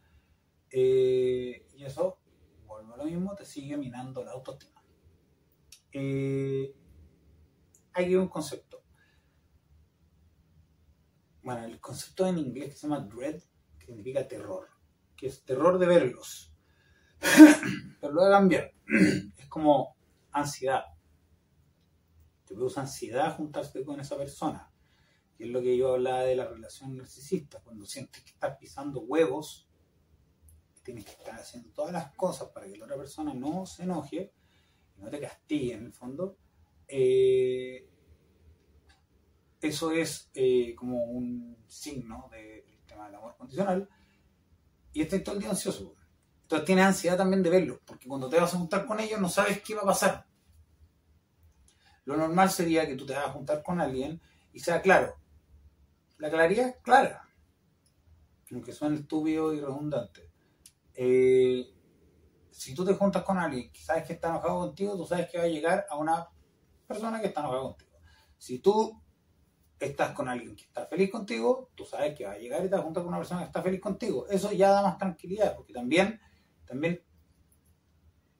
Eh, 0.70 1.68
y 1.74 1.84
eso, 1.84 2.18
vuelvo 2.64 2.94
a 2.94 2.96
lo 2.96 3.04
mismo, 3.04 3.34
te 3.34 3.44
sigue 3.44 3.76
minando 3.76 4.24
la 4.24 4.32
autoestima. 4.32 4.82
Eh, 5.92 6.74
hay 7.92 8.14
un 8.14 8.28
concepto. 8.28 8.84
Bueno, 11.42 11.64
el 11.64 11.78
concepto 11.78 12.26
en 12.26 12.38
inglés 12.38 12.70
que 12.70 12.76
se 12.76 12.88
llama 12.88 13.00
dread, 13.00 13.42
significa 13.88 14.28
terror, 14.28 14.68
que 15.16 15.28
es 15.28 15.42
terror 15.44 15.78
de 15.78 15.86
verlos. 15.86 16.52
Pero 18.00 18.12
lo 18.12 18.20
voy 18.20 18.28
a 18.28 18.36
cambiar. 18.36 18.72
Es 19.36 19.46
como 19.48 19.96
ansiedad. 20.32 20.84
Te 22.44 22.54
produce 22.54 22.80
ansiedad 22.80 23.36
juntarse 23.36 23.84
con 23.84 23.98
esa 24.00 24.16
persona. 24.16 24.70
Que 25.36 25.44
es 25.44 25.50
lo 25.50 25.60
que 25.60 25.76
yo 25.76 25.94
hablaba 25.94 26.22
de 26.22 26.36
la 26.36 26.46
relación 26.46 26.96
narcisista. 26.96 27.60
Cuando 27.60 27.86
sientes 27.86 28.22
que 28.22 28.30
estás 28.30 28.56
pisando 28.58 29.00
huevos, 29.00 29.68
tienes 30.82 31.04
que 31.04 31.12
estar 31.12 31.34
haciendo 31.34 31.70
todas 31.70 31.92
las 31.92 32.14
cosas 32.14 32.48
para 32.48 32.66
que 32.66 32.76
la 32.76 32.84
otra 32.84 32.96
persona 32.96 33.34
no 33.34 33.66
se 33.66 33.82
enoje 33.82 34.32
y 34.96 35.00
no 35.00 35.10
te 35.10 35.20
castigue 35.20 35.74
en 35.74 35.86
el 35.86 35.92
fondo. 35.92 36.36
Eh, 36.86 37.88
eso 39.60 39.90
es 39.90 40.30
eh, 40.34 40.74
como 40.74 41.04
un 41.04 41.56
signo 41.66 42.28
del 42.30 42.67
tema 42.98 43.06
del 43.06 43.14
amor 43.16 43.36
condicional. 43.36 43.88
Y 44.92 45.02
estás 45.02 45.22
todo 45.22 45.34
el 45.36 45.40
día 45.40 45.50
ansioso. 45.50 45.94
Entonces 46.42 46.66
tienes 46.66 46.86
ansiedad 46.86 47.16
también 47.16 47.42
de 47.42 47.50
verlo, 47.50 47.80
porque 47.84 48.08
cuando 48.08 48.28
te 48.28 48.40
vas 48.40 48.54
a 48.54 48.58
juntar 48.58 48.86
con 48.86 48.98
ellos 49.00 49.20
no 49.20 49.28
sabes 49.28 49.62
qué 49.62 49.74
va 49.74 49.82
a 49.82 49.86
pasar. 49.86 50.26
Lo 52.04 52.16
normal 52.16 52.50
sería 52.50 52.86
que 52.86 52.96
tú 52.96 53.04
te 53.04 53.12
vas 53.12 53.26
a 53.26 53.32
juntar 53.32 53.62
con 53.62 53.80
alguien 53.80 54.20
y 54.52 54.60
sea 54.60 54.80
claro. 54.80 55.14
La 56.16 56.30
claridad 56.30 56.68
es 56.68 56.76
clara, 56.82 57.28
aunque 58.50 58.72
suene 58.72 58.96
estúpido 58.96 59.52
y 59.52 59.60
redundante. 59.60 60.30
Eh, 60.94 61.70
si 62.50 62.74
tú 62.74 62.84
te 62.84 62.94
juntas 62.94 63.22
con 63.22 63.36
alguien 63.36 63.70
que 63.70 63.82
sabes 63.82 64.04
que 64.04 64.14
está 64.14 64.30
enojado 64.30 64.60
contigo, 64.60 64.96
tú 64.96 65.04
sabes 65.04 65.30
que 65.30 65.38
va 65.38 65.44
a 65.44 65.48
llegar 65.48 65.86
a 65.90 65.96
una 65.96 66.28
persona 66.86 67.20
que 67.20 67.26
está 67.26 67.40
enojada 67.40 67.62
contigo. 67.62 67.98
Si 68.38 68.58
tú 68.60 69.02
estás 69.78 70.12
con 70.12 70.28
alguien 70.28 70.56
que 70.56 70.64
está 70.64 70.86
feliz 70.86 71.10
contigo, 71.10 71.70
tú 71.74 71.84
sabes 71.84 72.14
que 72.16 72.24
va 72.24 72.32
a 72.32 72.38
llegar 72.38 72.64
y 72.64 72.68
te 72.68 72.76
vas 72.76 72.84
con 72.84 73.06
una 73.06 73.18
persona 73.18 73.40
que 73.40 73.46
está 73.46 73.62
feliz 73.62 73.80
contigo. 73.80 74.26
Eso 74.28 74.52
ya 74.52 74.70
da 74.70 74.82
más 74.82 74.98
tranquilidad, 74.98 75.54
porque 75.56 75.72
también 75.72 76.20
también 76.68 77.02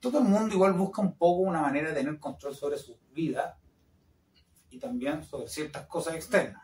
todo 0.00 0.18
el 0.18 0.24
mundo 0.24 0.54
igual 0.54 0.74
busca 0.74 1.00
un 1.00 1.16
poco 1.16 1.40
una 1.40 1.62
manera 1.62 1.88
de 1.88 1.94
tener 1.94 2.18
control 2.18 2.54
sobre 2.54 2.76
su 2.76 2.98
vida 3.12 3.58
y 4.70 4.78
también 4.78 5.24
sobre 5.24 5.48
ciertas 5.48 5.86
cosas 5.86 6.14
externas. 6.14 6.62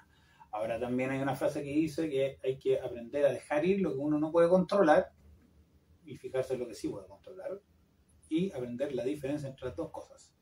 Ahora 0.50 0.78
también 0.78 1.10
hay 1.10 1.20
una 1.20 1.34
frase 1.34 1.64
que 1.64 1.70
dice 1.70 2.08
que 2.08 2.38
hay 2.44 2.58
que 2.58 2.78
aprender 2.78 3.24
a 3.26 3.32
dejar 3.32 3.64
ir 3.64 3.80
lo 3.80 3.92
que 3.92 3.98
uno 3.98 4.20
no 4.20 4.30
puede 4.30 4.48
controlar 4.48 5.10
y 6.04 6.16
fijarse 6.16 6.54
en 6.54 6.60
lo 6.60 6.68
que 6.68 6.74
sí 6.74 6.88
puede 6.88 7.08
controlar 7.08 7.60
y 8.28 8.52
aprender 8.52 8.94
la 8.94 9.04
diferencia 9.04 9.48
entre 9.48 9.68
las 9.68 9.76
dos 9.76 9.90
cosas. 9.90 10.32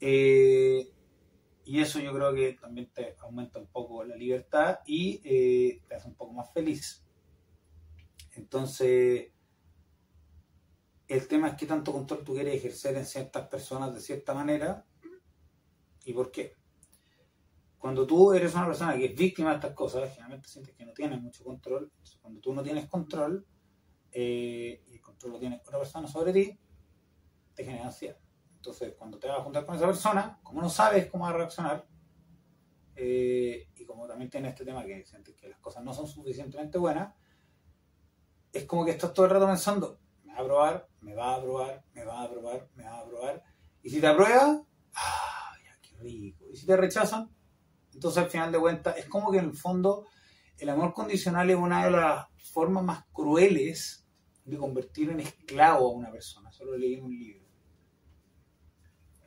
Eh, 0.00 0.88
y 1.68 1.80
eso 1.82 2.00
yo 2.00 2.14
creo 2.14 2.32
que 2.32 2.54
también 2.54 2.90
te 2.94 3.14
aumenta 3.20 3.58
un 3.58 3.66
poco 3.66 4.02
la 4.02 4.16
libertad 4.16 4.78
y 4.86 5.20
eh, 5.22 5.82
te 5.86 5.96
hace 5.96 6.08
un 6.08 6.14
poco 6.14 6.32
más 6.32 6.50
feliz. 6.50 7.04
Entonces, 8.36 9.30
el 11.06 11.28
tema 11.28 11.48
es 11.48 11.56
qué 11.56 11.66
tanto 11.66 11.92
control 11.92 12.24
tú 12.24 12.32
quieres 12.32 12.54
ejercer 12.54 12.96
en 12.96 13.04
ciertas 13.04 13.48
personas 13.48 13.92
de 13.92 14.00
cierta 14.00 14.32
manera 14.32 14.86
y 16.06 16.14
por 16.14 16.30
qué. 16.30 16.56
Cuando 17.76 18.06
tú 18.06 18.32
eres 18.32 18.54
una 18.54 18.64
persona 18.64 18.96
que 18.96 19.04
es 19.04 19.14
víctima 19.14 19.50
de 19.50 19.56
estas 19.56 19.74
cosas, 19.74 20.08
generalmente 20.14 20.48
sientes 20.48 20.74
que 20.74 20.86
no 20.86 20.94
tienes 20.94 21.20
mucho 21.20 21.44
control. 21.44 21.92
cuando 22.22 22.40
tú 22.40 22.54
no 22.54 22.62
tienes 22.62 22.88
control, 22.88 23.46
eh, 24.10 24.84
y 24.86 24.94
el 24.94 25.02
control 25.02 25.32
lo 25.32 25.38
tiene 25.38 25.56
otra 25.56 25.78
persona 25.78 26.08
sobre 26.08 26.32
ti, 26.32 26.58
te 27.54 27.62
genera 27.62 27.84
ansiedad. 27.84 28.16
Entonces, 28.58 28.94
cuando 28.96 29.18
te 29.18 29.26
vas 29.26 29.40
a 29.40 29.42
juntar 29.42 29.64
con 29.64 29.74
esa 29.74 29.86
persona, 29.86 30.38
como 30.42 30.60
no 30.60 30.68
sabes 30.68 31.06
cómo 31.06 31.24
va 31.24 31.30
a 31.30 31.34
reaccionar, 31.34 31.86
eh, 32.94 33.68
y 33.74 33.84
como 33.84 34.06
también 34.06 34.30
tienes 34.30 34.52
este 34.52 34.64
tema 34.64 34.84
que 34.84 35.04
las 35.48 35.60
cosas 35.60 35.82
no 35.82 35.94
son 35.94 36.06
suficientemente 36.06 36.78
buenas, 36.78 37.14
es 38.52 38.64
como 38.64 38.84
que 38.84 38.92
estás 38.92 39.14
todo 39.14 39.26
el 39.26 39.32
rato 39.32 39.46
pensando, 39.46 39.98
a 40.38 40.44
probar, 40.44 40.88
me 41.00 41.14
va 41.14 41.34
a 41.34 41.42
probar, 41.42 41.84
me 41.92 42.04
va 42.04 42.22
a 42.22 42.30
probar, 42.30 42.68
me 42.76 42.84
va 42.84 42.98
a 43.00 43.04
probar. 43.04 43.42
Y 43.82 43.90
si 43.90 44.00
te 44.00 44.06
aprueba, 44.06 44.62
¡ah, 44.94 45.52
qué 45.82 45.96
rico! 45.96 46.44
Y 46.52 46.56
si 46.56 46.64
te 46.64 46.76
rechazan, 46.76 47.28
entonces 47.92 48.22
al 48.22 48.30
final 48.30 48.52
de 48.52 48.58
cuentas 48.60 48.96
es 48.96 49.06
como 49.06 49.32
que 49.32 49.38
en 49.38 49.46
el 49.46 49.56
fondo 49.56 50.06
el 50.58 50.68
amor 50.68 50.92
condicional 50.92 51.50
es 51.50 51.56
una 51.56 51.84
de 51.84 51.90
las 51.90 52.26
formas 52.52 52.84
más 52.84 53.04
crueles 53.12 54.06
de 54.44 54.56
convertir 54.56 55.10
en 55.10 55.20
esclavo 55.20 55.88
a 55.88 55.92
una 55.92 56.10
persona. 56.10 56.52
Solo 56.52 56.76
leí 56.76 56.94
en 56.94 57.04
un 57.04 57.18
libro. 57.18 57.37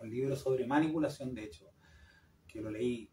Un 0.02 0.10
libro 0.10 0.36
sobre 0.36 0.66
manipulación, 0.66 1.34
de 1.36 1.43
hecho, 1.43 1.72
que 2.47 2.62
lo 2.62 2.72
leí 2.72 3.12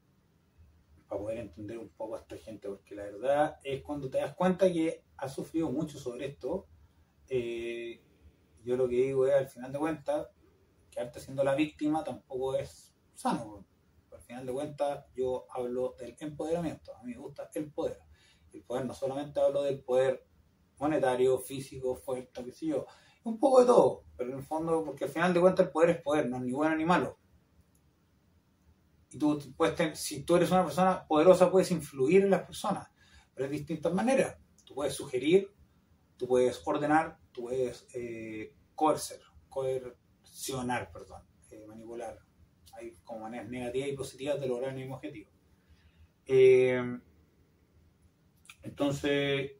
para 1.06 1.20
poder 1.20 1.38
entender 1.38 1.78
un 1.78 1.90
poco 1.90 2.16
a 2.16 2.20
esta 2.20 2.36
gente, 2.36 2.68
porque 2.68 2.94
la 2.94 3.04
verdad 3.04 3.58
es 3.62 3.82
cuando 3.82 4.10
te 4.10 4.18
das 4.18 4.34
cuenta 4.34 4.72
que 4.72 5.04
has 5.16 5.34
sufrido 5.34 5.70
mucho 5.70 5.98
sobre 5.98 6.26
esto, 6.26 6.66
eh, 7.28 8.02
yo 8.64 8.76
lo 8.76 8.88
que 8.88 8.96
digo 8.96 9.26
es, 9.26 9.34
al 9.34 9.48
final 9.48 9.72
de 9.72 9.78
cuentas, 9.78 10.28
quedarte 10.90 11.20
siendo 11.20 11.44
la 11.44 11.54
víctima 11.54 12.04
tampoco 12.04 12.56
es 12.56 12.94
sano. 13.14 13.64
Al 14.12 14.20
final 14.20 14.46
de 14.46 14.52
cuentas, 14.52 15.06
yo 15.14 15.46
hablo 15.50 15.94
del 15.98 16.16
empoderamiento. 16.18 16.94
A 16.96 17.02
mí 17.02 17.12
me 17.12 17.18
gusta 17.18 17.50
el 17.54 17.72
poder. 17.72 18.00
El 18.52 18.62
poder 18.62 18.84
no 18.84 18.94
solamente 18.94 19.40
hablo 19.40 19.62
del 19.62 19.82
poder 19.82 20.26
monetario, 20.78 21.38
físico, 21.38 21.96
fuerte, 21.96 22.44
qué 22.44 22.52
sé 22.52 22.66
yo. 22.66 22.86
Un 23.24 23.38
poco 23.38 23.60
de 23.60 23.66
todo, 23.66 24.04
pero 24.16 24.30
en 24.30 24.38
el 24.38 24.44
fondo, 24.44 24.84
porque 24.84 25.04
al 25.04 25.10
final 25.10 25.34
de 25.34 25.40
cuentas 25.40 25.66
el 25.66 25.72
poder 25.72 25.90
es 25.90 26.02
poder, 26.02 26.28
no 26.28 26.36
es 26.36 26.42
ni 26.42 26.52
bueno 26.52 26.76
ni 26.76 26.84
malo. 26.84 27.18
Y 29.10 29.18
tú 29.18 29.38
puedes, 29.56 29.98
si 29.98 30.24
tú 30.24 30.36
eres 30.36 30.50
una 30.50 30.64
persona 30.64 31.06
poderosa, 31.06 31.50
puedes 31.50 31.70
influir 31.70 32.22
en 32.22 32.30
las 32.30 32.42
personas, 32.42 32.88
pero 33.34 33.48
de 33.48 33.56
distintas 33.56 33.92
maneras. 33.92 34.36
Tú 34.64 34.74
puedes 34.74 34.94
sugerir, 34.94 35.52
tú 36.16 36.26
puedes 36.26 36.60
ordenar, 36.64 37.18
tú 37.32 37.42
puedes 37.42 37.86
eh, 37.94 38.54
coercer, 38.74 39.20
coercionar, 39.48 40.90
perdón, 40.92 41.22
eh, 41.50 41.64
manipular. 41.66 42.18
Hay 42.74 42.94
como 43.02 43.20
maneras 43.20 43.48
negativas 43.48 43.88
y 43.88 43.96
positivas 43.96 44.40
de 44.40 44.48
lograr 44.48 44.70
el 44.70 44.76
mismo 44.76 44.96
objetivo. 44.96 45.30
Eh, 46.26 46.82
entonces, 48.62 49.52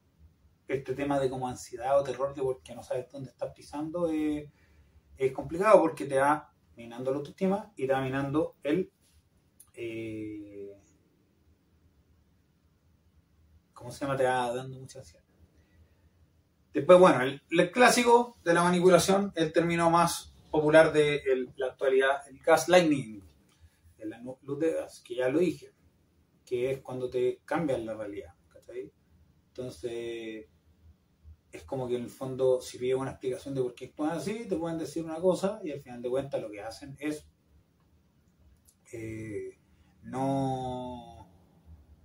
este 0.69 0.95
tema 0.95 1.19
de 1.19 1.31
como 1.31 1.49
ansiedad 1.49 1.99
o 1.99 2.05
terror 2.05 2.35
de 2.35 2.43
porque 2.43 2.75
no 2.75 2.83
sabes 2.83 3.11
dónde 3.11 3.31
estás 3.31 3.53
pisando 3.55 4.09
es, 4.11 4.49
es 5.17 5.33
complicado 5.33 5.81
porque 5.81 6.05
te 6.05 6.19
va 6.19 6.53
minando 6.77 7.11
la 7.11 7.17
autoestima 7.17 7.73
y 7.75 7.87
te 7.87 7.93
va 7.93 8.01
minando 8.03 8.57
el... 8.63 8.93
¿Cómo 13.73 13.91
se 13.91 14.01
llama? 14.01 14.17
Te 14.17 14.25
va 14.25 14.53
dando 14.53 14.79
mucha 14.79 14.99
ansiedad. 14.99 15.25
Después, 16.73 16.99
bueno, 16.99 17.23
el, 17.23 17.71
clásico 17.71 18.37
de 18.45 18.55
la 18.55 18.63
manipulación, 18.63 19.33
el 19.35 19.53
término 19.53 19.89
más 19.89 20.33
popular 20.51 20.93
de 20.93 21.23
la 21.57 21.67
actualidad, 21.67 22.29
el 22.29 22.39
gaslighting, 22.41 23.23
la 24.05 24.21
luz 24.43 24.59
de 24.59 24.73
gas, 24.73 25.01
que 25.01 25.15
ya 25.15 25.29
lo 25.29 25.39
dije, 25.39 25.73
que 26.45 26.73
es 26.73 26.81
cuando 26.81 27.09
te 27.09 27.41
cambian 27.45 27.87
la 27.87 27.95
realidad. 27.95 28.35
Entonces, 29.59 30.47
es 31.51 31.65
como 31.65 31.89
que 31.89 31.97
en 31.97 32.03
el 32.03 32.11
fondo, 32.11 32.61
si 32.61 32.79
pides 32.79 32.97
una 32.97 33.13
explicación 33.13 33.55
de 33.55 33.63
por 33.63 33.75
qué 33.75 33.87
actúan 33.87 34.11
así, 34.11 34.47
te 34.47 34.57
pueden 34.57 34.79
decir 34.79 35.05
una 35.05 35.21
cosa 35.21 35.61
y 35.65 35.71
al 35.71 35.81
final 35.81 36.03
de 36.03 36.11
cuentas 36.11 36.41
lo 36.41 36.51
que 36.51 36.61
hacen 36.61 36.97
es 36.99 37.27
eh, 38.93 39.59
no, 40.03 41.29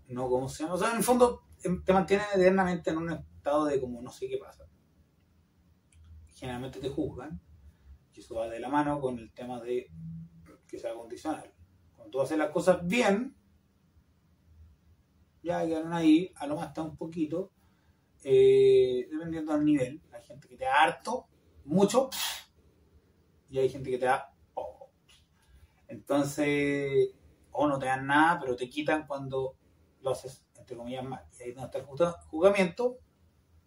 no, 0.07 0.29
¿cómo 0.29 0.49
se 0.49 0.63
llama? 0.63 0.75
O 0.75 0.77
sea, 0.77 0.91
en 0.91 0.97
el 0.97 1.03
fondo 1.03 1.43
te 1.85 1.93
mantienen 1.93 2.25
eternamente 2.35 2.89
en 2.89 2.97
un 2.97 3.11
estado 3.11 3.65
de 3.65 3.79
como 3.79 4.01
no 4.01 4.11
sé 4.11 4.27
qué 4.27 4.37
pasa. 4.37 4.65
Generalmente 6.27 6.79
te 6.79 6.89
juzgan, 6.89 7.39
y 8.13 8.19
eso 8.19 8.35
va 8.35 8.49
de 8.49 8.59
la 8.59 8.69
mano 8.69 8.99
con 8.99 9.17
el 9.17 9.31
tema 9.33 9.61
de 9.61 9.89
que 10.67 10.77
sea 10.77 10.93
condicional. 10.93 11.53
Cuando 11.95 12.11
tú 12.11 12.21
haces 12.21 12.37
las 12.37 12.51
cosas 12.51 12.85
bien, 12.85 13.35
ya 15.41 15.65
quedaron 15.65 15.93
ahí, 15.93 16.31
a 16.35 16.47
lo 16.47 16.55
más 16.55 16.67
está 16.67 16.81
un 16.81 16.97
poquito, 16.97 17.51
eh, 18.23 19.07
dependiendo 19.11 19.53
del 19.53 19.65
nivel. 19.65 20.01
Hay 20.11 20.23
gente 20.23 20.47
que 20.47 20.57
te 20.57 20.65
da 20.65 20.83
harto, 20.83 21.27
mucho, 21.65 22.09
y 23.49 23.59
hay 23.59 23.69
gente 23.69 23.89
que 23.89 23.97
te 23.97 24.05
da. 24.05 24.33
Entonces, 25.87 27.13
o 27.51 27.67
no 27.67 27.77
te 27.77 27.85
dan 27.85 28.07
nada, 28.07 28.39
pero 28.39 28.55
te 28.55 28.67
quitan 28.67 29.05
cuando 29.05 29.57
lo 30.01 30.11
haces, 30.11 30.45
entre 30.57 30.75
comillas, 30.75 31.03
mal. 31.03 31.23
Y 31.39 31.43
ahí 31.43 31.51
donde 31.51 31.65
está 31.67 31.77
el 31.77 31.85
juzgamiento, 31.85 32.97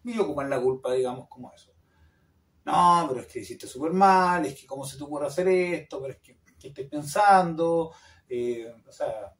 y 0.04 0.18
ocupan 0.18 0.50
la 0.50 0.60
culpa, 0.60 0.92
digamos, 0.92 1.28
como 1.28 1.52
eso. 1.52 1.72
No, 2.64 3.06
pero 3.08 3.20
es 3.20 3.26
que 3.26 3.40
hiciste 3.40 3.66
súper 3.66 3.92
mal, 3.92 4.44
es 4.44 4.60
que 4.60 4.66
cómo 4.66 4.84
se 4.84 4.96
te 4.96 5.04
ocurre 5.04 5.26
hacer 5.26 5.46
esto, 5.48 6.00
pero 6.00 6.14
es 6.14 6.20
que, 6.20 6.38
¿qué 6.58 6.68
estoy 6.68 6.88
pensando? 6.88 7.92
Eh, 8.28 8.72
o 8.86 8.92
sea, 8.92 9.32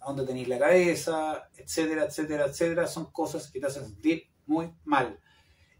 ¿a 0.00 0.06
dónde 0.06 0.26
tenéis 0.26 0.48
la 0.48 0.58
cabeza? 0.58 1.48
Etcétera, 1.56 2.04
etcétera, 2.04 2.46
etcétera. 2.46 2.86
Son 2.86 3.10
cosas 3.10 3.50
que 3.50 3.58
te 3.58 3.66
hacen 3.66 3.86
sentir 3.86 4.33
muy 4.46 4.74
mal. 4.84 5.20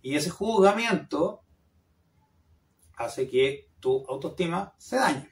Y 0.03 0.15
ese 0.15 0.31
juzgamiento 0.31 1.45
hace 2.97 3.29
que 3.29 3.71
tu 3.81 4.05
autoestima 4.09 4.75
se 4.79 4.97
dañe. 4.97 5.31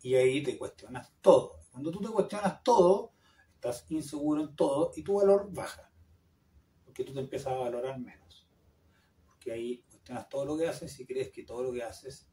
Y 0.00 0.14
ahí 0.14 0.42
te 0.42 0.58
cuestionas 0.58 1.12
todo. 1.20 1.60
Cuando 1.70 1.90
tú 1.90 2.00
te 2.00 2.08
cuestionas 2.08 2.62
todo, 2.62 3.12
estás 3.54 3.84
inseguro 3.90 4.42
en 4.42 4.54
todo 4.54 4.92
y 4.96 5.02
tu 5.02 5.14
valor 5.14 5.52
baja. 5.52 5.90
Porque 6.84 7.04
tú 7.04 7.12
te 7.12 7.20
empiezas 7.20 7.52
a 7.52 7.56
valorar 7.56 7.98
menos. 7.98 8.48
Porque 9.26 9.52
ahí 9.52 9.84
cuestionas 9.88 10.28
todo 10.28 10.44
lo 10.44 10.56
que 10.56 10.68
haces 10.68 10.98
y 11.00 11.06
crees 11.06 11.30
que 11.30 11.44
todo 11.44 11.62
lo 11.62 11.72
que 11.72 11.82
haces 11.82 12.28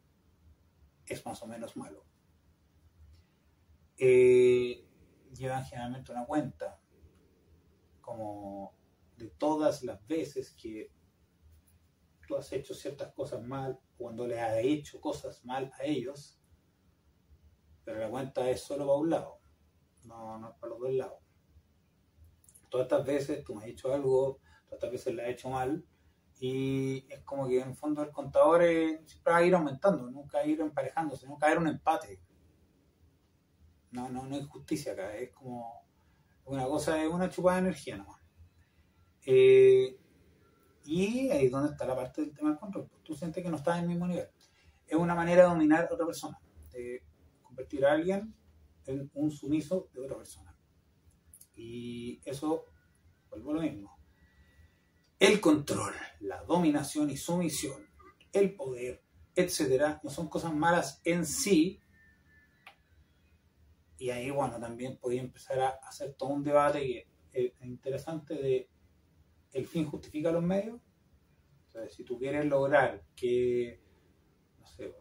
es 1.05 1.25
más 1.25 1.41
o 1.41 1.47
menos 1.47 1.75
malo. 1.77 2.05
Eh, 3.97 4.87
llevan 5.33 5.63
generalmente 5.65 6.11
una 6.11 6.25
cuenta 6.25 6.79
como 8.01 8.75
de 9.17 9.29
todas 9.29 9.83
las 9.83 10.05
veces 10.07 10.51
que 10.51 10.91
tú 12.27 12.35
has 12.35 12.51
hecho 12.51 12.73
ciertas 12.73 13.13
cosas 13.13 13.43
mal, 13.43 13.79
cuando 13.97 14.27
le 14.27 14.39
has 14.39 14.57
hecho 14.57 14.99
cosas 14.99 15.43
mal 15.45 15.71
a 15.79 15.83
ellos, 15.83 16.39
pero 17.83 17.99
la 17.99 18.09
cuenta 18.09 18.49
es 18.49 18.61
solo 18.61 18.85
para 18.85 18.99
un 18.99 19.09
lado, 19.09 19.39
no, 20.03 20.39
no 20.39 20.57
para 20.59 20.71
los 20.71 20.79
dos 20.79 20.93
lados. 20.93 21.19
Todas 22.69 22.85
estas 22.85 23.05
veces 23.05 23.43
tú 23.43 23.55
me 23.55 23.63
has 23.63 23.69
hecho 23.69 23.93
algo, 23.93 24.39
todas 24.65 24.73
estas 24.73 24.91
veces 24.91 25.13
le 25.13 25.23
has 25.23 25.29
hecho 25.29 25.49
mal, 25.49 25.85
y 26.39 27.05
es 27.09 27.21
como 27.21 27.47
que 27.47 27.61
en 27.61 27.69
el 27.69 27.75
fondo 27.75 28.01
el 28.01 28.11
contador 28.11 28.61
siempre 28.61 29.31
va 29.31 29.37
a 29.37 29.43
ir 29.43 29.55
aumentando, 29.55 30.09
nunca 30.11 30.45
ir 30.45 30.59
emparejándose, 30.59 31.27
nunca 31.27 31.45
va 31.45 31.47
a 31.47 31.51
haber 31.51 31.61
un 31.61 31.73
empate. 31.73 32.21
No, 33.91 34.09
no, 34.09 34.25
no 34.25 34.35
hay 34.35 34.43
justicia 34.43 34.91
acá, 34.91 35.15
es 35.15 35.31
como 35.31 35.85
una 36.43 36.65
cosa, 36.65 37.01
es 37.01 37.09
una 37.09 37.29
chupada 37.29 37.55
de 37.55 37.67
energía 37.67 37.97
nomás. 37.97 38.14
Eh, 39.25 39.97
y 40.85 41.29
ahí 41.31 41.45
es 41.45 41.51
donde 41.51 41.71
está 41.71 41.85
la 41.85 41.95
parte 41.95 42.21
del 42.21 42.33
tema 42.33 42.49
del 42.49 42.59
control. 42.59 42.89
Tú 43.03 43.15
sientes 43.15 43.43
que 43.43 43.49
no 43.49 43.57
estás 43.57 43.77
en 43.77 43.83
el 43.83 43.89
mismo 43.89 44.07
nivel. 44.07 44.27
Es 44.87 44.95
una 44.95 45.15
manera 45.15 45.43
de 45.43 45.49
dominar 45.49 45.87
a 45.89 45.93
otra 45.93 46.05
persona, 46.05 46.39
de 46.71 47.03
convertir 47.41 47.85
a 47.85 47.93
alguien 47.93 48.35
en 48.85 49.09
un 49.15 49.31
sumiso 49.31 49.89
de 49.93 50.01
otra 50.01 50.17
persona. 50.17 50.55
Y 51.55 52.21
eso, 52.25 52.65
vuelvo 53.29 53.51
a 53.51 53.53
lo 53.55 53.61
mismo. 53.61 53.97
El 55.17 55.41
control, 55.41 55.93
la 56.19 56.43
dominación 56.43 57.09
y 57.09 57.17
sumisión, 57.17 57.87
el 58.31 58.53
poder, 58.53 59.01
etcétera, 59.33 59.99
no 60.03 60.09
son 60.09 60.27
cosas 60.27 60.53
malas 60.53 61.01
en 61.03 61.25
sí. 61.25 61.79
Y 63.97 64.09
ahí, 64.11 64.29
bueno, 64.29 64.59
también 64.59 64.97
podía 64.97 65.21
empezar 65.21 65.59
a 65.59 65.69
hacer 65.87 66.13
todo 66.13 66.29
un 66.29 66.43
debate 66.43 67.07
que 67.31 67.53
es 67.59 67.65
interesante 67.65 68.35
de 68.35 68.69
el 69.55 69.65
fin 69.65 69.85
justifica 69.85 70.31
los 70.31 70.43
medios. 70.43 70.81
si 71.89 72.03
tú 72.03 72.19
quieres 72.19 72.45
lograr 72.45 73.01
que, 73.15 73.81
no 74.59 74.67
sé, 74.67 74.93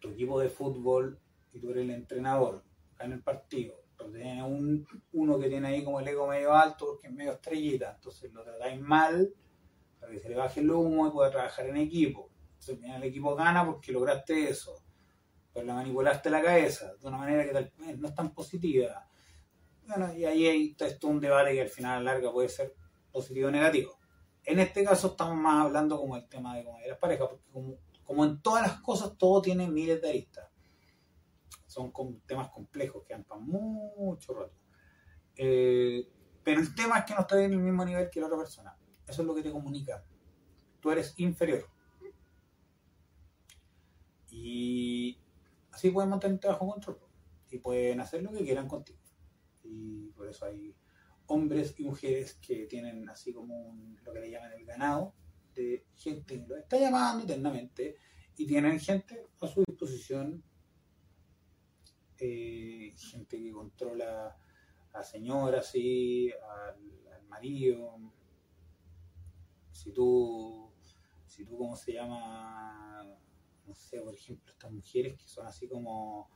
tu 0.00 0.10
equipo 0.10 0.40
de 0.40 0.48
fútbol 0.48 1.20
y 1.52 1.60
tú 1.60 1.70
eres 1.70 1.84
el 1.84 1.90
entrenador, 1.90 2.64
gane 2.98 3.14
el 3.14 3.22
partido, 3.22 3.76
pero 3.96 4.10
tienes 4.10 4.42
un, 4.42 4.84
uno 5.12 5.38
que 5.38 5.48
tiene 5.48 5.68
ahí 5.68 5.84
como 5.84 6.00
el 6.00 6.08
ego 6.08 6.26
medio 6.26 6.52
alto 6.52 6.86
porque 6.86 7.06
es 7.06 7.12
medio 7.12 7.32
estrellita, 7.34 7.92
entonces 7.94 8.32
lo 8.32 8.42
tratáis 8.42 8.80
mal 8.80 9.32
para 10.00 10.12
que 10.12 10.18
se 10.18 10.28
le 10.28 10.34
baje 10.34 10.60
el 10.60 10.70
humo 10.70 11.06
y 11.06 11.10
pueda 11.12 11.30
trabajar 11.30 11.66
en 11.66 11.76
equipo. 11.76 12.28
Entonces 12.58 12.78
el 12.84 13.04
equipo 13.04 13.36
gana 13.36 13.64
porque 13.64 13.92
lograste 13.92 14.48
eso, 14.48 14.82
pero 15.54 15.64
la 15.64 15.74
manipulaste 15.74 16.28
la 16.28 16.42
cabeza 16.42 16.92
de 16.96 17.06
una 17.06 17.18
manera 17.18 17.44
que 17.44 17.52
tal 17.52 17.72
vez 17.78 17.98
no 17.98 18.08
es 18.08 18.14
tan 18.16 18.34
positiva 18.34 19.08
bueno, 19.96 20.14
y 20.14 20.24
ahí 20.24 20.46
hay 20.46 20.74
todo 20.74 21.10
un 21.10 21.20
debate 21.20 21.52
que 21.52 21.62
al 21.62 21.68
final 21.68 21.92
a 21.92 22.02
la 22.02 22.12
larga 22.12 22.32
puede 22.32 22.48
ser 22.48 22.74
positivo 23.10 23.48
o 23.48 23.50
negativo. 23.50 23.98
En 24.44 24.58
este 24.58 24.84
caso 24.84 25.08
estamos 25.08 25.36
más 25.36 25.66
hablando 25.66 25.98
como 25.98 26.16
el 26.16 26.28
tema 26.28 26.56
de, 26.56 26.64
las 26.88 26.98
parejas, 26.98 27.28
porque 27.28 27.78
como, 28.04 28.24
en 28.24 28.40
todas 28.40 28.62
las 28.62 28.80
cosas 28.80 29.16
todo 29.16 29.42
tiene 29.42 29.68
miles 29.68 30.00
de 30.00 30.08
aristas. 30.08 30.48
Son 31.66 31.92
temas 32.26 32.50
complejos 32.50 33.04
que 33.06 33.16
para 33.16 33.40
mucho 33.40 34.34
rato. 34.34 34.54
Eh, 35.36 36.08
pero 36.42 36.60
el 36.60 36.74
tema 36.74 36.98
es 36.98 37.04
que 37.04 37.14
no 37.14 37.20
estás 37.20 37.38
en 37.38 37.52
el 37.52 37.60
mismo 37.60 37.84
nivel 37.84 38.10
que 38.10 38.20
la 38.20 38.26
otra 38.26 38.38
persona. 38.38 38.76
Eso 39.06 39.22
es 39.22 39.28
lo 39.28 39.34
que 39.34 39.42
te 39.42 39.52
comunica. 39.52 40.04
Tú 40.80 40.90
eres 40.90 41.14
inferior. 41.18 41.68
Y 44.30 45.18
así 45.70 45.90
pueden 45.90 46.10
mantenerte 46.10 46.48
bajo 46.48 46.66
control. 46.66 46.98
Y 47.50 47.58
pueden 47.58 48.00
hacer 48.00 48.22
lo 48.22 48.32
que 48.32 48.44
quieran 48.44 48.66
contigo 48.66 49.01
y 49.64 50.10
por 50.10 50.28
eso 50.28 50.46
hay 50.46 50.74
hombres 51.26 51.74
y 51.78 51.84
mujeres 51.84 52.34
que 52.34 52.66
tienen 52.66 53.08
así 53.08 53.32
como 53.32 53.76
lo 54.04 54.12
que 54.12 54.20
le 54.20 54.30
llaman 54.30 54.52
el 54.52 54.64
ganado 54.64 55.14
de 55.54 55.86
gente 55.94 56.40
que 56.40 56.46
lo 56.46 56.56
está 56.56 56.78
llamando 56.78 57.24
eternamente 57.24 57.96
y 58.36 58.46
tienen 58.46 58.80
gente 58.80 59.28
a 59.40 59.46
su 59.46 59.62
disposición, 59.66 60.42
eh, 62.18 62.94
gente 62.96 63.42
que 63.42 63.52
controla 63.52 64.36
a 64.92 65.02
señoras, 65.02 65.70
sí, 65.70 66.30
al, 66.30 67.12
al, 67.12 67.22
marido. 67.26 67.98
Si 69.70 69.92
tú, 69.92 70.72
si 71.26 71.44
tú, 71.44 71.56
¿cómo 71.58 71.76
se 71.76 71.92
llama? 71.92 73.04
No 73.66 73.74
sé, 73.74 74.00
por 74.00 74.14
ejemplo, 74.14 74.50
estas 74.50 74.70
mujeres 74.70 75.16
que 75.16 75.28
son 75.28 75.46
así 75.46 75.68
como 75.68 76.30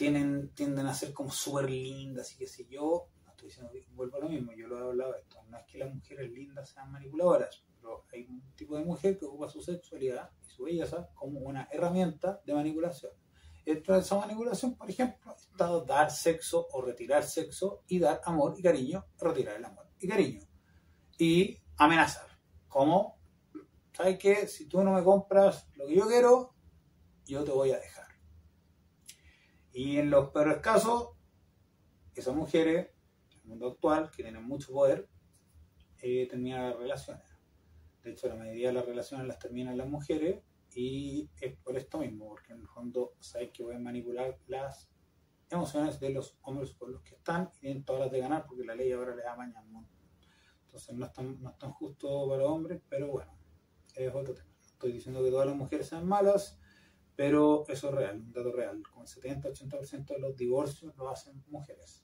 tienen, 0.00 0.48
tienden 0.54 0.86
a 0.86 0.94
ser 0.94 1.12
como 1.12 1.30
súper 1.30 1.68
lindas 1.68 2.32
y 2.32 2.38
qué 2.38 2.46
sé 2.46 2.66
yo. 2.70 3.08
No 3.22 3.32
estoy 3.32 3.48
diciendo 3.48 3.70
que 3.70 3.84
vuelvo 3.92 4.16
a 4.16 4.20
lo 4.20 4.30
mismo, 4.30 4.50
yo 4.56 4.66
lo 4.66 4.78
he 4.78 4.82
hablado 4.88 5.14
esto. 5.14 5.44
No 5.50 5.58
es 5.58 5.64
que 5.66 5.76
las 5.76 5.94
mujeres 5.94 6.30
lindas 6.30 6.70
sean 6.70 6.90
manipuladoras, 6.90 7.62
pero 7.74 8.06
hay 8.10 8.24
un 8.24 8.40
tipo 8.56 8.78
de 8.78 8.84
mujer 8.86 9.18
que 9.18 9.26
ocupa 9.26 9.50
su 9.50 9.60
sexualidad 9.60 10.30
y 10.42 10.48
su 10.48 10.62
belleza 10.62 11.10
como 11.14 11.40
una 11.40 11.68
herramienta 11.70 12.40
de 12.46 12.54
manipulación. 12.54 13.12
Dentro 13.66 13.94
de 13.94 14.00
esa 14.00 14.16
manipulación, 14.16 14.74
por 14.74 14.88
ejemplo, 14.88 15.36
está 15.36 15.68
dar 15.84 16.10
sexo 16.10 16.66
o 16.72 16.80
retirar 16.80 17.22
sexo 17.22 17.82
y 17.86 17.98
dar 17.98 18.22
amor 18.24 18.54
y 18.56 18.62
cariño, 18.62 19.04
retirar 19.20 19.56
el 19.56 19.64
amor 19.66 19.86
y 19.98 20.08
cariño. 20.08 20.40
Y 21.18 21.58
amenazar. 21.76 22.26
Como, 22.68 23.20
¿sabes 23.92 24.18
qué? 24.18 24.48
Si 24.48 24.66
tú 24.66 24.82
no 24.82 24.94
me 24.94 25.04
compras 25.04 25.68
lo 25.74 25.86
que 25.86 25.94
yo 25.94 26.06
quiero, 26.06 26.54
yo 27.26 27.44
te 27.44 27.50
voy 27.50 27.72
a 27.72 27.78
dejar. 27.78 28.09
Y 29.72 29.98
en 29.98 30.10
los 30.10 30.30
peores 30.30 30.58
casos, 30.58 31.10
esas 32.14 32.34
mujeres, 32.34 32.90
en 33.32 33.40
el 33.42 33.48
mundo 33.48 33.68
actual, 33.68 34.10
que 34.10 34.22
tienen 34.22 34.44
mucho 34.44 34.72
poder, 34.72 35.08
eh, 36.02 36.26
terminan 36.28 36.70
las 36.70 36.78
relaciones. 36.78 37.24
De 38.02 38.12
hecho, 38.12 38.28
la 38.28 38.36
mayoría 38.36 38.68
de 38.68 38.74
las 38.74 38.86
relaciones 38.86 39.26
las 39.26 39.38
terminan 39.38 39.76
las 39.76 39.88
mujeres 39.88 40.42
y 40.74 41.28
es 41.40 41.56
por 41.58 41.76
esto 41.76 41.98
mismo, 41.98 42.28
porque 42.28 42.52
en 42.52 42.60
el 42.60 42.68
fondo 42.68 43.14
sabes 43.20 43.50
que 43.52 43.62
pueden 43.62 43.82
manipular 43.82 44.38
las 44.46 44.90
emociones 45.50 45.98
de 45.98 46.10
los 46.10 46.38
hombres 46.42 46.72
por 46.72 46.90
los 46.90 47.02
que 47.02 47.16
están 47.16 47.50
y 47.54 47.58
tienen 47.58 47.84
todas 47.84 48.02
las 48.02 48.10
de 48.12 48.20
ganar 48.20 48.46
porque 48.46 48.64
la 48.64 48.74
ley 48.74 48.92
ahora 48.92 49.14
les 49.14 49.24
da 49.24 49.36
mañana. 49.36 49.66
Entonces 50.62 50.94
no 50.94 51.04
es, 51.04 51.12
tan, 51.12 51.42
no 51.42 51.50
es 51.50 51.58
tan 51.58 51.72
justo 51.72 52.28
para 52.28 52.44
hombres, 52.44 52.80
pero 52.88 53.08
bueno, 53.08 53.36
es 53.94 54.14
otro 54.14 54.34
tema. 54.34 54.48
Estoy 54.64 54.92
diciendo 54.92 55.22
que 55.22 55.30
todas 55.30 55.48
las 55.48 55.56
mujeres 55.56 55.88
sean 55.88 56.06
malas, 56.06 56.60
pero 57.20 57.66
eso 57.68 57.90
es 57.90 57.94
real, 57.94 58.16
un 58.16 58.32
dato 58.32 58.50
real. 58.50 58.82
Como 58.82 59.02
el 59.02 59.06
70-80% 59.06 60.06
de 60.06 60.18
los 60.20 60.34
divorcios 60.34 60.96
lo 60.96 61.10
hacen 61.10 61.44
mujeres. 61.48 62.02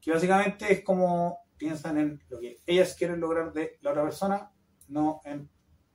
Que 0.00 0.10
básicamente 0.10 0.72
es 0.72 0.82
como 0.82 1.40
piensan 1.58 1.98
en 1.98 2.22
lo 2.30 2.40
que 2.40 2.56
ellas 2.66 2.94
quieren 2.94 3.20
lograr 3.20 3.52
de 3.52 3.76
la 3.82 3.90
otra 3.90 4.04
persona, 4.04 4.50
no 4.88 5.20
en 5.26 5.50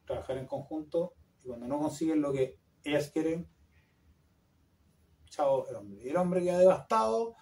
trabajar 0.05 0.37
en 0.37 0.45
conjunto. 0.45 1.15
Y 1.43 1.47
cuando 1.47 1.67
no 1.67 1.79
consiguen 1.79 2.21
lo 2.21 2.31
que 2.31 2.59
ellas 2.83 3.09
quieren, 3.09 3.49
chao 5.31 5.67
el 5.67 5.75
hombre. 5.75 6.03
Y 6.03 6.09
el 6.09 6.17
hombre 6.17 6.43
queda 6.43 6.59
devastado. 6.59 7.33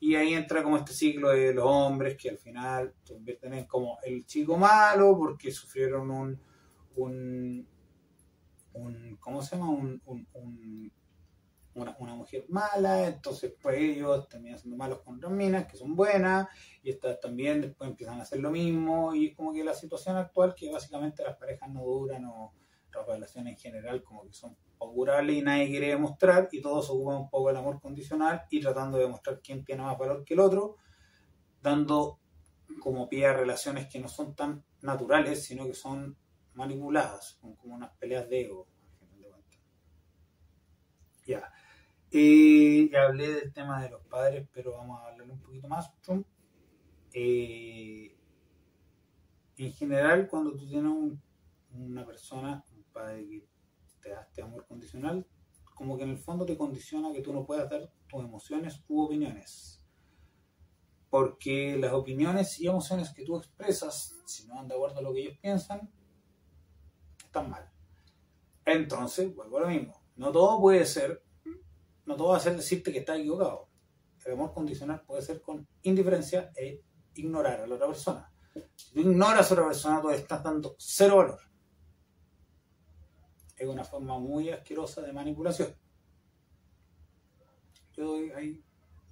Y 0.00 0.16
ahí 0.16 0.34
entra 0.34 0.64
como 0.64 0.78
este 0.78 0.92
ciclo 0.92 1.28
de 1.28 1.54
los 1.54 1.64
hombres 1.64 2.16
que 2.16 2.28
al 2.28 2.38
final 2.38 2.92
se 3.04 3.14
convierten 3.14 3.54
en 3.54 3.66
como 3.66 3.98
el 4.02 4.26
chico 4.26 4.56
malo 4.56 5.16
porque 5.16 5.52
sufrieron 5.52 6.10
un, 6.10 6.40
un 6.96 7.68
un 8.82 9.16
¿cómo 9.16 9.42
se 9.42 9.56
llama? 9.56 9.70
Un, 9.70 10.02
una, 11.74 12.14
mujer 12.14 12.44
mala, 12.48 13.06
entonces 13.06 13.54
pues 13.60 13.78
ellos 13.78 14.28
terminan 14.28 14.58
siendo 14.58 14.76
malos 14.76 15.00
con 15.00 15.16
otras 15.16 15.32
minas 15.32 15.66
que 15.66 15.76
son 15.76 15.94
buenas, 15.94 16.48
y 16.82 16.90
estas 16.90 17.20
también 17.20 17.60
después 17.60 17.88
empiezan 17.88 18.18
a 18.18 18.22
hacer 18.22 18.40
lo 18.40 18.50
mismo, 18.50 19.14
y 19.14 19.32
como 19.34 19.52
que 19.52 19.64
la 19.64 19.74
situación 19.74 20.16
actual 20.16 20.54
que 20.54 20.70
básicamente 20.70 21.22
las 21.22 21.36
parejas 21.36 21.70
no 21.70 21.82
duran 21.82 22.24
o 22.26 22.52
las 22.92 23.06
relaciones 23.06 23.54
en 23.54 23.58
general 23.58 24.02
como 24.02 24.24
que 24.24 24.32
son 24.32 24.56
poco 24.76 25.06
y 25.28 25.42
nadie 25.42 25.68
quiere 25.68 25.88
demostrar, 25.88 26.48
y 26.50 26.60
todos 26.60 26.90
ocupan 26.90 27.16
un 27.18 27.30
poco 27.30 27.50
el 27.50 27.56
amor 27.56 27.80
condicional 27.80 28.42
y 28.50 28.60
tratando 28.60 28.96
de 28.96 29.04
demostrar 29.04 29.40
quién 29.42 29.64
tiene 29.64 29.82
más 29.82 29.96
valor 29.98 30.24
que 30.24 30.34
el 30.34 30.40
otro, 30.40 30.76
dando 31.62 32.18
como 32.80 33.08
pie 33.08 33.26
a 33.26 33.34
relaciones 33.34 33.88
que 33.88 34.00
no 34.00 34.08
son 34.08 34.34
tan 34.34 34.64
naturales, 34.80 35.44
sino 35.44 35.66
que 35.66 35.74
son 35.74 36.16
manipuladas, 36.60 37.38
como 37.40 37.74
unas 37.74 37.90
peleas 37.98 38.28
de 38.28 38.42
ego. 38.42 38.68
Ya. 41.26 41.52
Eh, 42.12 42.88
ya 42.92 43.04
hablé 43.04 43.34
del 43.34 43.52
tema 43.52 43.82
de 43.82 43.90
los 43.90 44.04
padres, 44.06 44.46
pero 44.52 44.72
vamos 44.72 45.00
a 45.00 45.06
hablar 45.08 45.30
un 45.30 45.40
poquito 45.40 45.68
más. 45.68 45.90
Eh, 47.12 48.16
en 49.56 49.72
general, 49.72 50.28
cuando 50.28 50.56
tú 50.56 50.68
tienes 50.68 50.92
una 51.72 52.04
persona, 52.04 52.64
un 52.74 52.84
padre 52.92 53.26
que 53.28 53.48
te 54.00 54.10
da 54.10 54.22
este 54.22 54.42
amor 54.42 54.66
condicional, 54.66 55.26
como 55.74 55.96
que 55.96 56.02
en 56.02 56.10
el 56.10 56.18
fondo 56.18 56.44
te 56.44 56.56
condiciona 56.56 57.12
que 57.12 57.22
tú 57.22 57.32
no 57.32 57.46
puedas 57.46 57.70
dar 57.70 57.90
tus 58.08 58.24
emociones 58.24 58.82
u 58.88 59.02
opiniones. 59.02 59.82
Porque 61.08 61.76
las 61.78 61.92
opiniones 61.92 62.60
y 62.60 62.66
emociones 62.66 63.10
que 63.14 63.24
tú 63.24 63.36
expresas, 63.36 64.20
si 64.26 64.46
no 64.46 64.56
van 64.56 64.68
de 64.68 64.74
acuerdo 64.74 64.98
a 64.98 65.02
lo 65.02 65.12
que 65.12 65.20
ellos 65.20 65.38
piensan, 65.40 65.90
están 67.30 67.48
mal. 67.48 67.70
Entonces, 68.64 69.34
vuelvo 69.34 69.58
a 69.58 69.60
lo 69.62 69.68
mismo. 69.68 70.02
No 70.16 70.30
todo 70.32 70.60
puede 70.60 70.84
ser 70.84 71.22
no 72.10 72.16
todo 72.16 72.30
va 72.30 72.38
a 72.38 72.40
ser 72.40 72.56
decirte 72.56 72.92
que 72.92 72.98
estás 72.98 73.20
equivocado. 73.20 73.68
El 74.24 74.32
amor 74.32 74.52
condicional 74.52 75.00
puede 75.06 75.22
ser 75.22 75.40
con 75.40 75.68
indiferencia 75.82 76.50
e 76.56 76.82
ignorar 77.14 77.60
a 77.60 77.68
la 77.68 77.76
otra 77.76 77.86
persona. 77.86 78.32
Si 78.74 78.92
tú 78.92 79.00
ignoras 79.00 79.48
a 79.48 79.54
otra 79.54 79.66
persona, 79.68 80.02
tú 80.02 80.10
estás 80.10 80.42
dando 80.42 80.74
cero 80.76 81.18
valor. 81.18 81.38
Es 83.56 83.68
una 83.68 83.84
forma 83.84 84.18
muy 84.18 84.50
asquerosa 84.50 85.02
de 85.02 85.12
manipulación. 85.12 85.72
Yo 87.92 88.06
doy 88.06 88.32
ahí, 88.32 88.64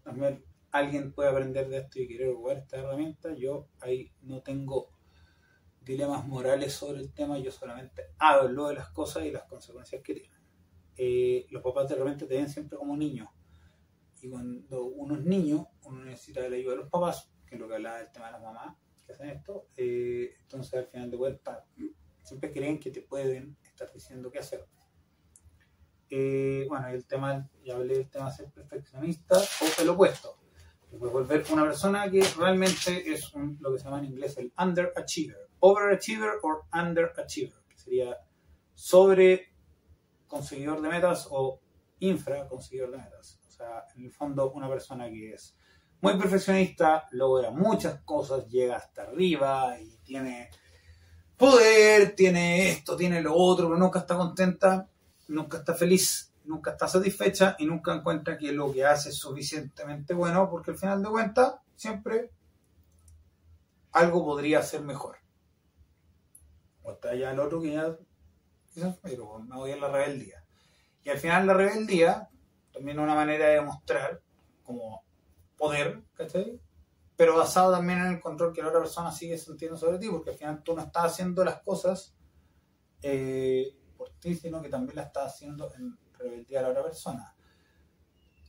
también 0.03 0.45
alguien 0.73 1.12
puede 1.12 1.31
aprender 1.31 1.69
de 1.69 1.79
esto 1.79 2.01
y 2.01 2.09
quiere 2.09 2.35
jugar 2.35 2.59
esta 2.59 2.79
herramienta. 2.79 3.33
Yo 3.35 3.69
ahí 3.81 4.12
no 4.23 4.43
tengo 4.43 4.91
dilemas 5.89 6.26
morales 6.26 6.74
sobre 6.74 7.01
el 7.01 7.12
tema, 7.14 7.39
yo 7.39 7.51
solamente 7.51 8.11
hablo 8.18 8.68
de 8.68 8.74
las 8.74 8.91
cosas 8.91 9.24
y 9.24 9.30
las 9.30 9.45
consecuencias 9.45 10.03
que 10.03 10.14
tienen. 10.14 10.39
Eh, 10.97 11.47
los 11.51 11.62
papás 11.62 11.89
de 11.89 11.95
repente 11.95 12.26
te 12.26 12.36
ven 12.36 12.49
siempre 12.49 12.76
como 12.76 12.95
niños. 12.95 13.28
Y 14.20 14.28
cuando 14.28 14.84
uno 14.84 15.16
es 15.16 15.24
niño, 15.24 15.66
uno 15.84 16.05
necesita 16.05 16.47
la 16.47 16.57
ayuda 16.57 16.72
de 16.72 16.80
los 16.80 16.91
papás, 16.91 17.32
que 17.47 17.55
es 17.55 17.61
lo 17.61 17.66
que 17.66 17.76
hablaba 17.76 17.99
del 17.99 18.12
tema 18.12 18.26
de 18.26 18.32
las 18.32 18.43
mamás 18.43 18.76
que 19.07 19.12
hacen 19.12 19.30
esto. 19.30 19.68
Eh, 19.76 20.34
entonces, 20.43 20.74
al 20.74 20.86
final 20.89 21.11
de 21.11 21.16
cuentas, 21.16 21.64
siempre 22.22 22.53
creen 22.53 22.78
que 22.78 22.91
te 22.91 23.01
pueden 23.01 23.57
estar 23.62 23.91
diciendo 23.91 24.30
qué 24.30 24.41
hacer. 24.41 24.66
Eh, 26.11 26.66
bueno, 26.68 26.89
el 26.89 27.07
tema, 27.07 27.49
ya 27.64 27.76
hablé 27.76 27.95
del 27.95 28.11
tema 28.11 28.30
de 28.30 28.36
ser 28.36 28.51
perfeccionista 28.51 29.39
o 29.39 29.82
el 29.82 29.89
opuesto. 29.89 30.36
Puedes 30.91 31.12
volver 31.12 31.45
una 31.51 31.64
persona 31.64 32.11
que 32.11 32.22
realmente 32.36 33.11
es 33.11 33.32
lo 33.61 33.72
que 33.72 33.78
se 33.78 33.84
llama 33.84 34.01
en 34.01 34.07
inglés 34.07 34.36
el 34.36 34.53
underachiever. 34.59 35.47
Overachiever 35.61 36.33
o 36.43 36.67
underachiever, 36.73 37.63
sería 37.75 38.17
sobre 38.75 39.53
conseguidor 40.27 40.81
de 40.81 40.89
metas 40.89 41.27
o 41.31 41.61
infra 42.01 42.47
conseguidor 42.47 42.93
de 42.93 42.99
metas. 42.99 43.41
O 43.47 43.51
sea, 43.51 43.85
en 43.97 44.05
el 44.05 44.13
fondo 44.13 44.53
una 44.53 44.69
persona 44.69 45.09
que 45.09 45.33
es 45.33 45.57
muy 46.01 46.17
perfeccionista, 46.17 47.09
logra 47.11 47.51
muchas 47.51 48.01
cosas, 48.03 48.47
llega 48.49 48.77
hasta 48.77 49.03
arriba 49.03 49.79
y 49.81 49.97
tiene 50.05 50.51
poder, 51.37 52.15
tiene 52.15 52.71
esto, 52.71 52.97
tiene 52.97 53.21
lo 53.21 53.35
otro, 53.35 53.67
pero 53.67 53.79
nunca 53.79 54.01
está 54.01 54.17
contenta, 54.17 54.89
nunca 55.29 55.59
está 55.59 55.75
feliz, 55.75 56.33
nunca 56.45 56.73
está 56.73 56.89
satisfecha 56.89 57.57
y 57.59 57.67
nunca 57.67 57.95
encuentra 57.95 58.39
que 58.39 58.53
lo 58.53 58.73
que 58.73 58.85
hace 58.85 59.11
es 59.11 59.17
suficientemente 59.17 60.15
bueno 60.15 60.49
porque 60.51 60.73
al 60.73 60.79
final 60.79 61.03
de 61.03 61.09
cuentas 61.09 61.55
siempre 61.77 62.31
algo 63.93 64.25
podría 64.25 64.63
ser 64.63 64.83
mejor. 64.83 65.18
O 66.89 66.93
está 66.93 67.14
ya 67.14 67.32
el 67.32 67.39
otro 67.39 67.61
que 67.61 67.72
ya 67.72 67.97
pero 69.03 69.41
me 69.41 69.57
voy 69.57 69.72
a 69.72 69.76
la 69.76 69.89
rebeldía. 69.89 70.43
Y 71.03 71.11
al 71.11 71.18
final 71.18 71.47
la 71.47 71.55
rebeldía 71.55 72.28
también 72.72 72.99
es 72.99 73.03
una 73.03 73.14
manera 73.14 73.49
de 73.49 73.55
demostrar 73.57 74.22
como 74.62 75.03
poder. 75.57 76.03
Pero 77.16 77.36
basado 77.36 77.72
también 77.72 77.99
en 77.99 78.07
el 78.07 78.20
control 78.20 78.55
que 78.55 78.62
la 78.62 78.68
otra 78.68 78.80
persona 78.80 79.12
sigue 79.12 79.36
sintiendo 79.36 79.76
sobre 79.76 79.99
ti, 79.99 80.09
porque 80.09 80.30
al 80.30 80.36
final 80.36 80.62
tú 80.62 80.74
no 80.74 80.82
estás 80.82 81.12
haciendo 81.12 81.45
las 81.45 81.61
cosas 81.62 82.14
eh, 83.03 83.76
por 83.97 84.11
ti, 84.20 84.34
sino 84.34 84.62
que 84.62 84.68
también 84.68 84.97
las 84.97 85.09
estás 85.09 85.34
haciendo 85.34 85.70
en 85.74 85.99
rebeldía 86.16 86.61
a 86.61 86.62
la 86.62 86.68
otra 86.70 86.84
persona. 86.84 87.34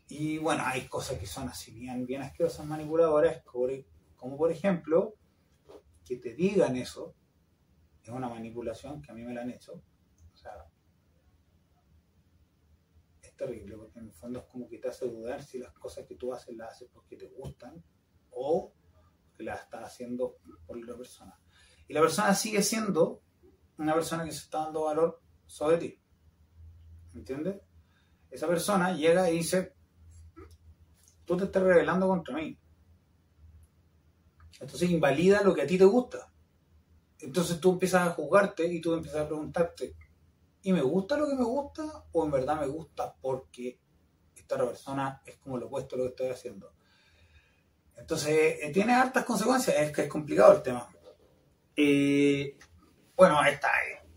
Y 0.07 0.37
bueno, 0.37 0.63
hay 0.65 0.87
cosas 0.87 1.17
que 1.17 1.25
son 1.25 1.49
así 1.49 1.71
bien, 1.71 2.05
bien 2.05 2.21
asquerosas, 2.21 2.65
manipuladoras, 2.65 3.43
como 4.15 4.37
por 4.37 4.51
ejemplo, 4.51 5.15
que 6.05 6.15
te 6.17 6.33
digan 6.33 6.77
eso, 6.77 7.15
es 8.03 8.09
una 8.09 8.29
manipulación 8.29 9.01
que 9.01 9.11
a 9.11 9.15
mí 9.15 9.23
me 9.23 9.33
la 9.33 9.41
han 9.41 9.51
hecho, 9.51 9.73
o 10.33 10.37
sea, 10.37 10.65
es 13.21 13.35
terrible 13.35 13.77
porque 13.77 13.99
en 13.99 14.05
el 14.05 14.13
fondo 14.13 14.39
es 14.39 14.45
como 14.45 14.67
que 14.67 14.79
te 14.79 14.87
hace 14.87 15.07
dudar 15.07 15.43
si 15.43 15.59
las 15.59 15.73
cosas 15.73 16.05
que 16.05 16.15
tú 16.15 16.33
haces 16.33 16.55
las 16.55 16.73
haces 16.73 16.89
porque 16.93 17.17
te 17.17 17.27
gustan 17.27 17.83
o 18.31 18.73
porque 19.25 19.43
las 19.43 19.61
estás 19.61 19.83
haciendo 19.85 20.37
por 20.65 20.77
la 20.85 20.95
persona. 20.95 21.39
Y 21.87 21.93
la 21.93 22.01
persona 22.01 22.33
sigue 22.33 22.61
siendo 22.61 23.21
una 23.77 23.93
persona 23.93 24.23
que 24.25 24.31
se 24.31 24.43
está 24.43 24.65
dando 24.65 24.83
valor 24.83 25.21
sobre 25.45 25.77
ti. 25.77 26.01
¿Entiendes? 27.13 27.61
Esa 28.29 28.47
persona 28.47 28.93
llega 28.93 29.29
y 29.29 29.37
dice, 29.37 29.73
tú 31.25 31.35
te 31.35 31.45
estás 31.45 31.63
revelando 31.63 32.07
contra 32.07 32.35
mí. 32.35 32.57
Entonces 34.59 34.89
invalida 34.89 35.41
lo 35.41 35.53
que 35.53 35.61
a 35.61 35.67
ti 35.67 35.77
te 35.77 35.85
gusta. 35.85 36.28
Entonces 37.19 37.59
tú 37.59 37.73
empiezas 37.73 38.07
a 38.07 38.11
juzgarte 38.11 38.65
y 38.65 38.79
tú 38.79 38.93
empiezas 38.93 39.21
a 39.21 39.27
preguntarte, 39.27 39.95
y 40.61 40.73
me 40.73 40.81
gusta 40.81 41.17
lo 41.17 41.27
que 41.27 41.35
me 41.35 41.43
gusta 41.43 42.05
o 42.11 42.25
en 42.25 42.31
verdad 42.31 42.59
me 42.59 42.67
gusta 42.67 43.15
porque 43.21 43.79
esta 44.35 44.57
persona 44.57 45.21
es 45.25 45.37
como 45.37 45.57
lo 45.57 45.67
opuesto 45.67 45.95
a 45.95 45.99
lo 45.99 46.03
que 46.05 46.09
estoy 46.09 46.29
haciendo. 46.29 46.73
Entonces, 47.95 48.57
eh, 48.61 48.71
tiene 48.73 48.93
hartas 48.93 49.25
consecuencias, 49.25 49.75
es 49.77 49.91
que 49.91 50.03
es 50.03 50.09
complicado 50.09 50.53
el 50.53 50.61
tema. 50.61 50.87
Eh, 51.75 52.57
bueno, 53.15 53.39
ahí 53.39 53.53
está, 53.53 53.67
eh. 53.67 54.07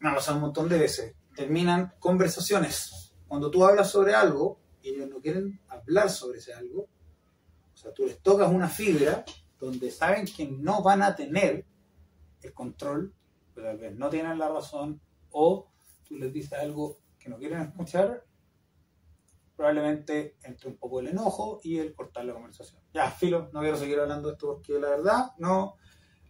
me 0.00 0.10
ha 0.10 0.14
pasado 0.14 0.36
un 0.36 0.42
montón 0.42 0.68
de 0.68 0.78
veces. 0.78 1.14
Terminan 1.34 1.94
conversaciones. 1.98 3.12
Cuando 3.26 3.50
tú 3.50 3.64
hablas 3.64 3.90
sobre 3.90 4.14
algo 4.14 4.60
ellos 4.82 5.08
no 5.08 5.20
quieren 5.20 5.60
hablar 5.68 6.10
sobre 6.10 6.38
ese 6.38 6.52
algo, 6.52 6.82
o 6.82 7.76
sea, 7.76 7.92
tú 7.92 8.06
les 8.06 8.20
tocas 8.20 8.50
una 8.50 8.68
fibra 8.68 9.24
donde 9.58 9.90
saben 9.90 10.26
que 10.26 10.46
no 10.46 10.82
van 10.82 11.02
a 11.02 11.14
tener 11.14 11.64
el 12.42 12.54
control, 12.54 13.14
pero 13.54 13.68
tal 13.68 13.78
vez 13.78 13.96
no 13.96 14.08
tienen 14.08 14.38
la 14.38 14.48
razón 14.48 15.00
o 15.30 15.70
tú 16.04 16.16
les 16.16 16.32
dices 16.32 16.52
algo 16.54 16.98
que 17.18 17.28
no 17.28 17.38
quieren 17.38 17.60
escuchar, 17.60 18.24
probablemente 19.56 20.36
entre 20.44 20.68
un 20.68 20.76
poco 20.76 21.00
el 21.00 21.08
enojo 21.08 21.60
y 21.62 21.78
el 21.78 21.94
cortar 21.94 22.24
la 22.24 22.32
conversación. 22.32 22.80
Ya, 22.94 23.10
filo, 23.10 23.50
no 23.52 23.60
quiero 23.60 23.76
seguir 23.76 23.98
hablando 23.98 24.28
de 24.28 24.34
esto 24.34 24.54
porque 24.54 24.78
la 24.78 24.90
verdad 24.90 25.32
no, 25.38 25.74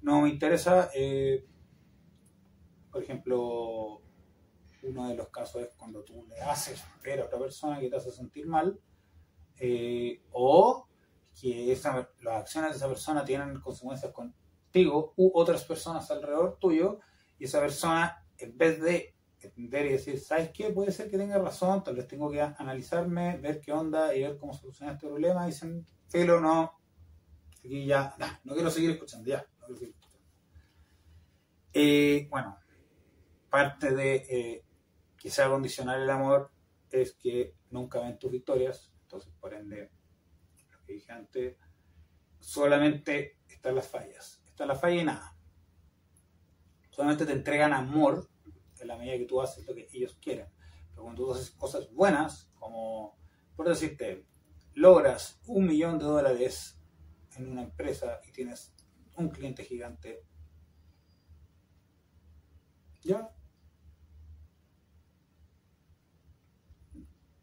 no 0.03 0.23
me 0.23 0.31
interesa. 0.31 0.91
Eh, 0.95 1.47
por 2.91 3.03
ejemplo, 3.03 4.01
uno 4.83 5.09
de 5.09 5.15
los 5.15 5.29
casos 5.29 5.63
es 5.63 5.75
cuando 5.77 6.03
tú 6.03 6.27
le 6.27 6.41
haces 6.41 6.83
ver 7.03 7.21
a 7.21 7.27
otra 7.27 7.39
persona 7.39 7.79
que 7.79 7.91
te 7.91 7.97
hace 7.97 8.11
sentir 8.11 8.47
mal, 8.47 8.81
eh, 9.61 10.23
o 10.33 10.89
que 11.39 11.79
las 12.23 12.41
acciones 12.41 12.71
de 12.71 12.77
esa 12.79 12.89
persona 12.89 13.25
tienen 13.25 13.61
consecuencias 13.61 14.13
contigo 14.69 15.15
u 15.17 15.31
otras 15.35 15.65
personas 15.65 16.11
alrededor 16.11 16.59
tuyo, 16.61 17.01
y 17.39 17.45
esa 17.45 17.61
persona, 17.61 18.25
en 18.37 18.57
vez 18.57 18.81
de 18.81 19.15
entender 19.41 19.87
y 19.87 19.93
decir, 19.93 20.19
¿sabes 20.21 20.51
qué? 20.51 20.71
Puede 20.71 20.93
ser 20.93 21.11
que 21.11 21.17
tenga 21.17 21.39
razón, 21.39 21.83
tal 21.83 21.97
vez 21.97 22.07
tengo 22.07 22.31
que 22.31 22.41
analizarme, 22.41 23.39
ver 23.39 23.61
qué 23.61 23.73
onda 23.73 24.15
y 24.15 24.23
ver 24.23 24.37
cómo 24.37 24.53
solucionar 24.53 24.97
este 24.97 25.07
problema. 25.07 25.47
Dicen, 25.47 25.87
Felo, 26.09 26.41
no, 26.41 26.81
aquí 27.59 27.87
ya, 27.87 28.15
no 28.45 28.55
quiero 28.55 28.71
seguir 28.71 28.91
escuchando, 28.91 29.29
ya, 29.29 29.47
no 29.61 29.67
quiero 29.67 29.79
seguir 29.79 29.95
escuchando. 29.95 30.19
Eh, 31.73 32.27
bueno, 32.31 32.59
parte 33.49 33.95
de 33.95 34.15
eh, 34.29 34.65
que 35.17 35.31
sea 35.31 35.47
el 35.47 36.11
amor 36.11 36.51
es 36.91 37.15
que 37.15 37.55
nunca 37.71 38.01
ven 38.01 38.19
tus 38.19 38.31
victorias, 38.33 38.93
entonces 39.03 39.33
por 39.41 39.55
ende, 39.55 39.91
lo 40.73 40.85
que 40.85 40.95
dije 40.95 41.13
antes, 41.13 41.57
solamente 42.41 43.39
están 43.49 43.75
las 43.75 43.87
fallas, 43.87 44.38
está 44.59 44.67
la 44.67 44.75
falla 44.75 45.01
y 45.01 45.05
nada. 45.05 45.37
Solamente 46.91 47.25
te 47.25 47.31
entregan 47.31 47.73
amor 47.73 48.29
en 48.81 48.89
la 48.89 48.97
medida 48.97 49.17
que 49.17 49.25
tú 49.25 49.41
haces 49.41 49.65
lo 49.65 49.73
que 49.73 49.87
ellos 49.93 50.19
quieren. 50.21 50.49
Pero 50.91 51.05
cuando 51.05 51.27
tú 51.27 51.33
haces 51.33 51.53
cosas 51.53 51.89
buenas, 51.93 52.51
como 52.57 53.17
decirte, 53.57 54.27
logras 54.75 55.41
un 55.47 55.65
millón 55.67 56.01
de 56.01 56.07
dólares 56.07 56.77
en 57.37 57.53
una 57.53 57.63
empresa 57.63 58.21
y 58.27 58.33
tienes 58.33 58.75
un 59.15 59.29
cliente 59.29 59.63
gigante, 59.63 60.25
¿ya? 63.03 63.31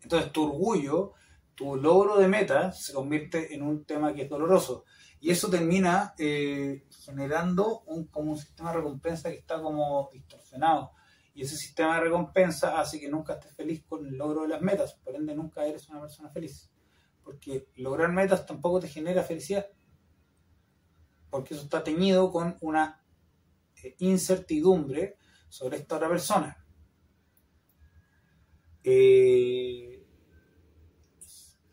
Entonces 0.02 0.34
tu 0.34 0.44
orgullo, 0.44 1.14
tu 1.54 1.78
logro 1.78 2.18
de 2.18 2.28
meta 2.28 2.74
se 2.74 2.92
convierte 2.92 3.56
en 3.56 3.62
un 3.62 3.86
tema 3.86 4.14
que 4.14 4.24
es 4.24 4.30
doloroso. 4.30 4.84
Y 5.26 5.32
eso 5.32 5.50
termina 5.50 6.14
eh, 6.20 6.86
generando 7.04 7.80
un, 7.88 8.06
como 8.10 8.34
un 8.34 8.38
sistema 8.38 8.70
de 8.70 8.78
recompensa 8.78 9.32
que 9.32 9.38
está 9.38 9.60
como 9.60 10.08
distorsionado. 10.14 10.92
Y 11.34 11.42
ese 11.42 11.58
sistema 11.58 11.96
de 11.96 12.02
recompensa 12.02 12.80
hace 12.80 13.00
que 13.00 13.10
nunca 13.10 13.34
estés 13.34 13.56
feliz 13.56 13.84
con 13.88 14.06
el 14.06 14.16
logro 14.16 14.44
de 14.44 14.50
las 14.50 14.62
metas. 14.62 14.94
Por 14.94 15.16
ende, 15.16 15.34
nunca 15.34 15.66
eres 15.66 15.90
una 15.90 16.02
persona 16.02 16.30
feliz. 16.30 16.70
Porque 17.24 17.70
lograr 17.78 18.12
metas 18.12 18.46
tampoco 18.46 18.82
te 18.82 18.88
genera 18.88 19.24
felicidad. 19.24 19.66
Porque 21.32 21.56
eso 21.56 21.64
está 21.64 21.84
teñido 21.84 22.30
con 22.30 22.56
una 22.62 23.04
eh, 23.84 23.96
incertidumbre 23.98 25.18
sobre 25.50 25.78
esta 25.78 25.96
otra 25.96 26.08
persona. 26.08 26.56
Eh, 28.84 30.06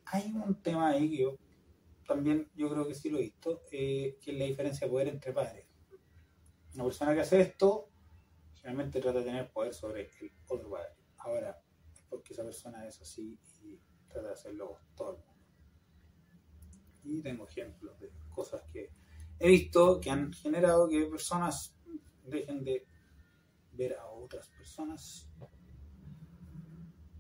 hay 0.07 0.33
un 0.33 0.55
tema 0.63 0.89
ahí 0.89 1.11
que 1.11 1.19
yo 1.19 1.37
también 2.15 2.51
yo 2.55 2.69
creo 2.71 2.87
que 2.87 2.95
sí 2.95 3.09
lo 3.09 3.19
he 3.19 3.23
visto, 3.23 3.63
eh, 3.73 4.19
que 4.21 4.33
es 4.33 4.39
la 4.39 4.45
diferencia 4.45 4.87
de 4.87 4.91
poder 4.91 5.09
entre 5.09 5.33
padres. 5.33 5.67
Una 6.75 6.85
persona 6.85 7.15
que 7.15 7.21
hace 7.21 7.41
esto 7.41 7.89
generalmente 8.55 9.01
trata 9.01 9.21
de 9.21 9.25
tener 9.25 9.51
poder 9.51 9.73
sobre 9.73 10.11
el 10.21 10.33
otro 10.47 10.71
padre. 10.71 10.95
Ahora, 11.19 11.63
es 11.93 12.03
porque 12.09 12.35
esa 12.35 12.45
persona 12.45 12.87
es 12.87 13.01
así 13.01 13.39
y 13.63 13.81
trata 14.09 14.29
de 14.29 14.35
hacerlo 14.35 14.79
todo 14.95 15.13
el 15.13 15.19
mundo. 15.19 15.33
Y 17.05 17.23
tengo 17.23 17.47
ejemplos 17.47 17.99
de 17.99 18.13
cosas 18.29 18.63
que 18.71 18.91
he 19.39 19.49
visto 19.49 20.01
que 20.01 20.11
han 20.11 20.33
generado 20.33 20.89
que 20.89 21.07
personas 21.07 21.75
dejen 22.25 22.63
de 22.63 22.87
ver 23.73 23.95
a 23.95 24.07
otras 24.07 24.49
personas 24.49 25.29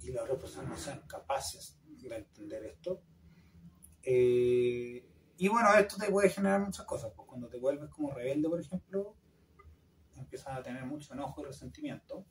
y 0.02 0.12
las 0.12 0.24
otras 0.24 0.38
personas 0.38 0.70
no 0.70 0.76
sean 0.76 1.06
capaces 1.06 1.80
de 1.86 2.14
entender 2.14 2.64
esto 2.66 3.02
eh, 4.04 5.04
y 5.36 5.48
bueno, 5.48 5.74
esto 5.74 5.96
te 5.96 6.10
puede 6.10 6.28
generar 6.28 6.60
muchas 6.60 6.86
cosas. 6.86 7.12
Pues 7.14 7.28
cuando 7.28 7.48
te 7.48 7.58
vuelves 7.58 7.90
como 7.90 8.10
rebelde, 8.10 8.48
por 8.48 8.60
ejemplo, 8.60 9.16
empiezas 10.16 10.58
a 10.58 10.62
tener 10.62 10.84
mucho 10.84 11.14
enojo 11.14 11.42
y 11.42 11.44
resentimiento. 11.44 12.24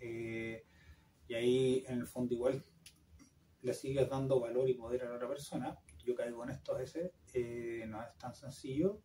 Eh, 0.00 0.64
y 1.28 1.34
ahí, 1.34 1.84
en 1.86 2.00
el 2.00 2.06
fondo, 2.06 2.34
igual 2.34 2.64
le 3.62 3.74
sigues 3.74 4.08
dando 4.08 4.40
valor 4.40 4.68
y 4.68 4.74
poder 4.74 5.02
a 5.02 5.10
la 5.10 5.16
otra 5.16 5.28
persona. 5.28 5.78
Yo 6.04 6.14
caigo 6.14 6.42
en 6.44 6.50
esto 6.50 6.74
a 6.74 6.78
veces. 6.78 7.12
Eh, 7.34 7.84
no 7.86 8.02
es 8.02 8.16
tan 8.18 8.34
sencillo. 8.34 9.00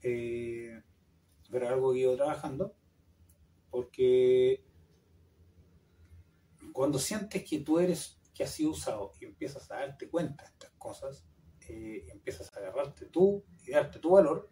pero 0.00 1.68
algo 1.68 1.92
que 1.92 1.98
ido 1.98 2.16
trabajando. 2.16 2.74
Porque 3.70 4.64
cuando 6.72 6.98
sientes 6.98 7.44
que 7.48 7.60
tú 7.60 7.78
eres 7.78 8.18
que 8.34 8.44
has 8.44 8.50
sido 8.50 8.70
usado 8.70 9.12
y 9.20 9.24
empiezas 9.24 9.70
a 9.70 9.76
darte 9.76 10.10
cuenta 10.10 10.42
de 10.42 10.50
estas 10.50 10.70
cosas, 10.72 11.24
eh, 11.68 12.04
empiezas 12.10 12.54
a 12.54 12.58
agarrarte 12.58 13.06
tú 13.06 13.44
y 13.64 13.70
darte 13.70 14.00
tu 14.00 14.10
valor, 14.10 14.50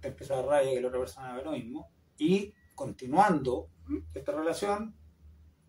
te 0.00 0.08
empieza 0.08 0.38
a 0.38 0.42
dar 0.42 0.62
que 0.62 0.80
la 0.80 0.88
otra 0.88 1.00
persona 1.00 1.32
haga 1.32 1.42
lo 1.42 1.52
mismo 1.52 1.90
y 2.18 2.52
continuando 2.74 3.70
esta 4.14 4.32
relación 4.32 4.94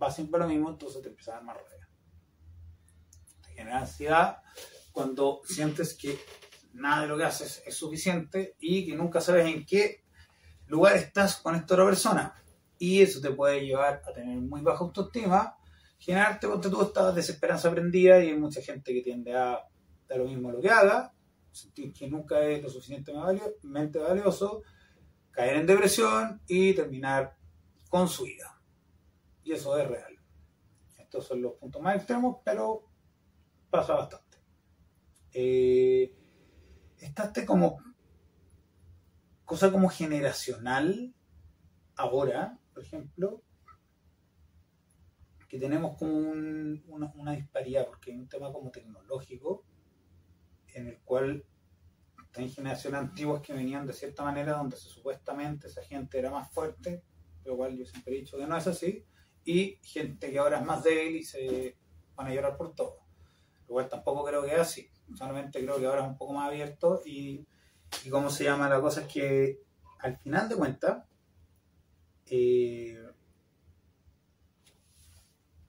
va 0.01 0.11
siempre 0.11 0.39
lo 0.39 0.47
mismo, 0.47 0.69
entonces 0.69 1.01
te 1.01 1.07
empieza 1.07 1.31
a 1.31 1.35
dar 1.35 1.43
más 1.43 1.57
rabia. 1.57 1.89
Te 3.41 3.53
genera 3.53 3.79
ansiedad 3.79 4.43
cuando 4.91 5.41
sientes 5.45 5.95
que 5.95 6.19
nada 6.73 7.03
de 7.03 7.07
lo 7.07 7.17
que 7.17 7.23
haces 7.23 7.63
es 7.65 7.75
suficiente 7.75 8.55
y 8.59 8.85
que 8.85 8.95
nunca 8.95 9.21
sabes 9.21 9.47
en 9.47 9.65
qué 9.65 10.03
lugar 10.67 10.97
estás 10.97 11.37
con 11.37 11.55
esta 11.55 11.73
otra 11.73 11.85
persona. 11.85 12.43
Y 12.77 13.01
eso 13.01 13.19
te 13.21 13.31
puede 13.31 13.65
llevar 13.65 14.03
a 14.07 14.13
tener 14.13 14.37
muy 14.37 14.61
baja 14.61 14.83
autoestima 14.83 15.56
generarte 15.97 16.47
porque 16.47 16.69
tú 16.69 16.81
esta 16.81 17.11
desesperanza 17.11 17.69
aprendida 17.69 18.23
y 18.23 18.29
hay 18.29 18.37
mucha 18.37 18.61
gente 18.61 18.93
que 18.93 19.01
tiende 19.01 19.35
a 19.35 19.59
dar 20.07 20.19
lo 20.19 20.25
mismo 20.25 20.51
lo 20.51 20.61
que 20.61 20.69
haga, 20.69 21.13
sentir 21.51 21.91
que 21.93 22.07
nunca 22.07 22.41
es 22.43 22.61
lo 22.61 22.69
suficientemente 22.69 23.99
valioso, 23.99 24.63
caer 25.31 25.57
en 25.57 25.67
depresión 25.67 26.41
y 26.47 26.73
terminar 26.73 27.35
con 27.89 28.07
su 28.07 28.23
vida. 28.23 28.61
Y 29.43 29.53
eso 29.53 29.77
es 29.77 29.87
real. 29.87 30.15
Estos 30.97 31.25
son 31.25 31.41
los 31.41 31.53
puntos 31.53 31.81
más 31.81 31.95
extremos, 31.95 32.37
pero 32.43 32.83
pasa 33.69 33.93
bastante. 33.93 34.37
Eh, 35.33 36.13
esta 36.99 37.31
como 37.45 37.77
cosa 39.45 39.71
como 39.71 39.87
generacional 39.87 41.13
ahora, 41.95 42.59
por 42.73 42.83
ejemplo, 42.83 43.43
que 45.47 45.59
tenemos 45.59 45.97
como 45.97 46.17
una, 46.17 47.31
disparidad, 47.31 47.85
porque 47.85 48.11
hay 48.11 48.17
un 48.17 48.27
tema 48.27 48.51
como 48.51 48.69
tecnológico, 48.69 49.63
en 50.73 50.87
el 50.87 50.99
cual 50.99 51.45
hay 52.35 52.49
generaciones 52.49 52.99
antiguas 52.99 53.41
que 53.41 53.53
venían 53.53 53.87
de 53.87 53.93
cierta 53.93 54.23
manera, 54.23 54.57
donde 54.57 54.75
supuestamente 54.75 55.67
esa 55.67 55.81
gente 55.83 56.19
era 56.19 56.29
más 56.29 56.51
fuerte, 56.51 57.03
lo 57.45 57.55
cual 57.55 57.77
yo 57.77 57.85
siempre 57.85 58.13
he 58.13 58.19
dicho 58.19 58.37
que 58.37 58.45
no 58.45 58.57
es 58.57 58.67
así, 58.67 59.05
y 59.45 59.79
gente 59.81 60.31
que 60.31 60.39
ahora 60.39 60.59
es 60.59 60.65
más 60.65 60.83
débil 60.83 61.15
y 61.15 61.23
se 61.23 61.77
van 62.15 62.27
a 62.27 62.33
llorar 62.33 62.57
por 62.57 62.75
todo. 62.75 62.99
Lo 63.67 63.73
cual 63.73 63.87
tampoco 63.87 64.25
creo 64.25 64.43
que 64.43 64.53
es 64.53 64.59
así, 64.59 64.89
solamente 65.15 65.63
creo 65.63 65.79
que 65.79 65.85
ahora 65.85 66.03
es 66.03 66.09
un 66.09 66.17
poco 66.17 66.33
más 66.33 66.47
abierto 66.47 67.01
y, 67.05 67.47
y 68.03 68.09
cómo 68.09 68.29
se 68.29 68.43
llama 68.43 68.69
la 68.69 68.81
cosa 68.81 69.01
es 69.01 69.07
que 69.07 69.61
al 69.99 70.17
final 70.17 70.49
de 70.49 70.55
cuentas, 70.55 71.03
eh, 72.27 72.97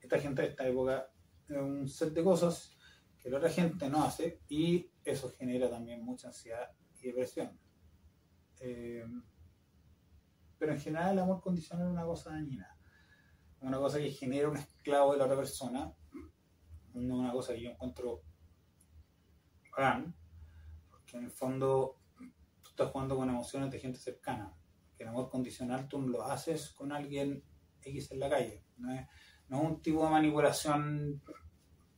esta 0.09 0.19
gente 0.19 0.41
de 0.41 0.47
esta 0.47 0.67
época 0.67 1.07
un 1.49 1.87
set 1.87 2.13
de 2.13 2.23
cosas 2.23 2.75
que 3.19 3.29
la 3.29 3.37
otra 3.37 3.49
gente 3.49 3.87
no 3.89 4.03
hace 4.03 4.41
y 4.49 4.91
eso 5.03 5.31
genera 5.31 5.69
también 5.69 6.03
mucha 6.03 6.27
ansiedad 6.27 6.71
y 6.99 7.07
depresión. 7.07 7.59
Eh, 8.59 9.05
pero 10.57 10.73
en 10.73 10.79
general 10.79 11.13
el 11.13 11.19
amor 11.19 11.41
condicional 11.41 11.87
es 11.87 11.93
una 11.93 12.05
cosa 12.05 12.31
dañina, 12.31 12.75
una 13.61 13.77
cosa 13.77 13.99
que 13.99 14.11
genera 14.11 14.49
un 14.49 14.57
esclavo 14.57 15.13
de 15.13 15.19
la 15.19 15.25
otra 15.25 15.37
persona, 15.37 15.93
no 16.93 17.15
una 17.17 17.31
cosa 17.31 17.53
que 17.53 17.61
yo 17.61 17.69
encuentro 17.69 18.23
gran, 19.75 20.15
porque 20.89 21.17
en 21.17 21.25
el 21.25 21.31
fondo 21.31 22.01
tú 22.63 22.69
estás 22.71 22.91
jugando 22.91 23.15
con 23.15 23.29
emociones 23.29 23.71
de 23.71 23.79
gente 23.79 23.99
cercana, 23.99 24.53
que 24.97 25.03
el 25.03 25.09
amor 25.09 25.29
condicional 25.29 25.87
tú 25.87 26.01
lo 26.01 26.23
haces 26.23 26.71
con 26.71 26.91
alguien 26.91 27.43
X 27.81 28.11
en 28.11 28.19
la 28.19 28.29
calle, 28.29 28.65
no 28.77 28.91
es 28.91 29.07
no 29.49 29.57
es 29.57 29.63
un 29.63 29.81
tipo 29.81 30.03
de 30.03 30.11
manipulación, 30.11 31.21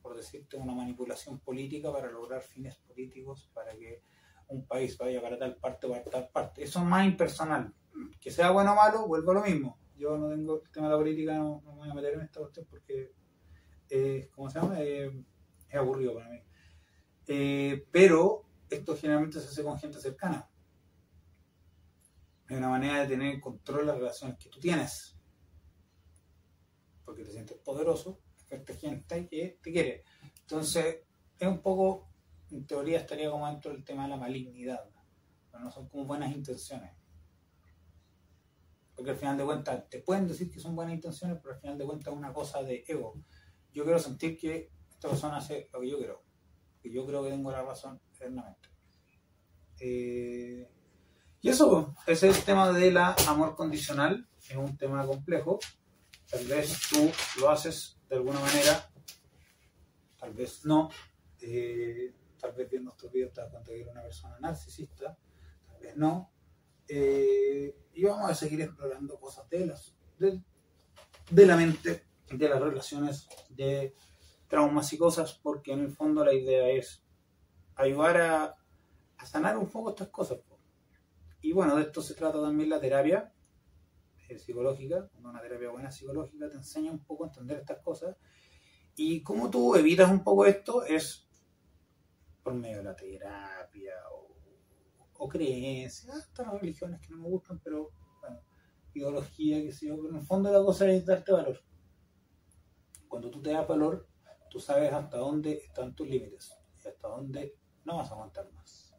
por 0.00 0.16
decirte, 0.16 0.56
una 0.56 0.74
manipulación 0.74 1.38
política 1.40 1.92
para 1.92 2.10
lograr 2.10 2.42
fines 2.42 2.76
políticos, 2.78 3.50
para 3.52 3.76
que 3.76 4.02
un 4.48 4.66
país 4.66 4.96
vaya 4.98 5.20
para 5.20 5.38
tal 5.38 5.56
parte 5.56 5.86
o 5.86 5.90
para 5.90 6.04
tal 6.04 6.28
parte. 6.30 6.64
Eso 6.64 6.80
es 6.80 6.84
más 6.84 7.06
impersonal. 7.06 7.72
Que 8.20 8.30
sea 8.30 8.50
bueno 8.50 8.72
o 8.72 8.76
malo, 8.76 9.06
vuelvo 9.06 9.32
a 9.32 9.34
lo 9.34 9.42
mismo. 9.42 9.78
Yo 9.96 10.16
no 10.16 10.30
tengo 10.30 10.62
el 10.62 10.70
tema 10.70 10.86
de 10.86 10.92
la 10.92 10.98
política, 10.98 11.34
no, 11.34 11.60
me 11.60 11.72
voy 11.72 11.90
a 11.90 11.94
meter 11.94 12.14
en 12.14 12.22
esta 12.22 12.40
cuestión 12.40 12.66
porque, 12.68 13.12
¿cómo 14.34 14.50
se 14.50 14.58
llama? 14.58 14.80
Eh, 14.80 15.24
es 15.68 15.74
aburrido 15.74 16.14
para 16.14 16.28
mí. 16.30 16.42
Eh, 17.26 17.86
pero 17.90 18.46
esto 18.68 18.96
generalmente 18.96 19.40
se 19.40 19.48
hace 19.48 19.62
con 19.62 19.78
gente 19.78 20.00
cercana. 20.00 20.48
Es 22.48 22.56
una 22.56 22.68
manera 22.68 23.00
de 23.00 23.08
tener 23.08 23.40
control 23.40 23.80
de 23.80 23.86
las 23.86 23.96
relaciones 23.96 24.38
que 24.38 24.48
tú 24.48 24.58
tienes 24.58 25.16
porque 27.12 27.24
te 27.24 27.32
sientes 27.32 27.58
poderoso, 27.58 28.20
esta 28.48 28.74
gente 28.74 29.28
que 29.28 29.58
te 29.62 29.70
quiere. 29.70 30.02
Entonces, 30.40 31.00
es 31.38 31.46
un 31.46 31.60
poco, 31.60 32.08
en 32.50 32.66
teoría 32.66 33.00
estaría 33.00 33.30
como 33.30 33.46
dentro 33.46 33.70
del 33.70 33.84
tema 33.84 34.04
de 34.04 34.08
la 34.08 34.16
malignidad, 34.16 34.88
pero 35.50 35.62
no 35.62 35.70
son 35.70 35.90
como 35.90 36.06
buenas 36.06 36.34
intenciones. 36.34 36.90
Porque 38.94 39.10
al 39.10 39.18
final 39.18 39.36
de 39.36 39.44
cuentas, 39.44 39.90
te 39.90 39.98
pueden 39.98 40.26
decir 40.26 40.50
que 40.50 40.58
son 40.58 40.74
buenas 40.74 40.94
intenciones, 40.94 41.38
pero 41.42 41.54
al 41.54 41.60
final 41.60 41.76
de 41.76 41.84
cuentas 41.84 42.14
es 42.14 42.18
una 42.18 42.32
cosa 42.32 42.62
de 42.62 42.82
ego. 42.88 43.22
Yo 43.74 43.84
quiero 43.84 43.98
sentir 43.98 44.38
que 44.38 44.70
esta 44.90 45.10
persona 45.10 45.36
hace 45.36 45.68
lo 45.70 45.80
que 45.82 45.90
yo 45.90 45.98
quiero, 45.98 46.22
que 46.80 46.90
yo 46.90 47.06
creo 47.06 47.22
que 47.22 47.30
tengo 47.30 47.50
la 47.50 47.62
razón 47.62 48.00
eternamente. 48.14 48.70
Eh, 49.80 50.66
y 51.42 51.48
eso, 51.50 51.94
ese 52.06 52.30
es 52.30 52.38
el 52.38 52.44
tema 52.44 52.72
del 52.72 52.96
amor 52.96 53.54
condicional, 53.54 54.26
es 54.48 54.56
un 54.56 54.78
tema 54.78 55.06
complejo, 55.06 55.58
Tal 56.32 56.46
vez 56.46 56.88
tú 56.88 57.12
lo 57.40 57.50
haces 57.50 57.98
de 58.08 58.16
alguna 58.16 58.40
manera, 58.40 58.90
tal 60.18 60.32
vez 60.32 60.64
no. 60.64 60.88
Eh, 61.42 62.10
tal 62.40 62.52
vez 62.52 62.70
viendo 62.70 62.90
estos 62.90 63.12
videos 63.12 63.34
te 63.34 63.42
das 63.42 63.50
cuenta 63.50 63.70
que 63.70 63.84
una 63.84 64.00
persona 64.00 64.38
narcisista, 64.40 65.14
tal 65.66 65.80
vez 65.82 65.94
no. 65.94 66.32
Eh, 66.88 67.76
y 67.92 68.04
vamos 68.04 68.30
a 68.30 68.34
seguir 68.34 68.62
explorando 68.62 69.20
cosas 69.20 69.46
de, 69.50 69.66
las, 69.66 69.94
de, 70.18 71.46
la 71.46 71.54
mente, 71.54 72.06
de 72.30 72.48
las 72.48 72.60
relaciones, 72.60 73.28
de 73.50 73.94
traumas 74.48 74.90
y 74.94 74.96
cosas, 74.96 75.34
porque 75.34 75.72
en 75.72 75.80
el 75.80 75.92
fondo 75.92 76.24
la 76.24 76.32
idea 76.32 76.66
es 76.70 77.04
ayudar 77.74 78.16
a, 78.22 78.56
a 79.18 79.26
sanar 79.26 79.58
un 79.58 79.68
poco 79.68 79.90
estas 79.90 80.08
cosas. 80.08 80.38
Y 81.42 81.52
bueno, 81.52 81.76
de 81.76 81.82
esto 81.82 82.00
se 82.00 82.14
trata 82.14 82.40
también 82.40 82.70
la 82.70 82.80
terapia 82.80 83.30
psicológica, 84.38 85.10
una 85.22 85.40
terapia 85.40 85.70
buena 85.70 85.90
psicológica 85.90 86.48
te 86.48 86.56
enseña 86.56 86.92
un 86.92 87.04
poco 87.04 87.24
a 87.24 87.28
entender 87.28 87.58
estas 87.58 87.78
cosas. 87.78 88.16
Y 88.94 89.22
cómo 89.22 89.50
tú 89.50 89.74
evitas 89.74 90.10
un 90.10 90.22
poco 90.22 90.44
esto 90.46 90.84
es 90.84 91.28
por 92.42 92.54
medio 92.54 92.78
de 92.78 92.84
la 92.84 92.96
terapia 92.96 93.94
o, 94.12 94.36
o 95.14 95.28
creencias, 95.28 96.16
hasta 96.16 96.42
las 96.44 96.60
religiones 96.60 97.00
que 97.00 97.10
no 97.10 97.18
me 97.18 97.28
gustan, 97.28 97.60
pero 97.60 97.90
bueno, 98.20 98.40
ideología, 98.94 99.62
que 99.62 99.72
sé 99.72 99.86
yo, 99.86 99.96
pero 99.96 100.10
en 100.10 100.16
el 100.16 100.26
fondo 100.26 100.52
la 100.52 100.64
cosa 100.64 100.90
es 100.90 101.06
darte 101.06 101.32
valor. 101.32 101.62
Cuando 103.08 103.30
tú 103.30 103.40
te 103.40 103.52
das 103.52 103.66
valor, 103.66 104.08
tú 104.50 104.58
sabes 104.58 104.92
hasta 104.92 105.16
dónde 105.16 105.52
están 105.52 105.94
tus 105.94 106.08
límites 106.08 106.52
y 106.84 106.88
hasta 106.88 107.08
dónde 107.08 107.56
no 107.84 107.96
vas 107.96 108.10
a 108.10 108.14
aguantar 108.14 108.50
más. 108.52 108.94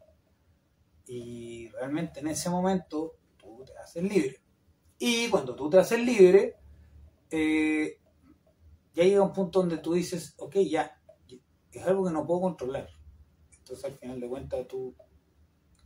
Y 1.06 1.68
realmente 1.70 2.20
en 2.20 2.28
ese 2.28 2.48
momento 2.48 3.18
tú 3.36 3.64
te 3.64 3.76
haces 3.76 4.02
libre. 4.02 4.43
Y 5.06 5.28
cuando 5.28 5.54
tú 5.54 5.68
te 5.68 5.76
haces 5.76 6.00
libre, 6.00 6.56
eh, 7.30 8.00
ya 8.94 9.04
llega 9.04 9.20
un 9.20 9.34
punto 9.34 9.58
donde 9.58 9.76
tú 9.76 9.92
dices, 9.92 10.32
ok, 10.38 10.56
ya, 10.60 10.98
es 11.70 11.86
algo 11.86 12.06
que 12.06 12.10
no 12.10 12.26
puedo 12.26 12.40
controlar. 12.40 12.88
Entonces 13.58 13.84
al 13.84 13.98
final 13.98 14.18
de 14.18 14.28
cuentas 14.30 14.66
tú, 14.66 14.96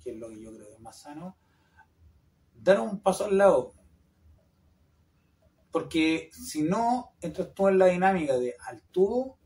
que 0.00 0.12
es 0.12 0.16
lo 0.18 0.28
que 0.28 0.40
yo 0.40 0.54
creo 0.54 0.68
que 0.68 0.74
es 0.74 0.80
más 0.80 1.00
sano, 1.00 1.36
dar 2.54 2.78
un 2.78 3.00
paso 3.00 3.24
al 3.24 3.36
lado. 3.36 3.74
Porque 5.72 6.30
si 6.32 6.62
no 6.62 7.16
entras 7.20 7.52
tú 7.54 7.66
en 7.66 7.78
la 7.78 7.86
dinámica 7.86 8.38
de 8.38 8.54
al 8.68 8.82
tú 8.82 9.36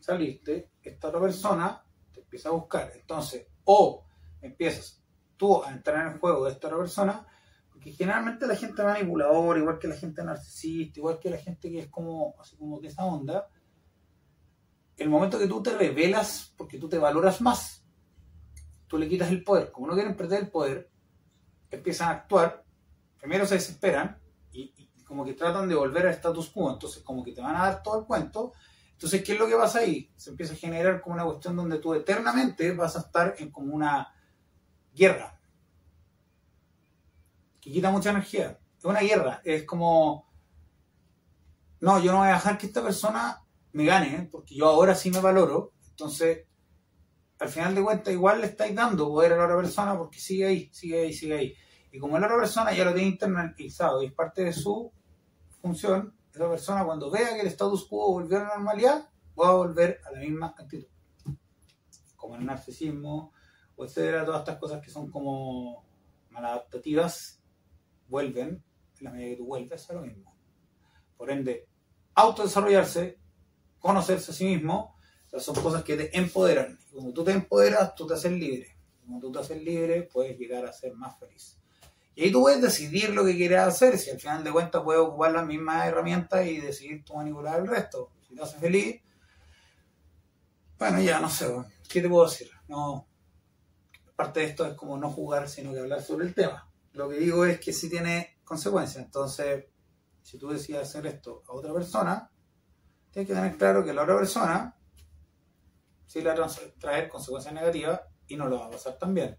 saliste, 0.00 0.70
esta 0.82 1.08
otra 1.08 1.20
persona 1.20 1.84
te 2.14 2.20
empieza 2.20 2.48
a 2.48 2.52
buscar. 2.52 2.92
Entonces, 2.94 3.46
o 3.64 4.06
empiezas 4.40 5.02
tú 5.36 5.62
a 5.62 5.70
entrar 5.70 6.06
en 6.06 6.14
el 6.14 6.18
juego 6.18 6.46
de 6.46 6.52
esta 6.52 6.68
otra 6.68 6.78
persona, 6.78 7.26
porque 7.78 7.92
generalmente 7.92 8.44
la 8.48 8.56
gente 8.56 8.82
manipuladora, 8.82 9.60
igual 9.60 9.78
que 9.78 9.86
la 9.86 9.94
gente 9.94 10.24
narcisista, 10.24 10.98
igual 10.98 11.20
que 11.20 11.30
la 11.30 11.38
gente 11.38 11.70
que 11.70 11.78
es 11.78 11.88
como, 11.88 12.34
así 12.40 12.56
como 12.56 12.80
que 12.80 12.88
esa 12.88 13.04
onda, 13.04 13.48
el 14.96 15.08
momento 15.08 15.38
que 15.38 15.46
tú 15.46 15.62
te 15.62 15.76
revelas, 15.76 16.52
porque 16.56 16.76
tú 16.76 16.88
te 16.88 16.98
valoras 16.98 17.40
más, 17.40 17.84
tú 18.88 18.98
le 18.98 19.08
quitas 19.08 19.30
el 19.30 19.44
poder. 19.44 19.70
Como 19.70 19.86
no 19.86 19.94
quieren 19.94 20.16
perder 20.16 20.40
el 20.40 20.50
poder, 20.50 20.90
empiezan 21.70 22.08
a 22.08 22.12
actuar, 22.12 22.64
primero 23.16 23.46
se 23.46 23.54
desesperan 23.54 24.20
y, 24.50 24.72
y 24.76 25.04
como 25.04 25.24
que 25.24 25.34
tratan 25.34 25.68
de 25.68 25.76
volver 25.76 26.08
al 26.08 26.14
status 26.14 26.50
quo, 26.50 26.72
entonces 26.72 27.04
como 27.04 27.22
que 27.22 27.30
te 27.30 27.40
van 27.40 27.54
a 27.54 27.60
dar 27.60 27.82
todo 27.84 28.00
el 28.00 28.06
cuento 28.06 28.52
entonces, 28.90 29.22
¿qué 29.22 29.34
es 29.34 29.38
lo 29.38 29.46
que 29.46 29.54
pasa 29.54 29.78
ahí? 29.78 30.10
Se 30.16 30.30
empieza 30.30 30.54
a 30.54 30.56
generar 30.56 31.00
como 31.00 31.14
una 31.14 31.24
cuestión 31.24 31.54
donde 31.54 31.78
tú 31.78 31.94
eternamente 31.94 32.72
vas 32.72 32.96
a 32.96 33.02
estar 33.02 33.36
en 33.38 33.52
como 33.52 33.72
una 33.72 34.12
guerra. 34.92 35.37
Que 37.68 37.74
quita 37.74 37.90
mucha 37.90 38.08
energía. 38.08 38.58
Es 38.78 38.84
una 38.86 39.00
guerra. 39.00 39.42
Es 39.44 39.64
como, 39.64 40.26
no, 41.80 42.02
yo 42.02 42.12
no 42.12 42.20
voy 42.20 42.28
a 42.28 42.32
dejar 42.32 42.56
que 42.56 42.64
esta 42.64 42.82
persona 42.82 43.44
me 43.72 43.84
gane, 43.84 44.16
¿eh? 44.16 44.28
porque 44.32 44.54
yo 44.54 44.68
ahora 44.68 44.94
sí 44.94 45.10
me 45.10 45.20
valoro. 45.20 45.74
Entonces, 45.90 46.46
al 47.38 47.48
final 47.50 47.74
de 47.74 47.82
cuentas, 47.82 48.14
igual 48.14 48.40
le 48.40 48.46
estáis 48.46 48.74
dando 48.74 49.08
poder 49.08 49.34
a 49.34 49.36
la 49.36 49.44
otra 49.44 49.56
persona 49.58 49.98
porque 49.98 50.18
sigue 50.18 50.46
ahí, 50.46 50.70
sigue 50.72 51.02
ahí, 51.02 51.12
sigue 51.12 51.34
ahí. 51.34 51.54
Y 51.92 51.98
como 51.98 52.18
la 52.18 52.26
otra 52.26 52.38
persona 52.38 52.72
ya 52.72 52.86
lo 52.86 52.94
tiene 52.94 53.10
internalizado 53.10 54.02
y 54.02 54.06
es 54.06 54.12
parte 54.12 54.44
de 54.44 54.54
su 54.54 54.90
función, 55.60 56.16
esa 56.32 56.48
persona 56.48 56.86
cuando 56.86 57.10
vea 57.10 57.34
que 57.34 57.42
el 57.42 57.48
status 57.48 57.86
quo 57.86 58.12
volvió 58.12 58.38
a 58.38 58.44
la 58.44 58.54
normalidad, 58.54 59.10
va 59.38 59.48
a 59.48 59.52
volver 59.52 60.00
a 60.06 60.12
la 60.12 60.20
misma 60.20 60.46
actitud. 60.46 60.86
Como 62.16 62.36
el 62.36 62.46
narcisismo, 62.46 63.34
o 63.76 63.84
etcétera, 63.84 64.24
todas 64.24 64.40
estas 64.40 64.56
cosas 64.56 64.80
que 64.80 64.90
son 64.90 65.10
como 65.10 65.84
maladaptativas, 66.30 67.37
vuelven, 68.08 68.62
en 68.98 69.04
la 69.04 69.10
medida 69.10 69.30
que 69.30 69.36
tú 69.36 69.46
vuelves, 69.46 69.88
a 69.90 69.92
lo 69.94 70.02
mismo. 70.02 70.34
Por 71.16 71.30
ende, 71.30 71.68
autodesarrollarse, 72.14 73.18
conocerse 73.78 74.32
a 74.32 74.34
sí 74.34 74.44
mismo, 74.44 74.96
son 75.38 75.54
cosas 75.56 75.84
que 75.84 75.96
te 75.96 76.16
empoderan. 76.16 76.78
Cuando 76.92 77.12
tú 77.12 77.24
te 77.24 77.32
empoderas, 77.32 77.94
tú 77.94 78.06
te 78.06 78.14
haces 78.14 78.32
libre. 78.32 78.76
Cuando 79.04 79.26
tú 79.26 79.32
te 79.32 79.38
haces 79.40 79.62
libre, 79.62 80.02
puedes 80.02 80.38
llegar 80.38 80.64
a 80.64 80.72
ser 80.72 80.94
más 80.94 81.18
feliz. 81.18 81.58
Y 82.14 82.24
ahí 82.24 82.32
tú 82.32 82.40
puedes 82.40 82.60
decidir 82.60 83.10
lo 83.10 83.24
que 83.24 83.36
quieres 83.36 83.60
hacer, 83.60 83.96
si 83.96 84.10
al 84.10 84.18
final 84.18 84.42
de 84.42 84.50
cuentas 84.50 84.82
puedes 84.82 85.00
ocupar 85.00 85.32
las 85.32 85.46
mismas 85.46 85.86
herramientas 85.86 86.46
y 86.46 86.58
decidir 86.58 87.04
tú 87.04 87.14
manipular 87.14 87.60
el 87.60 87.68
resto. 87.68 88.10
Si 88.26 88.34
te 88.34 88.42
hace 88.42 88.58
feliz, 88.58 89.00
bueno, 90.78 91.00
ya 91.00 91.20
no 91.20 91.30
sé, 91.30 91.46
¿qué 91.88 92.02
te 92.02 92.08
puedo 92.08 92.28
decir? 92.28 92.50
No, 92.66 93.06
parte 94.16 94.40
de 94.40 94.46
esto 94.46 94.66
es 94.66 94.74
como 94.74 94.98
no 94.98 95.10
jugar, 95.10 95.48
sino 95.48 95.72
que 95.72 95.78
hablar 95.78 96.02
sobre 96.02 96.26
el 96.26 96.34
tema. 96.34 96.67
Lo 96.98 97.08
que 97.08 97.20
digo 97.20 97.44
es 97.44 97.60
que 97.60 97.72
sí 97.72 97.88
tiene 97.88 98.40
consecuencias. 98.42 99.04
Entonces, 99.04 99.66
si 100.20 100.36
tú 100.36 100.48
decides 100.48 100.82
hacer 100.82 101.06
esto 101.06 101.44
a 101.46 101.52
otra 101.52 101.72
persona, 101.72 102.28
tienes 103.12 103.28
que 103.28 103.36
tener 103.36 103.56
claro 103.56 103.84
que 103.84 103.92
la 103.92 104.02
otra 104.02 104.16
persona 104.16 104.76
sí 106.04 106.20
le 106.22 106.34
va 106.34 106.44
a 106.44 106.50
traer 106.80 107.08
consecuencias 107.08 107.54
negativas 107.54 108.00
y 108.26 108.34
no 108.34 108.48
lo 108.48 108.58
va 108.58 108.66
a 108.66 108.70
pasar 108.70 108.98
tan 108.98 109.14
bien. 109.14 109.38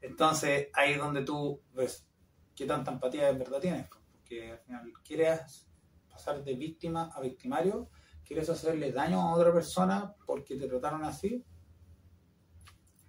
Entonces, 0.00 0.66
ahí 0.74 0.94
es 0.94 0.98
donde 0.98 1.22
tú 1.22 1.62
ves 1.74 2.08
qué 2.56 2.66
tanta 2.66 2.90
empatía 2.90 3.28
en 3.28 3.38
verdad 3.38 3.60
tienes. 3.60 3.86
Porque 3.88 4.50
al 4.50 4.58
final 4.58 4.92
quieres 5.04 5.68
pasar 6.10 6.42
de 6.42 6.54
víctima 6.56 7.12
a 7.14 7.20
victimario, 7.20 7.88
quieres 8.24 8.50
hacerle 8.50 8.90
daño 8.90 9.20
a 9.20 9.32
otra 9.32 9.52
persona 9.52 10.12
porque 10.26 10.56
te 10.56 10.66
trataron 10.66 11.04
así. 11.04 11.44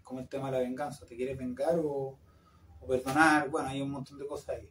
Como 0.04 0.20
el 0.20 0.30
tema 0.30 0.52
de 0.52 0.60
la 0.60 0.60
venganza, 0.60 1.04
¿te 1.08 1.16
quieres 1.16 1.36
vengar 1.36 1.80
o, 1.84 2.20
perdonar? 2.88 3.50
Bueno, 3.50 3.70
hay 3.70 3.82
un 3.82 3.92
montón 3.92 4.18
de 4.18 4.28
cosas 4.28 4.50
ahí. 4.58 4.70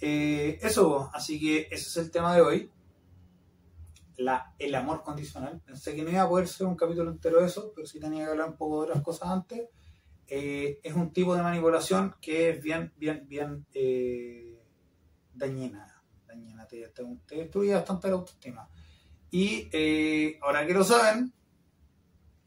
Eh, 0.00 0.58
eso, 0.62 1.10
así 1.12 1.38
que 1.38 1.68
ese 1.70 1.88
es 1.88 1.96
el 1.96 2.10
tema 2.10 2.34
de 2.34 2.40
hoy. 2.40 2.70
La, 4.16 4.54
el 4.58 4.74
amor 4.74 5.02
condicional. 5.02 5.60
Pensé 5.64 5.94
que 5.94 6.02
no 6.02 6.10
iba 6.10 6.22
a 6.22 6.28
poder 6.28 6.48
ser 6.48 6.66
un 6.66 6.76
capítulo 6.76 7.10
entero 7.10 7.40
de 7.40 7.46
eso, 7.46 7.72
pero 7.74 7.86
sí 7.86 8.00
tenía 8.00 8.24
que 8.24 8.30
hablar 8.30 8.50
un 8.50 8.56
poco 8.56 8.82
de 8.82 8.88
otras 8.90 9.02
cosas 9.02 9.28
antes. 9.28 9.68
Eh, 10.34 10.80
es 10.82 10.94
un 10.94 11.12
tipo 11.12 11.34
de 11.36 11.42
manipulación 11.42 12.14
que 12.18 12.48
es 12.48 12.62
bien, 12.62 12.90
bien, 12.96 13.28
bien 13.28 13.66
eh, 13.74 14.58
dañina. 15.34 16.02
dañina 16.26 16.66
te, 16.66 16.90
destruye 17.28 17.74
bastante 17.74 18.08
la 18.08 18.14
autoestima. 18.14 18.66
Y 19.30 19.68
eh, 19.72 20.38
ahora 20.40 20.66
que 20.66 20.72
lo 20.72 20.84
saben, 20.84 21.34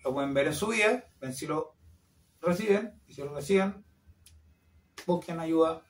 lo 0.04 0.14
pueden 0.14 0.34
ver 0.34 0.48
en 0.48 0.56
su 0.56 0.68
vida, 0.68 1.06
ven 1.22 1.34
si 1.34 1.46
lo 1.46 1.76
reciben, 2.42 3.00
y 3.06 3.14
si 3.14 3.22
lo 3.22 3.36
reciben, 3.36 3.85
busquen 5.06 5.40
ayuda 5.40 5.82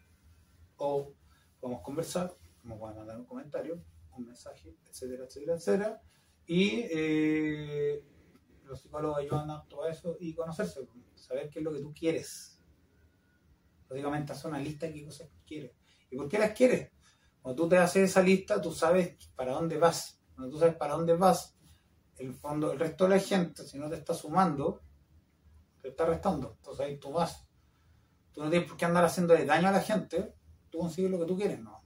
o 0.77 1.13
podemos 1.59 1.81
conversar, 1.81 2.35
como 2.61 2.79
pueden 2.79 2.97
mandar 2.97 3.17
un 3.17 3.25
comentario, 3.25 3.83
un 4.11 4.25
mensaje, 4.25 4.75
etcétera, 4.89 5.25
etcétera, 5.25 5.55
etcétera. 5.55 6.01
Y 6.47 6.83
los 8.63 8.81
psicólogos 8.81 9.19
ayudan 9.19 9.49
a 9.51 9.63
todo 9.67 9.87
eso 9.87 10.17
y 10.19 10.33
conocerse, 10.33 10.87
saber 11.15 11.49
qué 11.49 11.59
es 11.59 11.65
lo 11.65 11.71
que 11.73 11.79
tú 11.79 11.93
quieres. 11.93 12.59
Básicamente 13.89 14.33
hacer 14.33 14.49
una 14.49 14.59
lista 14.59 14.87
de 14.87 14.93
qué 14.93 15.05
cosas 15.05 15.29
quieres. 15.45 15.71
¿Y 16.09 16.17
por 16.17 16.27
qué 16.27 16.39
las 16.39 16.51
quieres? 16.51 16.91
Cuando 17.41 17.63
tú 17.63 17.69
te 17.69 17.77
haces 17.77 18.09
esa 18.09 18.21
lista, 18.21 18.61
tú 18.61 18.71
sabes 18.71 19.15
para 19.35 19.53
dónde 19.53 19.77
vas. 19.77 20.19
Cuando 20.33 20.51
tú 20.51 20.59
sabes 20.59 20.75
para 20.75 20.95
dónde 20.95 21.13
vas, 21.15 21.55
el 22.17 22.33
fondo, 22.33 22.71
el 22.71 22.79
resto 22.79 23.03
de 23.03 23.11
la 23.11 23.19
gente, 23.19 23.63
si 23.63 23.77
no 23.77 23.89
te 23.89 23.95
está 23.95 24.13
sumando, 24.13 24.81
te 25.81 25.89
está 25.89 26.05
restando. 26.05 26.55
Entonces 26.57 26.85
ahí 26.85 26.97
tú 26.97 27.11
vas. 27.11 27.44
Tú 28.35 28.43
no 28.43 28.51
tienes 28.51 28.67
por 28.67 28.77
qué 28.77 28.85
andar 28.85 29.05
haciéndole 29.05 29.45
daño 29.45 29.69
a 29.69 29.71
la 29.71 29.81
gente, 29.81 30.35
tú 30.69 30.77
consigues 30.77 31.09
lo 31.09 31.19
que 31.19 31.25
tú 31.25 31.35
quieres, 31.35 31.59
no. 31.59 31.83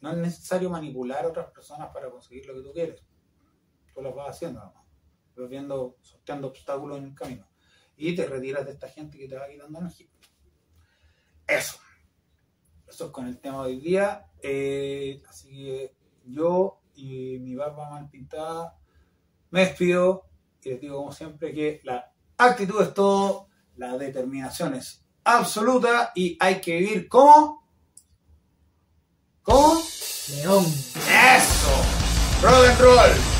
No 0.00 0.10
es 0.10 0.18
necesario 0.18 0.68
manipular 0.68 1.24
a 1.24 1.28
otras 1.28 1.50
personas 1.52 1.88
para 1.94 2.10
conseguir 2.10 2.44
lo 2.46 2.54
que 2.54 2.60
tú 2.60 2.72
quieres. 2.72 3.02
Tú 3.94 4.02
lo 4.02 4.12
vas 4.14 4.30
haciendo 4.30 4.60
nomás 4.60 4.86
viendo, 5.44 5.98
sorteando 6.00 6.48
obstáculos 6.48 6.98
en 6.98 7.04
el 7.04 7.14
camino. 7.14 7.46
Y 7.96 8.14
te 8.14 8.26
retiras 8.26 8.64
de 8.64 8.72
esta 8.72 8.88
gente 8.88 9.18
que 9.18 9.28
te 9.28 9.36
va 9.36 9.48
quitando 9.48 9.78
energía. 9.78 10.08
Eso. 11.46 11.78
Eso 12.86 13.06
es 13.06 13.10
con 13.10 13.26
el 13.26 13.38
tema 13.38 13.66
de 13.66 13.72
hoy 13.72 13.80
día. 13.80 14.30
Eh, 14.42 15.22
así 15.28 15.50
que 15.50 15.96
yo 16.24 16.80
y 16.94 17.38
mi 17.40 17.54
barba 17.54 17.90
mal 17.90 18.08
pintada 18.08 18.78
me 19.50 19.60
despido 19.60 20.28
y 20.62 20.70
les 20.70 20.80
digo 20.80 20.96
como 20.96 21.12
siempre 21.12 21.52
que 21.52 21.80
la 21.84 22.12
actitud 22.38 22.80
es 22.82 22.94
todo, 22.94 23.45
la 23.76 23.96
determinación 23.96 24.74
es 24.74 25.02
absoluta 25.24 26.12
y 26.14 26.36
hay 26.40 26.60
que 26.60 26.76
vivir 26.78 27.08
como... 27.08 27.66
¿Cómo? 29.42 29.80
León. 30.28 30.64
Eso. 30.64 32.42
Roll 32.42 32.66
and 32.66 32.80
roll. 32.80 33.35